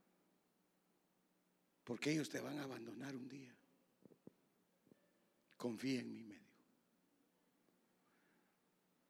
porque 1.83 2.11
ellos 2.11 2.29
te 2.29 2.39
van 2.39 2.59
a 2.59 2.63
abandonar 2.63 3.15
un 3.15 3.27
día. 3.27 3.55
Confía 5.55 6.01
en 6.01 6.11
mí, 6.11 6.23
me 6.23 6.37
dijo. 6.37 6.43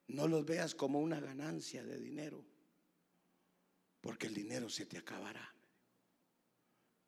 No 0.07 0.27
los 0.27 0.45
veas 0.45 0.75
como 0.75 0.99
una 0.99 1.19
ganancia 1.19 1.83
de 1.83 1.99
dinero, 1.99 2.45
porque 4.01 4.27
el 4.27 4.35
dinero 4.35 4.69
se 4.69 4.85
te 4.85 4.99
acabará 4.99 5.52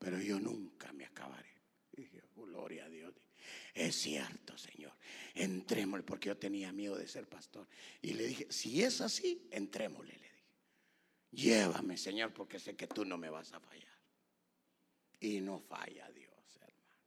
pero 0.05 0.19
yo 0.19 0.39
nunca 0.39 0.93
me 0.93 1.03
acabaré. 1.03 1.49
dije, 1.91 2.21
gloria 2.35 2.85
a 2.85 2.89
Dios. 2.89 3.15
Es 3.73 3.95
cierto, 3.95 4.55
Señor. 4.55 4.93
Entrémosle, 5.33 6.03
porque 6.03 6.27
yo 6.27 6.37
tenía 6.37 6.71
miedo 6.71 6.95
de 6.95 7.07
ser 7.07 7.27
pastor. 7.27 7.67
Y 8.03 8.13
le 8.13 8.27
dije, 8.27 8.45
si 8.51 8.83
es 8.83 9.01
así, 9.01 9.47
entrémosle, 9.49 10.13
le 10.13 10.19
dije. 10.19 10.43
Llévame, 11.31 11.97
Señor, 11.97 12.31
porque 12.35 12.59
sé 12.59 12.75
que 12.75 12.85
tú 12.85 13.03
no 13.03 13.17
me 13.17 13.31
vas 13.31 13.51
a 13.53 13.59
fallar. 13.59 13.97
Y 15.21 15.41
no 15.41 15.57
falla 15.57 16.07
Dios, 16.11 16.55
hermano. 16.61 17.01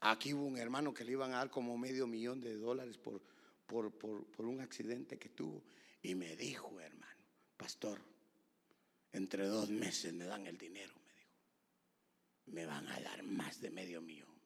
Aquí 0.00 0.34
hubo 0.34 0.44
un 0.44 0.58
hermano 0.58 0.92
que 0.92 1.04
le 1.04 1.12
iban 1.12 1.32
a 1.32 1.38
dar 1.38 1.48
como 1.48 1.78
medio 1.78 2.06
millón 2.06 2.42
de 2.42 2.58
dólares 2.58 2.98
por, 2.98 3.22
por, 3.64 3.90
por 3.90 4.44
un 4.44 4.60
accidente 4.60 5.18
que 5.18 5.30
tuvo. 5.30 5.64
Y 6.02 6.14
me 6.14 6.36
dijo, 6.36 6.78
hermano, 6.78 7.24
pastor, 7.56 8.02
entre 9.12 9.46
dos 9.46 9.70
meses 9.70 10.12
me 10.12 10.26
dan 10.26 10.46
el 10.46 10.58
dinero 10.58 10.95
me 12.46 12.66
van 12.66 12.86
a 12.88 13.00
dar 13.00 13.22
más 13.22 13.60
de 13.60 13.70
medio 13.70 14.00
millón. 14.00 14.36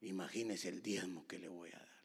Imagínese 0.00 0.68
el 0.68 0.82
diezmo 0.82 1.26
que 1.26 1.38
le 1.38 1.48
voy 1.48 1.70
a 1.70 1.78
darle. 1.78 1.96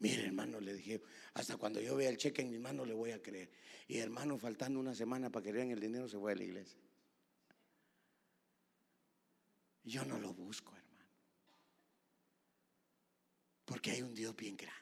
Mire, 0.00 0.26
hermano, 0.26 0.60
le 0.60 0.74
dije, 0.74 1.02
hasta 1.34 1.56
cuando 1.56 1.80
yo 1.80 1.96
vea 1.96 2.08
el 2.08 2.16
cheque 2.16 2.42
en 2.42 2.50
mi 2.50 2.58
mano 2.58 2.84
le 2.84 2.94
voy 2.94 3.10
a 3.10 3.20
creer. 3.20 3.50
Y 3.88 3.98
hermano, 3.98 4.38
faltando 4.38 4.78
una 4.78 4.94
semana 4.94 5.30
para 5.30 5.44
que 5.44 5.52
vean 5.52 5.70
el 5.70 5.80
dinero, 5.80 6.08
se 6.08 6.18
fue 6.18 6.32
a 6.32 6.36
la 6.36 6.44
iglesia. 6.44 6.80
Yo 9.82 10.04
no 10.04 10.18
lo 10.18 10.32
busco, 10.34 10.76
hermano. 10.76 11.10
Porque 13.64 13.90
hay 13.90 14.02
un 14.02 14.14
Dios 14.14 14.36
bien 14.36 14.56
grande. 14.56 14.78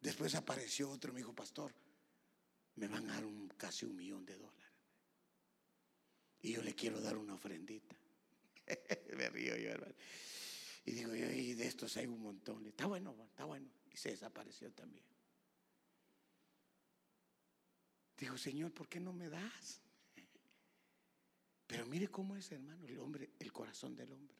Después 0.00 0.34
apareció 0.34 0.90
otro, 0.90 1.12
me 1.12 1.20
dijo, 1.20 1.32
pastor, 1.32 1.72
me 2.74 2.88
van 2.88 3.08
a 3.10 3.14
dar 3.14 3.24
casi 3.56 3.84
un 3.84 3.94
millón 3.94 4.26
de 4.26 4.36
dólares. 4.36 4.61
Y 6.42 6.52
yo 6.52 6.62
le 6.62 6.74
quiero 6.74 7.00
dar 7.00 7.16
una 7.16 7.34
ofrendita. 7.34 7.96
Me 9.16 9.28
río 9.30 9.56
yo, 9.56 9.70
hermano. 9.70 9.94
Y 10.84 10.92
digo 10.92 11.14
y 11.14 11.54
de 11.54 11.66
estos 11.66 11.96
hay 11.96 12.06
un 12.06 12.20
montón. 12.20 12.66
Está 12.66 12.86
bueno, 12.86 13.16
está 13.24 13.44
bueno. 13.44 13.68
Y 13.92 13.96
se 13.96 14.10
desapareció 14.10 14.72
también. 14.72 15.04
Digo, 18.18 18.36
Señor, 18.36 18.72
¿por 18.72 18.88
qué 18.88 19.00
no 19.00 19.12
me 19.12 19.28
das? 19.28 19.80
Pero 21.66 21.86
mire 21.86 22.08
cómo 22.08 22.36
es, 22.36 22.50
hermano, 22.52 22.86
el 22.86 22.98
hombre, 22.98 23.30
el 23.38 23.52
corazón 23.52 23.94
del 23.94 24.12
hombre. 24.12 24.36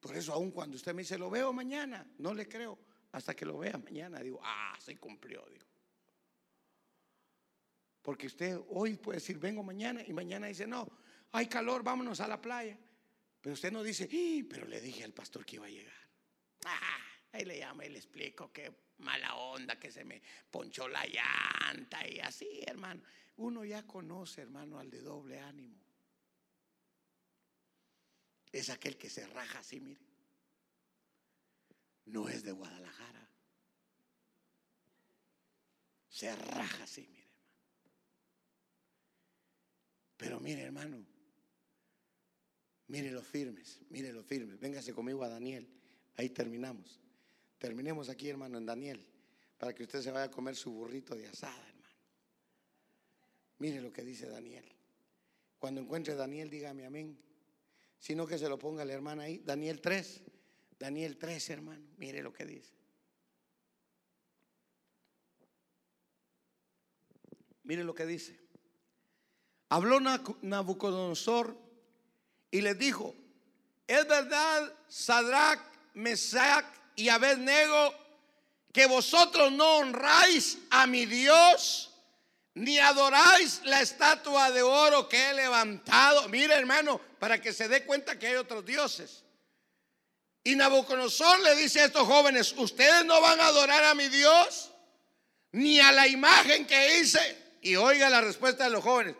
Por 0.00 0.16
eso, 0.16 0.32
aun 0.32 0.50
cuando 0.50 0.76
usted 0.76 0.94
me 0.94 1.02
dice, 1.02 1.18
lo 1.18 1.30
veo 1.30 1.52
mañana, 1.52 2.06
no 2.18 2.32
le 2.34 2.48
creo. 2.48 2.78
Hasta 3.12 3.34
que 3.34 3.44
lo 3.44 3.58
vea 3.58 3.76
mañana, 3.78 4.20
digo, 4.20 4.40
ah, 4.42 4.76
se 4.80 4.96
cumplió, 4.96 5.44
digo. 5.50 5.66
Porque 8.02 8.26
usted 8.26 8.58
hoy 8.70 8.96
puede 8.96 9.18
decir, 9.18 9.38
vengo 9.38 9.62
mañana 9.62 10.02
y 10.04 10.12
mañana 10.12 10.48
dice, 10.48 10.66
no, 10.66 10.90
hay 11.30 11.46
calor, 11.46 11.84
vámonos 11.84 12.20
a 12.20 12.28
la 12.28 12.40
playa. 12.40 12.76
Pero 13.40 13.54
usted 13.54 13.72
no 13.72 13.82
dice, 13.82 14.08
pero 14.48 14.66
le 14.66 14.80
dije 14.80 15.04
al 15.04 15.12
pastor 15.12 15.46
que 15.46 15.56
iba 15.56 15.66
a 15.66 15.70
llegar. 15.70 16.08
Ah, 16.64 16.98
ahí 17.32 17.44
le 17.44 17.58
llama 17.58 17.84
y 17.84 17.90
le 17.90 17.98
explico 17.98 18.52
que 18.52 18.72
mala 18.98 19.34
onda, 19.34 19.78
que 19.78 19.90
se 19.90 20.04
me 20.04 20.20
ponchó 20.50 20.88
la 20.88 21.04
llanta 21.06 22.06
y 22.08 22.18
así, 22.20 22.62
hermano. 22.66 23.02
Uno 23.36 23.64
ya 23.64 23.86
conoce, 23.86 24.42
hermano, 24.42 24.78
al 24.78 24.90
de 24.90 25.00
doble 25.00 25.40
ánimo. 25.40 25.80
Es 28.50 28.68
aquel 28.68 28.96
que 28.96 29.08
se 29.08 29.26
raja 29.28 29.60
así, 29.60 29.80
mire. 29.80 30.00
No 32.06 32.28
es 32.28 32.42
de 32.42 32.52
Guadalajara. 32.52 33.28
Se 36.08 36.36
raja 36.36 36.84
así, 36.84 37.08
mire. 37.10 37.21
Pero 40.22 40.38
mire, 40.38 40.62
hermano, 40.62 41.04
Mire 42.88 43.10
los 43.10 43.26
firmes, 43.26 43.80
mire 43.88 44.12
los 44.12 44.26
firmes. 44.26 44.60
Véngase 44.60 44.92
conmigo 44.92 45.24
a 45.24 45.28
Daniel. 45.28 45.66
Ahí 46.16 46.28
terminamos. 46.28 47.00
Terminemos 47.56 48.10
aquí, 48.10 48.28
hermano, 48.28 48.58
en 48.58 48.66
Daniel, 48.66 49.02
para 49.56 49.74
que 49.74 49.84
usted 49.84 50.02
se 50.02 50.10
vaya 50.10 50.26
a 50.26 50.30
comer 50.30 50.56
su 50.56 50.70
burrito 50.72 51.16
de 51.16 51.26
asada, 51.26 51.66
hermano. 51.68 51.96
Mire 53.58 53.80
lo 53.80 53.90
que 53.90 54.02
dice 54.02 54.28
Daniel. 54.28 54.66
Cuando 55.58 55.80
encuentre 55.80 56.14
Daniel, 56.14 56.50
dígame 56.50 56.84
amén. 56.84 57.18
Si 57.98 58.14
no, 58.14 58.26
que 58.26 58.36
se 58.36 58.48
lo 58.48 58.58
ponga 58.58 58.84
la 58.84 58.92
hermana 58.92 59.22
ahí. 59.22 59.38
Daniel 59.38 59.80
3. 59.80 60.22
Daniel 60.78 61.16
3, 61.16 61.50
hermano. 61.50 61.86
Mire 61.96 62.22
lo 62.22 62.32
que 62.32 62.44
dice. 62.44 62.74
Mire 67.62 67.84
lo 67.84 67.94
que 67.94 68.04
dice. 68.04 68.41
Habló 69.72 70.00
Nabucodonosor 70.42 71.56
y 72.50 72.60
les 72.60 72.78
dijo, 72.78 73.14
es 73.86 74.06
verdad, 74.06 74.70
Sadrach, 74.86 75.60
Mesach 75.94 76.66
y 76.94 77.08
Abednego, 77.08 77.94
que 78.70 78.84
vosotros 78.84 79.50
no 79.50 79.76
honráis 79.76 80.58
a 80.68 80.86
mi 80.86 81.06
Dios, 81.06 81.90
ni 82.52 82.78
adoráis 82.78 83.62
la 83.64 83.80
estatua 83.80 84.50
de 84.50 84.60
oro 84.60 85.08
que 85.08 85.30
he 85.30 85.32
levantado. 85.32 86.28
Mire, 86.28 86.52
hermano, 86.52 87.00
para 87.18 87.40
que 87.40 87.54
se 87.54 87.66
dé 87.66 87.86
cuenta 87.86 88.18
que 88.18 88.26
hay 88.26 88.34
otros 88.34 88.66
dioses. 88.66 89.24
Y 90.44 90.54
Nabucodonosor 90.54 91.40
le 91.40 91.56
dice 91.56 91.80
a 91.80 91.86
estos 91.86 92.06
jóvenes, 92.06 92.52
ustedes 92.58 93.06
no 93.06 93.18
van 93.22 93.40
a 93.40 93.46
adorar 93.46 93.84
a 93.84 93.94
mi 93.94 94.08
Dios, 94.08 94.70
ni 95.52 95.80
a 95.80 95.92
la 95.92 96.06
imagen 96.06 96.66
que 96.66 96.98
hice. 96.98 97.56
Y 97.62 97.76
oiga 97.76 98.10
la 98.10 98.20
respuesta 98.20 98.64
de 98.64 98.70
los 98.70 98.84
jóvenes. 98.84 99.16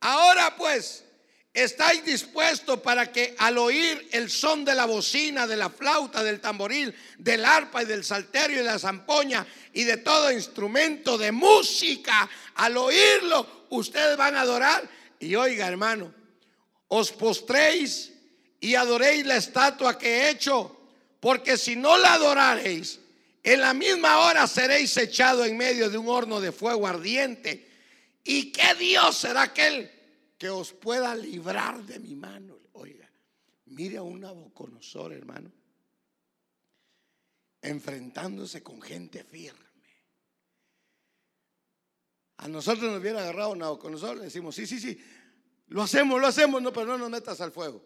Ahora 0.00 0.56
pues, 0.56 1.04
¿estáis 1.52 2.04
dispuestos 2.04 2.80
para 2.80 3.12
que 3.12 3.34
al 3.38 3.58
oír 3.58 4.08
el 4.12 4.30
son 4.30 4.64
de 4.64 4.74
la 4.74 4.86
bocina, 4.86 5.46
de 5.46 5.56
la 5.56 5.68
flauta, 5.68 6.22
del 6.22 6.40
tamboril, 6.40 6.94
del 7.18 7.44
arpa 7.44 7.82
y 7.82 7.86
del 7.86 8.04
salterio 8.04 8.60
y 8.60 8.64
la 8.64 8.78
zampoña 8.78 9.46
y 9.72 9.84
de 9.84 9.98
todo 9.98 10.32
instrumento 10.32 11.18
de 11.18 11.32
música, 11.32 12.28
al 12.54 12.76
oírlo, 12.76 13.66
ustedes 13.70 14.16
van 14.16 14.36
a 14.36 14.42
adorar? 14.42 14.88
Y 15.18 15.34
oiga 15.34 15.68
hermano, 15.68 16.14
os 16.88 17.12
postréis 17.12 18.12
y 18.58 18.74
adoréis 18.74 19.26
la 19.26 19.36
estatua 19.36 19.98
que 19.98 20.08
he 20.08 20.30
hecho, 20.30 20.76
porque 21.20 21.56
si 21.56 21.76
no 21.76 21.98
la 21.98 22.14
adoraréis, 22.14 23.00
en 23.42 23.60
la 23.60 23.72
misma 23.72 24.18
hora 24.18 24.46
seréis 24.46 24.96
echados 24.96 25.46
en 25.46 25.56
medio 25.56 25.88
de 25.88 25.98
un 25.98 26.08
horno 26.08 26.40
de 26.40 26.52
fuego 26.52 26.86
ardiente. 26.86 27.69
¿Y 28.24 28.52
qué 28.52 28.74
Dios 28.78 29.16
será 29.16 29.42
aquel 29.42 29.90
que 30.36 30.50
os 30.50 30.72
pueda 30.72 31.14
librar 31.14 31.82
de 31.84 31.98
mi 31.98 32.14
mano? 32.14 32.58
Oiga, 32.72 33.10
mire 33.66 33.98
a 33.98 34.02
un 34.02 34.20
Nabucodonosor, 34.20 35.12
hermano, 35.12 35.50
enfrentándose 37.62 38.62
con 38.62 38.80
gente 38.80 39.24
firme. 39.24 39.70
A 42.38 42.48
nosotros 42.48 42.90
nos 42.90 43.00
hubiera 43.00 43.20
agarrado 43.20 43.54
Nabucodonosor, 43.54 44.16
le 44.16 44.24
decimos, 44.24 44.54
sí, 44.54 44.66
sí, 44.66 44.80
sí, 44.80 44.98
lo 45.68 45.82
hacemos, 45.82 46.20
lo 46.20 46.26
hacemos, 46.26 46.60
no, 46.62 46.72
pero 46.72 46.86
no 46.86 46.98
nos 46.98 47.10
metas 47.10 47.40
al 47.40 47.52
fuego. 47.52 47.84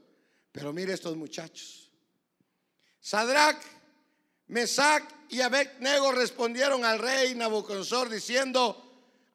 Pero 0.53 0.73
mire 0.73 0.93
estos 0.93 1.17
muchachos. 1.17 1.91
Sadrach, 3.01 3.61
Mesach 4.47 5.05
y 5.29 5.41
Abednego 5.41 6.13
respondieron 6.13 6.85
al 6.85 6.99
rey 6.99 7.35
Nabucodonosor 7.35 8.09
diciendo, 8.09 8.84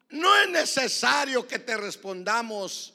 no 0.10 0.36
es 0.42 0.50
necesario 0.50 1.48
que 1.48 1.60
te 1.60 1.78
respondamos 1.78 2.94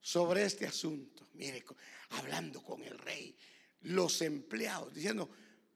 sobre 0.00 0.44
este 0.44 0.66
asunto. 0.66 1.28
Mire, 1.34 1.64
hablando 2.10 2.62
con 2.62 2.82
el 2.82 2.96
rey, 2.98 3.36
los 3.82 4.22
empleados 4.22 4.94
diciendo, 4.94 5.28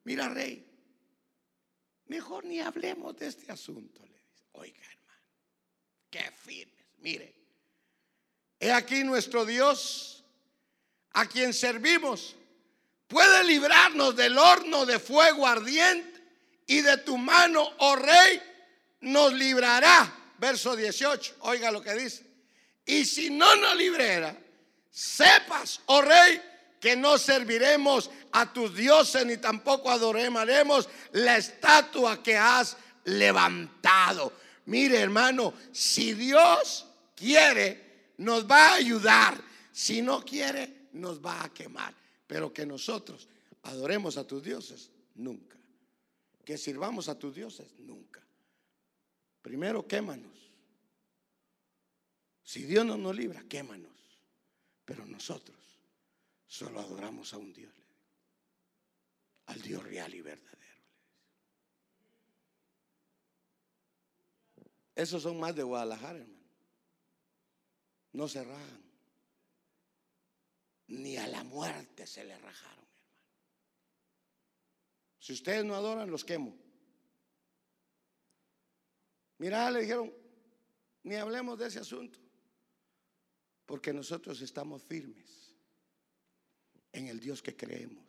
mira 0.05 0.29
rey, 0.29 0.67
mejor 2.07 2.45
ni 2.45 2.61
hablemos 2.61 3.17
de 3.17 3.27
este 3.27 3.51
asunto. 3.51 4.07
Le 4.07 4.19
dice, 4.19 4.45
oiga 4.53 4.81
hermano, 4.81 5.25
qué 6.11 6.31
firmes. 6.37 6.87
Mire, 6.99 7.35
he 8.59 8.73
aquí 8.73 9.03
nuestro 9.05 9.45
Dios 9.45 10.25
a 11.13 11.27
quien 11.27 11.53
servimos 11.53 12.37
puede 13.09 13.43
librarnos 13.45 14.15
del 14.15 14.39
horno 14.39 14.87
de 14.87 15.01
fuego 15.01 15.47
ardiente 15.47 16.23
y 16.67 16.83
de 16.83 16.99
tu 16.99 17.19
mano, 17.19 17.69
oh 17.79 17.97
rey, 17.97 18.41
nos 19.01 19.33
librará. 19.33 20.20
Verso 20.41 20.75
18, 20.75 21.37
oiga 21.41 21.71
lo 21.71 21.83
que 21.83 21.93
dice. 21.93 22.25
Y 22.87 23.05
si 23.05 23.29
no 23.29 23.57
nos 23.57 23.77
librara, 23.77 24.35
sepas, 24.91 25.83
oh 25.85 26.01
rey, 26.01 26.41
que 26.81 26.97
no 26.97 27.19
serviremos 27.19 28.11
a 28.33 28.51
tus 28.51 28.75
dioses 28.75 29.27
ni 29.27 29.37
tampoco 29.37 29.91
adoraremos 29.91 30.89
la 31.13 31.37
estatua 31.37 32.23
que 32.23 32.39
has 32.39 32.79
levantado. 33.05 34.33
Mire 34.65 34.99
hermano, 34.99 35.53
si 35.73 36.15
Dios 36.15 36.87
quiere, 37.15 38.13
nos 38.17 38.51
va 38.51 38.69
a 38.69 38.75
ayudar. 38.77 39.39
Si 39.71 40.01
no 40.01 40.25
quiere, 40.25 40.89
nos 40.93 41.21
va 41.21 41.45
a 41.45 41.53
quemar. 41.53 41.95
Pero 42.27 42.51
que 42.51 42.65
nosotros 42.65 43.29
adoremos 43.65 44.17
a 44.17 44.27
tus 44.27 44.43
dioses, 44.43 44.91
nunca. 45.17 45.59
Que 46.47 46.57
sirvamos 46.57 47.11
a 47.11 47.19
tus 47.19 47.35
dioses, 47.35 47.75
nunca. 47.79 48.20
Primero 49.43 49.87
quémanos. 49.87 50.39
Si 52.43 52.65
Dios 52.65 52.85
no 52.85 52.97
nos 52.97 53.17
libra, 53.17 53.43
quémanos. 53.49 53.93
Pero 54.85 55.07
nosotros 55.07 55.59
solo 56.47 56.81
adoramos 56.81 57.33
a 57.33 57.39
un 57.39 57.53
Dios, 57.53 57.75
al 59.47 59.61
Dios 59.63 59.83
real 59.85 60.13
y 60.15 60.21
verdadero. 60.21 60.59
Esos 64.95 65.23
son 65.23 65.39
más 65.39 65.55
de 65.55 65.63
Guadalajara, 65.63 66.19
hermano. 66.19 66.41
No 68.13 68.27
se 68.27 68.43
rajan 68.43 68.91
ni 70.91 71.17
a 71.17 71.27
la 71.29 71.45
muerte 71.45 72.07
se 72.07 72.25
le 72.25 72.37
rajaron, 72.37 72.85
hermano. 72.85 73.15
Si 75.21 75.33
ustedes 75.33 75.65
no 75.65 75.75
adoran, 75.75 76.11
los 76.11 76.25
quemo. 76.25 76.57
Mira, 79.41 79.71
le 79.71 79.81
dijeron, 79.81 80.13
ni 81.03 81.17
hablemos 81.17 81.59
de 81.59 81.67
ese 81.67 81.79
asunto, 81.79 82.19
porque 83.65 83.93
nosotros 83.93 84.41
estamos 84.43 84.83
firmes 84.85 85.57
en 86.93 87.09
el 87.09 87.19
Dios 87.19 87.43
que 87.43 87.57
creemos, 87.57 88.05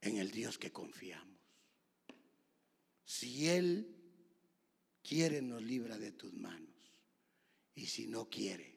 en 0.00 0.16
el 0.16 0.32
Dios 0.32 0.58
que 0.58 0.72
confiamos. 0.72 1.38
Si 3.04 3.48
Él 3.48 3.96
quiere, 5.00 5.40
nos 5.40 5.62
libra 5.62 5.96
de 5.96 6.10
tus 6.10 6.34
manos, 6.34 6.74
y 7.76 7.86
si 7.86 8.08
no 8.08 8.28
quiere, 8.28 8.76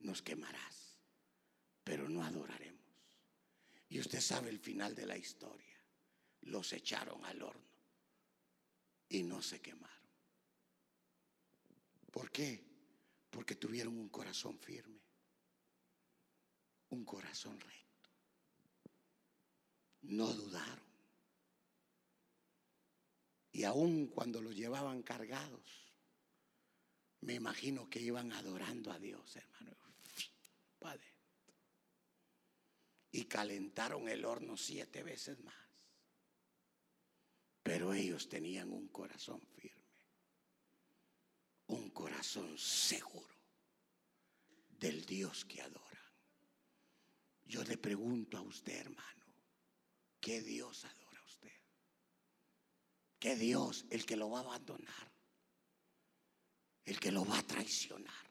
nos 0.00 0.20
quemarás 0.20 0.80
pero 1.90 2.08
no 2.08 2.22
adoraremos. 2.22 2.78
Y 3.88 3.98
usted 3.98 4.20
sabe 4.20 4.50
el 4.50 4.60
final 4.60 4.94
de 4.94 5.06
la 5.06 5.16
historia. 5.16 5.76
Los 6.42 6.72
echaron 6.72 7.24
al 7.24 7.42
horno 7.42 7.69
y 9.10 9.22
no 9.22 9.42
se 9.42 9.60
quemaron. 9.60 9.90
¿Por 12.10 12.30
qué? 12.30 12.64
Porque 13.30 13.54
tuvieron 13.54 13.98
un 13.98 14.08
corazón 14.08 14.58
firme, 14.58 15.00
un 16.88 17.04
corazón 17.04 17.60
recto. 17.60 18.10
No 20.02 20.32
dudaron. 20.32 20.90
Y 23.52 23.64
aun 23.64 24.06
cuando 24.06 24.40
los 24.40 24.56
llevaban 24.56 25.02
cargados, 25.02 25.92
me 27.20 27.34
imagino 27.34 27.90
que 27.90 28.00
iban 28.00 28.32
adorando 28.32 28.90
a 28.90 28.98
Dios, 28.98 29.36
hermano. 29.36 29.76
Padre 30.78 31.20
y 33.12 33.24
calentaron 33.24 34.08
el 34.08 34.24
horno 34.24 34.56
siete 34.56 35.02
veces 35.02 35.40
más. 35.40 35.54
Pero 37.62 37.92
ellos 37.92 38.28
tenían 38.28 38.72
un 38.72 38.88
corazón 38.88 39.40
firme, 39.56 40.06
un 41.66 41.90
corazón 41.90 42.56
seguro 42.58 43.36
del 44.78 45.04
Dios 45.04 45.44
que 45.44 45.60
adoran. 45.60 45.90
Yo 47.44 47.62
le 47.64 47.76
pregunto 47.76 48.38
a 48.38 48.42
usted, 48.42 48.80
hermano, 48.80 49.24
¿qué 50.20 50.40
Dios 50.40 50.84
adora 50.84 51.18
a 51.18 51.24
usted? 51.24 51.52
¿Qué 53.18 53.36
Dios 53.36 53.84
el 53.90 54.06
que 54.06 54.16
lo 54.16 54.30
va 54.30 54.38
a 54.38 54.42
abandonar? 54.42 55.12
¿El 56.84 56.98
que 56.98 57.12
lo 57.12 57.24
va 57.24 57.38
a 57.38 57.46
traicionar? 57.46 58.30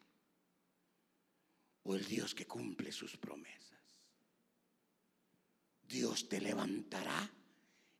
¿O 1.83 1.95
el 1.95 2.05
Dios 2.05 2.33
que 2.33 2.47
cumple 2.47 2.91
sus 2.91 3.15
promesas? 3.17 3.69
Dios 5.83 6.27
te 6.29 6.39
levantará 6.39 7.31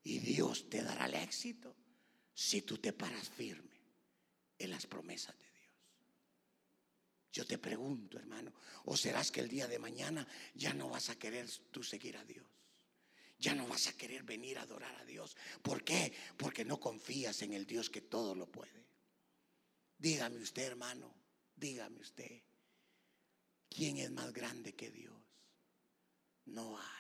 y 0.04 0.20
Dios 0.20 0.70
te 0.70 0.82
dará 0.82 1.06
el 1.06 1.16
éxito 1.16 1.76
si 2.34 2.62
tú 2.62 2.78
te 2.78 2.94
paras 2.94 3.30
firme 3.30 3.78
en 4.58 4.72
las 4.72 4.88
promesas 4.88 5.38
de 5.38 5.46
Dios. 5.46 5.74
Yo 7.32 7.46
te 7.46 7.58
pregunto, 7.58 8.18
hermano, 8.18 8.54
¿o 8.86 8.98
serás 8.98 9.32
que 9.32 9.42
el 9.42 9.50
día 9.50 9.68
de 9.68 9.80
mañana 9.80 10.28
ya 10.56 10.74
no 10.74 10.90
vas 10.90 11.10
a 11.10 11.20
querer 11.20 11.50
tú 11.72 11.84
seguir 11.84 12.18
a 12.18 12.26
Dios? 12.26 12.48
Ya 13.38 13.56
no 13.56 13.68
vas 13.68 13.88
a 13.88 13.94
querer 13.94 14.24
venir 14.24 14.58
a 14.58 14.64
adorar 14.64 14.94
a 14.96 15.06
Dios. 15.06 15.38
¿Por 15.62 15.84
qué? 15.84 16.14
Porque 16.38 16.66
no 16.66 16.80
confías 16.80 17.42
en 17.42 17.54
el 17.54 17.66
Dios 17.66 17.90
que 17.90 18.02
todo 18.02 18.36
lo 18.36 18.52
puede. 18.52 18.86
Dígame 19.98 20.38
usted, 20.42 20.64
hermano, 20.64 21.14
dígame 21.56 22.00
usted, 22.00 22.42
¿quién 23.70 23.98
es 23.98 24.12
más 24.12 24.34
grande 24.34 24.74
que 24.74 24.90
Dios? 24.92 25.22
No 26.46 26.78
hay. 26.78 26.99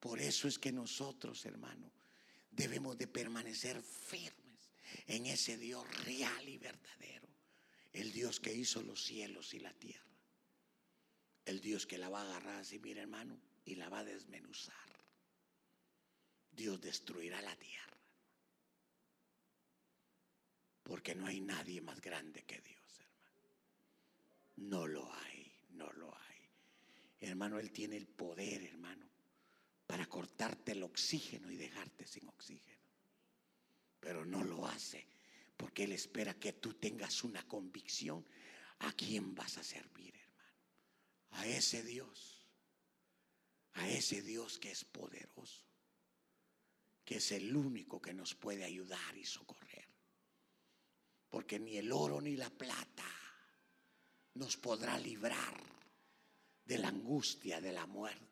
Por 0.00 0.18
eso 0.18 0.48
es 0.48 0.58
que 0.58 0.72
nosotros, 0.72 1.44
hermano, 1.44 1.92
debemos 2.50 2.96
de 2.96 3.06
permanecer 3.06 3.82
firmes 3.82 4.72
en 5.06 5.26
ese 5.26 5.58
Dios 5.58 5.86
real 6.04 6.48
y 6.48 6.56
verdadero. 6.56 7.28
El 7.92 8.10
Dios 8.10 8.40
que 8.40 8.54
hizo 8.54 8.82
los 8.82 9.04
cielos 9.04 9.52
y 9.52 9.60
la 9.60 9.74
tierra. 9.74 10.04
El 11.44 11.60
Dios 11.60 11.86
que 11.86 11.98
la 11.98 12.08
va 12.08 12.22
a 12.22 12.24
agarrar 12.24 12.60
así, 12.60 12.78
mira 12.78 13.02
hermano, 13.02 13.38
y 13.64 13.74
la 13.74 13.88
va 13.88 14.00
a 14.00 14.04
desmenuzar. 14.04 14.74
Dios 16.50 16.80
destruirá 16.80 17.42
la 17.42 17.56
tierra. 17.56 17.98
Porque 20.82 21.14
no 21.14 21.26
hay 21.26 21.40
nadie 21.40 21.80
más 21.80 22.00
grande 22.00 22.44
que 22.44 22.60
Dios, 22.60 23.00
hermano. 23.00 23.48
No 24.56 24.86
lo 24.86 25.12
hay, 25.12 25.52
no 25.70 25.92
lo 25.92 26.14
hay. 26.16 26.48
Hermano, 27.20 27.58
Él 27.58 27.70
tiene 27.70 27.96
el 27.96 28.06
poder, 28.06 28.62
hermano, 28.64 29.09
para 29.90 30.06
cortarte 30.06 30.70
el 30.70 30.84
oxígeno 30.84 31.50
y 31.50 31.56
dejarte 31.56 32.06
sin 32.06 32.28
oxígeno. 32.28 32.86
Pero 33.98 34.24
no 34.24 34.44
lo 34.44 34.64
hace 34.68 35.04
porque 35.56 35.82
Él 35.82 35.90
espera 35.90 36.38
que 36.38 36.52
tú 36.52 36.74
tengas 36.74 37.24
una 37.24 37.42
convicción 37.48 38.24
a 38.78 38.92
quién 38.92 39.34
vas 39.34 39.58
a 39.58 39.64
servir, 39.64 40.14
hermano. 40.14 40.54
A 41.30 41.46
ese 41.48 41.82
Dios, 41.82 42.46
a 43.72 43.88
ese 43.88 44.22
Dios 44.22 44.60
que 44.60 44.70
es 44.70 44.84
poderoso, 44.84 45.66
que 47.04 47.16
es 47.16 47.32
el 47.32 47.56
único 47.56 48.00
que 48.00 48.14
nos 48.14 48.36
puede 48.36 48.62
ayudar 48.62 49.18
y 49.18 49.24
socorrer. 49.24 49.88
Porque 51.28 51.58
ni 51.58 51.78
el 51.78 51.90
oro 51.90 52.20
ni 52.20 52.36
la 52.36 52.50
plata 52.50 53.10
nos 54.34 54.56
podrá 54.56 54.96
librar 55.00 55.60
de 56.64 56.78
la 56.78 56.86
angustia 56.86 57.60
de 57.60 57.72
la 57.72 57.86
muerte. 57.86 58.29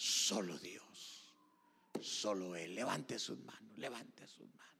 Solo 0.00 0.56
Dios, 0.58 1.34
solo 2.00 2.54
Él. 2.54 2.72
Levante 2.72 3.18
sus 3.18 3.36
manos, 3.40 3.76
levante 3.78 4.28
sus 4.28 4.46
manos. 4.54 4.76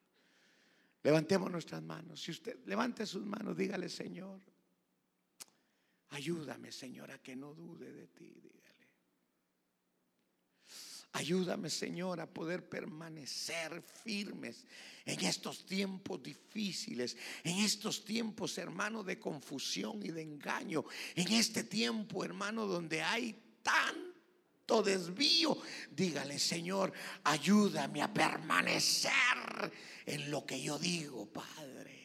Levantemos 1.03 1.51
nuestras 1.51 1.83
manos. 1.83 2.23
Si 2.23 2.31
usted 2.31 2.65
levante 2.67 3.05
sus 3.05 3.27
manos, 3.27 3.57
dígale, 3.57 3.89
Señor, 3.89 4.41
ayúdame, 6.11 6.71
Señor, 6.71 7.11
a 7.11 7.19
que 7.21 7.35
no 7.35 7.53
dude 7.53 7.91
de 7.93 8.07
ti. 8.07 8.27
Dígale. 8.27 8.87
Ayúdame, 11.15 11.69
Señor, 11.69 12.21
a 12.21 12.33
poder 12.33 12.69
permanecer 12.69 13.83
firmes 13.83 14.67
en 15.05 15.19
estos 15.25 15.67
tiempos 15.67 16.23
difíciles, 16.23 17.17
en 17.43 17.59
estos 17.59 18.05
tiempos, 18.05 18.57
hermano, 18.57 19.03
de 19.03 19.19
confusión 19.19 20.01
y 20.01 20.13
de 20.13 20.23
engaño, 20.23 20.85
en 21.17 21.33
este 21.33 21.65
tiempo, 21.65 22.25
hermano, 22.25 22.67
donde 22.67 23.03
hay 23.03 23.48
desvío. 24.83 25.59
Dígale, 25.91 26.39
Señor, 26.39 26.93
ayúdame 27.25 28.03
a 28.03 28.13
permanecer 28.13 29.13
en 30.07 30.31
lo 30.31 30.45
que 30.45 30.61
yo 30.61 30.79
digo, 30.79 31.27
Padre. 31.27 31.99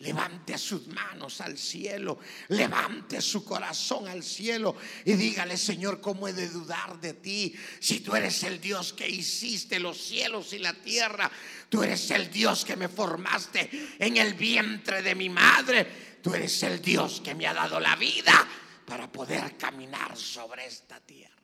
Levante 0.00 0.56
sus 0.58 0.86
manos 0.86 1.40
al 1.40 1.58
cielo, 1.58 2.20
levante 2.50 3.20
su 3.20 3.44
corazón 3.44 4.06
al 4.06 4.22
cielo 4.22 4.76
y 5.04 5.14
dígale, 5.14 5.56
Señor, 5.56 6.00
¿cómo 6.00 6.28
he 6.28 6.32
de 6.32 6.48
dudar 6.48 7.00
de 7.00 7.14
ti? 7.14 7.52
Si 7.80 7.98
tú 7.98 8.14
eres 8.14 8.44
el 8.44 8.60
Dios 8.60 8.92
que 8.92 9.08
hiciste 9.08 9.80
los 9.80 10.00
cielos 10.00 10.52
y 10.52 10.60
la 10.60 10.72
tierra, 10.72 11.28
tú 11.68 11.82
eres 11.82 12.08
el 12.12 12.30
Dios 12.30 12.64
que 12.64 12.76
me 12.76 12.88
formaste 12.88 13.68
en 13.98 14.16
el 14.18 14.34
vientre 14.34 15.02
de 15.02 15.16
mi 15.16 15.28
madre, 15.28 16.18
tú 16.22 16.32
eres 16.32 16.62
el 16.62 16.80
Dios 16.80 17.20
que 17.20 17.34
me 17.34 17.48
ha 17.48 17.54
dado 17.54 17.80
la 17.80 17.96
vida 17.96 18.48
para 18.86 19.10
poder 19.10 19.56
caminar 19.56 20.16
sobre 20.16 20.64
esta 20.66 21.00
tierra. 21.00 21.37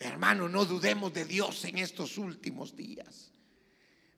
Hermano, 0.00 0.48
no 0.48 0.64
dudemos 0.64 1.12
de 1.12 1.26
Dios 1.26 1.62
en 1.66 1.76
estos 1.76 2.16
últimos 2.16 2.74
días. 2.74 3.30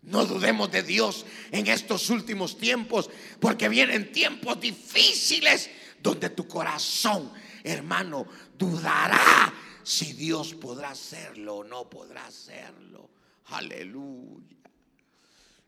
No 0.03 0.24
dudemos 0.24 0.70
de 0.70 0.85
Dios 0.85 1.26
en 1.51 1.66
estos 1.66 2.09
últimos 2.09 2.57
tiempos, 2.57 3.11
porque 3.41 3.68
vienen 3.68 4.12
tiempos 4.12 4.61
difíciles 4.61 5.68
donde 6.01 6.30
tu 6.30 6.47
corazón, 6.47 7.33
hermano, 7.64 8.26
dudará 8.57 9.53
si 9.83 10.12
Dios 10.12 10.55
podrá 10.55 10.91
hacerlo 10.91 11.57
o 11.57 11.64
no 11.64 11.91
podrá 11.91 12.26
hacerlo. 12.26 13.11
Aleluya. 13.47 14.57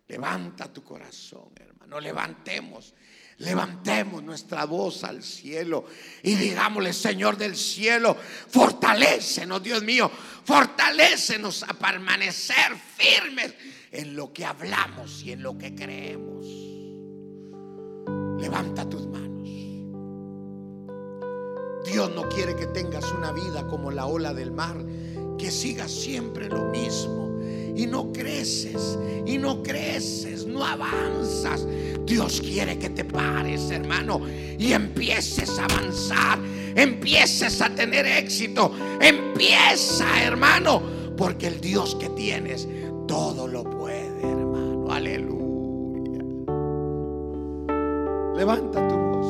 Levanta 0.06 0.72
tu 0.72 0.84
corazón, 0.84 1.50
hermano. 1.56 1.98
Levantemos, 1.98 2.94
levantemos 3.38 4.22
nuestra 4.22 4.64
voz 4.64 5.04
al 5.04 5.22
cielo 5.22 5.86
y 6.22 6.34
digámosle, 6.34 6.92
Señor 6.92 7.36
del 7.36 7.56
cielo, 7.56 8.16
fortalécenos, 8.48 9.62
Dios 9.62 9.82
mío, 9.82 10.10
fortalécenos 10.44 11.62
a 11.64 11.74
permanecer 11.74 12.76
firmes 12.96 13.54
en 13.90 14.14
lo 14.14 14.32
que 14.32 14.44
hablamos 14.44 15.22
y 15.22 15.32
en 15.32 15.42
lo 15.42 15.58
que 15.58 15.74
creemos. 15.74 16.46
Levanta 18.40 18.88
tus 18.88 19.06
manos. 19.06 19.48
Dios 21.86 22.10
no 22.14 22.28
quiere 22.28 22.56
que 22.56 22.66
tengas 22.66 23.10
una 23.12 23.32
vida 23.32 23.66
como 23.66 23.90
la 23.90 24.06
ola 24.06 24.32
del 24.32 24.50
mar, 24.50 24.76
que 25.38 25.50
sigas 25.50 25.90
siempre 25.90 26.48
lo 26.48 26.64
mismo 26.66 27.33
y 27.76 27.86
no 27.86 28.12
creces 28.12 28.98
y 29.26 29.38
no 29.38 29.62
creces, 29.62 30.46
no 30.46 30.64
avanzas. 30.64 31.66
Dios 32.04 32.40
quiere 32.40 32.78
que 32.78 32.90
te 32.90 33.04
pares, 33.04 33.70
hermano, 33.70 34.20
y 34.58 34.72
empieces 34.72 35.58
a 35.58 35.64
avanzar, 35.64 36.38
empieces 36.74 37.60
a 37.62 37.70
tener 37.74 38.06
éxito. 38.06 38.70
Empieza, 39.00 40.22
hermano, 40.22 40.82
porque 41.16 41.46
el 41.46 41.60
Dios 41.60 41.96
que 41.96 42.10
tienes 42.10 42.68
todo 43.06 43.48
lo 43.48 43.64
puede, 43.64 44.20
hermano. 44.20 44.90
Aleluya. 44.90 46.22
Levanta 48.36 48.86
tu 48.88 48.94
voz. 48.94 49.26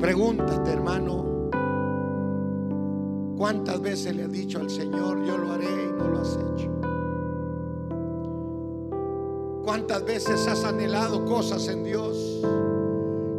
Pregúntate, 0.00 0.70
hermano. 0.70 1.29
¿Cuántas 3.40 3.80
veces 3.80 4.14
le 4.14 4.24
has 4.24 4.32
dicho 4.32 4.58
al 4.58 4.68
Señor, 4.68 5.24
yo 5.24 5.38
lo 5.38 5.52
haré 5.52 5.64
y 5.64 5.92
no 5.96 6.08
lo 6.08 6.20
has 6.20 6.36
hecho? 6.36 6.70
¿Cuántas 9.64 10.04
veces 10.04 10.46
has 10.46 10.62
anhelado 10.62 11.24
cosas 11.24 11.66
en 11.68 11.82
Dios 11.82 12.18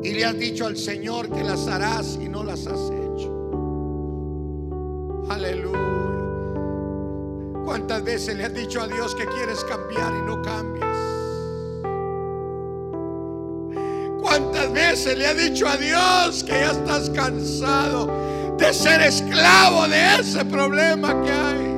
y 0.01 0.13
le 0.15 0.25
has 0.25 0.39
dicho 0.39 0.65
al 0.65 0.75
Señor 0.75 1.29
que 1.29 1.43
las 1.43 1.67
harás 1.67 2.17
y 2.19 2.27
no 2.29 2.43
las 2.43 2.65
has 2.65 2.89
hecho? 2.89 3.31
Aleluya. 5.29 5.77
¿Cuántas 7.63 8.03
veces 8.03 8.35
le 8.35 8.45
has 8.45 8.55
dicho 8.55 8.81
a 8.81 8.87
Dios 8.87 9.13
que 9.13 9.27
quieres 9.27 9.63
cambiar 9.65 10.15
y 10.15 10.21
no 10.25 10.41
cambias? 10.41 10.97
¿Cuántas 14.19 14.73
veces 14.73 15.15
le 15.15 15.27
has 15.27 15.37
dicho 15.37 15.67
a 15.67 15.77
Dios 15.77 16.43
que 16.43 16.53
ya 16.53 16.71
estás 16.71 17.07
cansado 17.11 18.31
de 18.61 18.73
ser 18.75 19.01
esclavo 19.01 19.87
de 19.87 20.19
ese 20.19 20.45
problema 20.45 21.19
que 21.23 21.31
hay? 21.31 21.71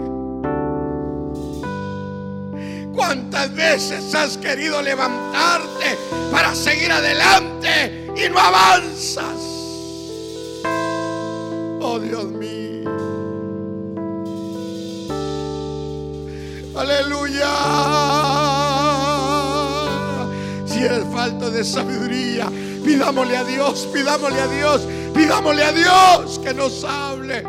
¿Cuántas 2.94 3.54
veces 3.56 4.14
has 4.14 4.38
querido 4.38 4.82
levantarte 4.82 5.98
para 6.30 6.54
seguir 6.54 6.92
adelante 6.92 8.12
y 8.18 8.30
no 8.30 8.38
avanzas? 8.38 9.40
Oh 11.80 12.00
Dios 12.02 12.26
mío. 12.26 12.92
Aleluya. 16.76 17.48
Si 20.66 20.84
es 20.84 21.04
falta 21.14 21.50
de 21.50 21.64
sabiduría, 21.64 22.52
pidámosle 22.84 23.38
a 23.38 23.44
Dios, 23.46 23.88
pidámosle 23.94 24.42
a 24.42 24.48
Dios, 24.48 24.82
pidámosle 25.14 25.64
a 25.64 25.72
Dios 25.72 26.40
que 26.40 26.54
nos 26.54 26.84
hable. 26.84 27.44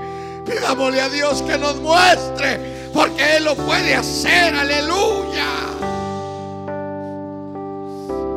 Pidámosle 0.45 1.01
a 1.01 1.09
Dios 1.09 1.43
que 1.43 1.57
nos 1.57 1.77
muestre, 1.77 2.91
porque 2.93 3.37
Él 3.37 3.45
lo 3.45 3.55
puede 3.55 3.95
hacer. 3.95 4.55
Aleluya. 4.55 5.49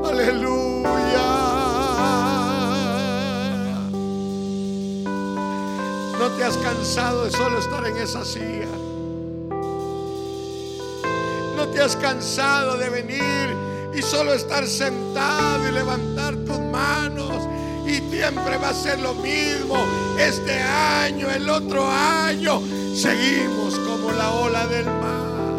Aleluya. 0.08 0.68
No 6.18 6.30
te 6.38 6.44
has 6.44 6.58
cansado 6.58 7.26
de 7.26 7.32
solo 7.32 7.60
estar 7.60 7.86
en 7.86 7.98
esa 7.98 8.24
silla. 8.24 8.68
No 11.58 11.68
te 11.68 11.82
has 11.82 11.96
cansado 11.98 12.78
de 12.78 12.90
venir 12.90 13.56
y 13.94 14.02
solo 14.02 14.34
estar 14.34 14.66
sentado 14.66 15.68
y 15.68 15.72
levantar 15.72 16.36
tus 16.38 16.60
manos 16.60 17.37
siempre 18.02 18.58
va 18.58 18.70
a 18.70 18.74
ser 18.74 19.00
lo 19.00 19.14
mismo. 19.14 19.76
Este 20.20 20.60
año, 20.62 21.30
el 21.30 21.50
otro 21.50 21.88
año, 21.88 22.62
seguimos 22.95 23.78
como 23.80 24.12
la 24.12 24.32
ola 24.32 24.68
del 24.68 24.86
mar 24.86 25.54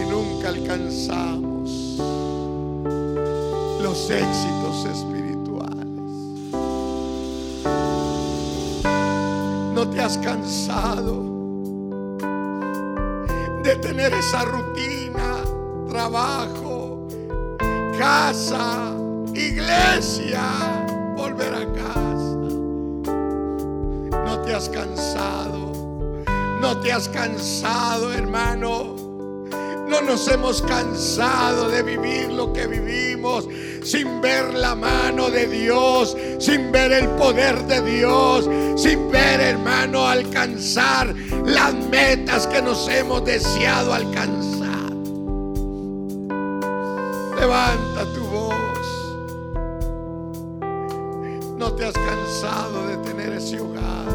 y 0.00 0.10
nunca 0.10 0.48
alcanzamos 0.48 1.70
los 3.80 4.10
éxitos 4.10 4.86
espirituales. 4.86 5.86
No 9.74 9.88
te 9.88 10.00
has 10.00 10.18
cansado 10.18 11.30
de 13.62 13.76
tener 13.76 14.12
esa 14.12 14.44
rutina, 14.44 15.36
trabajo, 15.88 17.06
casa, 17.98 18.99
iglesia, 19.48 20.42
volver 21.16 21.54
a 21.54 21.72
casa. 21.72 22.36
No 24.24 24.40
te 24.42 24.54
has 24.54 24.68
cansado, 24.68 26.24
no 26.60 26.78
te 26.80 26.92
has 26.92 27.08
cansado, 27.08 28.12
hermano. 28.12 28.96
No 29.88 30.00
nos 30.02 30.28
hemos 30.28 30.62
cansado 30.62 31.68
de 31.68 31.82
vivir 31.82 32.30
lo 32.30 32.52
que 32.52 32.66
vivimos 32.68 33.48
sin 33.82 34.20
ver 34.20 34.54
la 34.54 34.74
mano 34.74 35.30
de 35.30 35.46
Dios, 35.46 36.16
sin 36.38 36.70
ver 36.70 36.92
el 36.92 37.08
poder 37.10 37.62
de 37.66 37.80
Dios, 37.82 38.48
sin 38.80 39.10
ver, 39.10 39.40
hermano, 39.40 40.06
alcanzar 40.06 41.14
las 41.44 41.74
metas 41.74 42.46
que 42.46 42.62
nos 42.62 42.88
hemos 42.88 43.24
deseado 43.24 43.92
alcanzar. 43.92 44.90
Levanta 47.38 48.04
tu 48.14 48.20
voz. 48.26 48.49
No 51.60 51.74
te 51.74 51.84
has 51.84 51.92
cansado 51.92 52.88
de 52.88 52.96
tener 53.06 53.34
ese 53.34 53.60
hogar. 53.60 54.08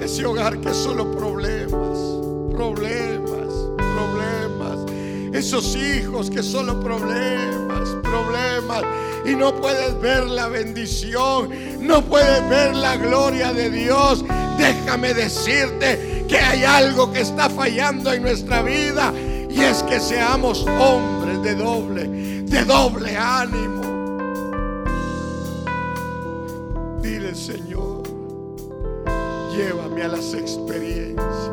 Ese 0.00 0.24
hogar 0.24 0.58
que 0.58 0.72
solo 0.72 1.10
problemas, 1.12 1.98
problemas, 2.50 3.52
problemas. 3.76 4.90
Esos 5.34 5.76
hijos 5.76 6.30
que 6.30 6.42
solo 6.42 6.80
problemas, 6.80 7.90
problemas. 8.02 8.84
Y 9.26 9.34
no 9.34 9.54
puedes 9.56 10.00
ver 10.00 10.24
la 10.28 10.48
bendición, 10.48 11.50
no 11.78 12.00
puedes 12.00 12.48
ver 12.48 12.74
la 12.74 12.96
gloria 12.96 13.52
de 13.52 13.68
Dios. 13.68 14.24
Déjame 14.56 15.12
decirte 15.12 16.24
que 16.26 16.38
hay 16.38 16.64
algo 16.64 17.12
que 17.12 17.20
está 17.20 17.50
fallando 17.50 18.14
en 18.14 18.22
nuestra 18.22 18.62
vida. 18.62 19.12
Y 19.50 19.60
es 19.60 19.82
que 19.82 20.00
seamos 20.00 20.66
hombres 20.66 21.42
de 21.42 21.54
doble, 21.54 22.08
de 22.08 22.64
doble 22.64 23.14
ánimo. 23.14 23.75
Señor, 27.46 28.02
llévame 29.56 30.02
a 30.02 30.08
las 30.08 30.34
experiencias. 30.34 31.52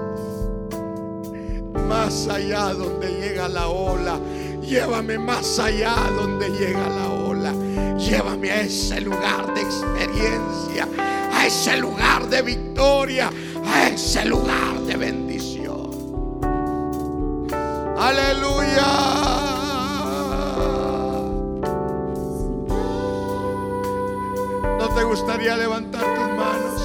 Más 1.88 2.28
allá 2.30 2.74
donde 2.74 3.12
llega 3.12 3.48
la 3.48 3.68
ola. 3.68 4.20
Llévame 4.64 5.20
más 5.20 5.60
allá 5.60 5.94
donde 6.18 6.50
llega 6.50 6.90
la 6.90 7.10
ola. 7.10 7.54
Llévame 8.00 8.50
a 8.50 8.62
ese 8.62 9.02
lugar 9.02 9.54
de 9.54 9.62
experiencia. 9.62 10.88
A 11.32 11.46
ese 11.46 11.78
lugar 11.78 12.28
de 12.28 12.42
victoria. 12.42 13.30
A 13.64 13.90
ese 13.90 14.26
lugar 14.26 14.80
de 14.88 14.98
bendición. 14.98 15.92
Aleluya. 18.00 19.53
Te 24.96 25.04
gustaría 25.04 25.58
levantar 25.58 26.04
tus 26.04 26.28
manos? 26.38 26.82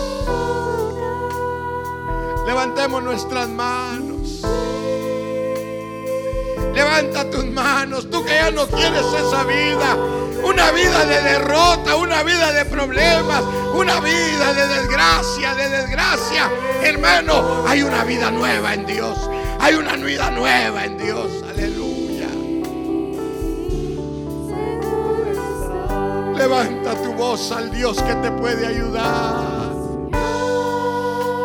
Levantemos 2.46 3.02
nuestras 3.02 3.48
manos. 3.48 4.42
Levanta 6.74 7.30
tus 7.30 7.44
manos. 7.46 8.08
Tú 8.10 8.24
que 8.24 8.34
ya 8.34 8.50
no 8.50 8.66
quieres 8.66 9.04
esa 9.04 9.44
vida. 9.44 9.96
Una 10.44 10.70
vida 10.70 11.04
de 11.04 11.20
derrota, 11.22 11.96
una 11.96 12.22
vida 12.22 12.52
de 12.52 12.64
problemas, 12.64 13.42
una 13.74 14.00
vida 14.00 14.54
de 14.54 14.68
desgracia, 14.68 15.54
de 15.54 15.68
desgracia. 15.68 16.50
Hermano, 16.82 17.64
hay 17.66 17.82
una 17.82 18.04
vida 18.04 18.30
nueva 18.30 18.74
en 18.74 18.86
Dios. 18.86 19.18
Hay 19.60 19.74
una 19.74 19.96
vida 19.96 20.30
nueva 20.30 20.84
en 20.84 20.96
Dios. 20.96 21.44
Aleluya. 21.48 21.87
Levanta 26.38 26.94
tu 27.02 27.12
voz 27.14 27.50
al 27.50 27.68
Dios 27.72 28.00
que 28.00 28.14
te 28.14 28.30
puede 28.30 28.64
ayudar. 28.64 29.72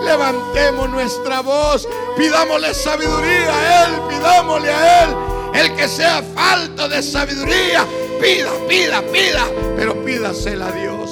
Levantemos 0.05 0.87
nuestra 0.89 1.41
voz, 1.41 1.87
pidámosle 2.15 2.75
sabiduría 2.75 3.51
a 3.51 3.85
Él, 3.85 3.91
pidámosle 4.07 4.71
a 4.71 5.03
Él. 5.03 5.15
El 5.55 5.75
que 5.75 5.87
sea 5.87 6.21
falto 6.35 6.87
de 6.87 7.01
sabiduría, 7.01 7.87
pida, 8.21 8.51
pida, 8.69 9.01
pida, 9.01 9.45
pero 9.75 10.03
pídasela 10.03 10.67
a 10.67 10.71
Dios. 10.71 11.09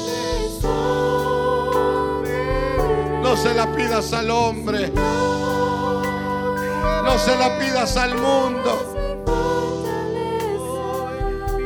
No 3.24 3.36
se 3.36 3.54
la 3.56 3.76
pidas 3.76 4.14
al 4.14 4.30
hombre, 4.30 4.92
no 7.04 7.18
se 7.18 7.36
la 7.36 7.58
pidas 7.58 7.98
al 7.98 8.16
mundo. 8.16 8.94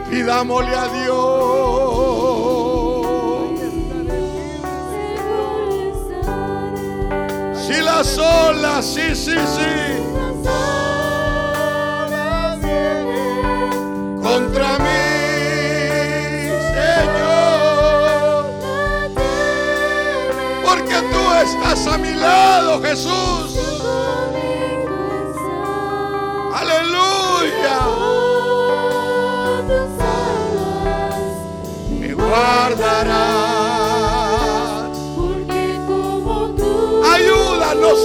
Pidámosle 0.10 0.76
a 0.76 0.88
Dios. 0.88 1.95
Si 7.76 7.82
las 7.82 8.18
olas, 8.18 8.86
sí, 8.86 9.14
sí, 9.14 9.36
sí. 9.36 10.02
Contra 14.24 14.80
mí, 14.80 15.02
Señor. 16.78 18.46
Porque 20.64 20.96
tú 21.12 21.22
estás 21.44 21.88
a 21.88 21.98
mi 21.98 22.14
lado, 22.14 22.82
Jesús. 22.82 23.55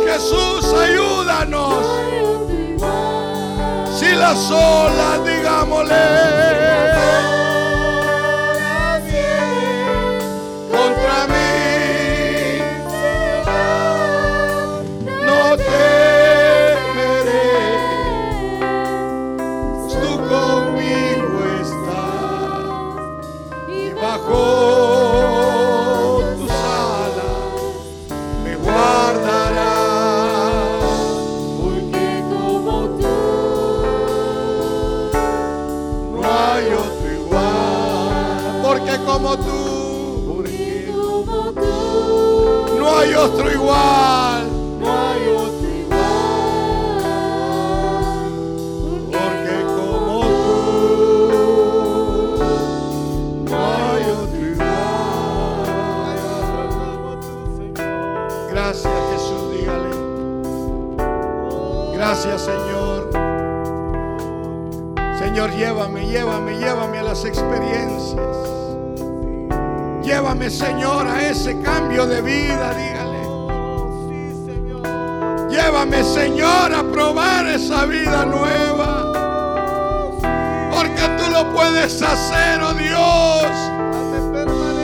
Jesús, 0.06 0.72
ayúdanos. 0.72 1.86
Si 3.98 4.14
las 4.14 4.50
olas, 4.50 5.24
digámosle. 5.24 6.99
Igual, 43.70 44.50
no 44.80 44.86
hay 44.98 45.28
otro 45.28 45.68
igual 45.68 46.10
porque 49.06 49.64
como 49.76 50.20
tú, 50.22 50.58
no 53.48 53.56
hay 53.72 54.04
otro 54.10 54.40
igual. 54.40 54.78
Gracias 58.50 58.98
Jesús, 59.12 59.42
dígale. 59.52 59.92
Gracias 61.94 62.38
Señor. 62.42 62.98
Señor, 65.18 65.50
llévame, 65.52 66.06
llévame, 66.06 66.58
llévame 66.58 66.98
a 66.98 67.02
las 67.04 67.24
experiencias. 67.24 68.18
Llévame, 70.02 70.50
Señor, 70.50 71.06
a 71.06 71.28
ese 71.28 71.60
cambio 71.60 72.04
de 72.06 72.20
vida, 72.20 72.74
dígale. 72.74 72.99
Llévame, 75.70 76.02
Señor, 76.02 76.74
a 76.74 76.82
probar 76.82 77.46
esa 77.46 77.86
vida 77.86 78.24
nueva. 78.24 79.12
Porque 80.72 81.08
tú 81.16 81.30
lo 81.30 81.52
puedes 81.52 82.02
hacer, 82.02 82.60
oh 82.60 82.74
Dios. 82.74 83.46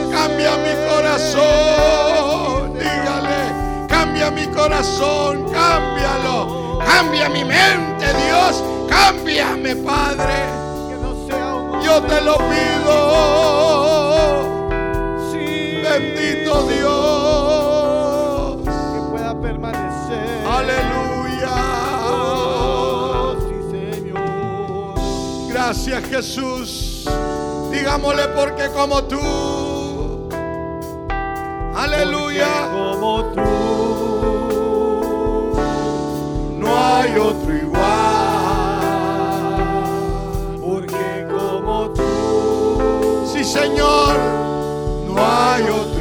Cambia 0.09 0.55
mi 0.55 0.73
corazón. 0.89 2.73
Dígale, 2.75 3.85
cambia 3.89 4.31
mi 4.31 4.47
corazón, 4.47 5.51
cámbialo. 5.51 6.79
Cambia 6.79 7.27
mi 7.27 7.43
mente, 7.43 8.05
Dios. 8.25 8.63
Cámbiame, 8.89 9.75
Padre. 9.75 10.45
Yo 11.83 12.01
te 12.03 12.21
lo 12.21 12.37
pido. 12.37 13.66
Jesús. 26.01 27.05
Digámosle 27.71 28.27
porque 28.29 28.69
como 28.69 29.03
tú. 29.03 30.29
Aleluya. 31.75 32.69
Como 32.71 33.25
tú. 33.33 33.41
No 36.57 36.67
hay 36.77 37.17
otro 37.17 37.53
igual. 37.55 37.81
Porque 40.61 41.27
como 41.29 41.89
tú. 41.91 43.27
Sí, 43.31 43.43
Señor. 43.43 44.17
No 45.07 45.15
hay 45.17 45.63
otro 45.63 45.96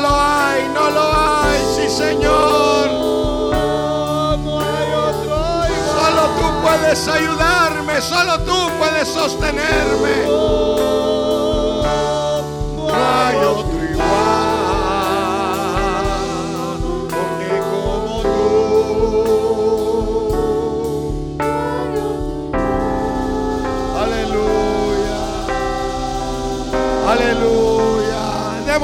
No 0.00 0.08
lo 0.08 0.18
hay, 0.18 0.66
no 0.72 0.90
lo 0.90 1.12
hay. 1.12 1.60
Sí, 1.76 1.86
Señor. 1.90 2.88
No 2.90 4.58
hay 4.58 4.92
otro. 4.94 5.36
Solo 5.94 6.22
tú 6.38 6.46
puedes 6.62 7.06
ayudarme, 7.06 8.00
solo 8.00 8.38
tú 8.40 8.70
puedes 8.78 9.06
sostenerme. 9.08 10.24
No 12.76 12.94
hay 12.94 13.36
otro 13.44 13.69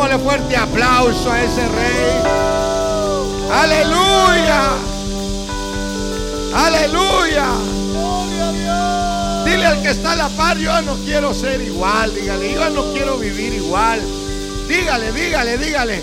Démosle 0.07 0.25
fuerte 0.25 0.57
aplauso 0.57 1.33
a 1.33 1.43
ese 1.43 1.67
rey. 1.67 2.23
Aleluya. 3.51 4.63
Aleluya. 6.55 7.47
Dile 9.45 9.67
al 9.67 9.83
que 9.83 9.91
está 9.91 10.13
a 10.13 10.17
la 10.17 10.29
par, 10.29 10.59
yo 10.59 10.81
no 10.83 10.95
quiero 11.05 11.35
ser 11.35 11.61
igual, 11.61 12.15
dígale, 12.15 12.53
yo 12.53 12.71
no 12.71 12.93
quiero 12.93 13.19
vivir 13.19 13.53
igual. 13.55 14.01
Dígale, 14.69 15.11
dígale, 15.11 15.59
dígale. 15.59 16.01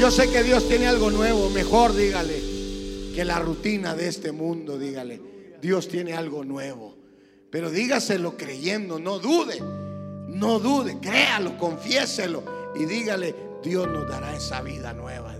Yo 0.00 0.10
sé 0.10 0.28
que 0.28 0.42
Dios 0.42 0.66
tiene 0.66 0.88
algo 0.88 1.12
nuevo, 1.12 1.48
mejor 1.50 1.94
dígale, 1.94 2.42
que 3.14 3.24
la 3.24 3.38
rutina 3.38 3.94
de 3.94 4.08
este 4.08 4.32
mundo, 4.32 4.76
dígale. 4.76 5.20
Dios 5.62 5.86
tiene 5.86 6.14
algo 6.14 6.42
nuevo. 6.44 6.96
Pero 7.52 7.70
dígaselo 7.70 8.36
creyendo, 8.36 8.98
no 8.98 9.20
dude, 9.20 9.62
no 10.26 10.58
dude, 10.58 10.98
créalo, 10.98 11.56
confiéselo 11.56 12.55
y 12.78 12.84
dígale, 12.84 13.34
Dios 13.62 13.88
nos 13.88 14.08
dará 14.08 14.34
esa 14.34 14.60
vida 14.62 14.92
nueva. 14.92 15.36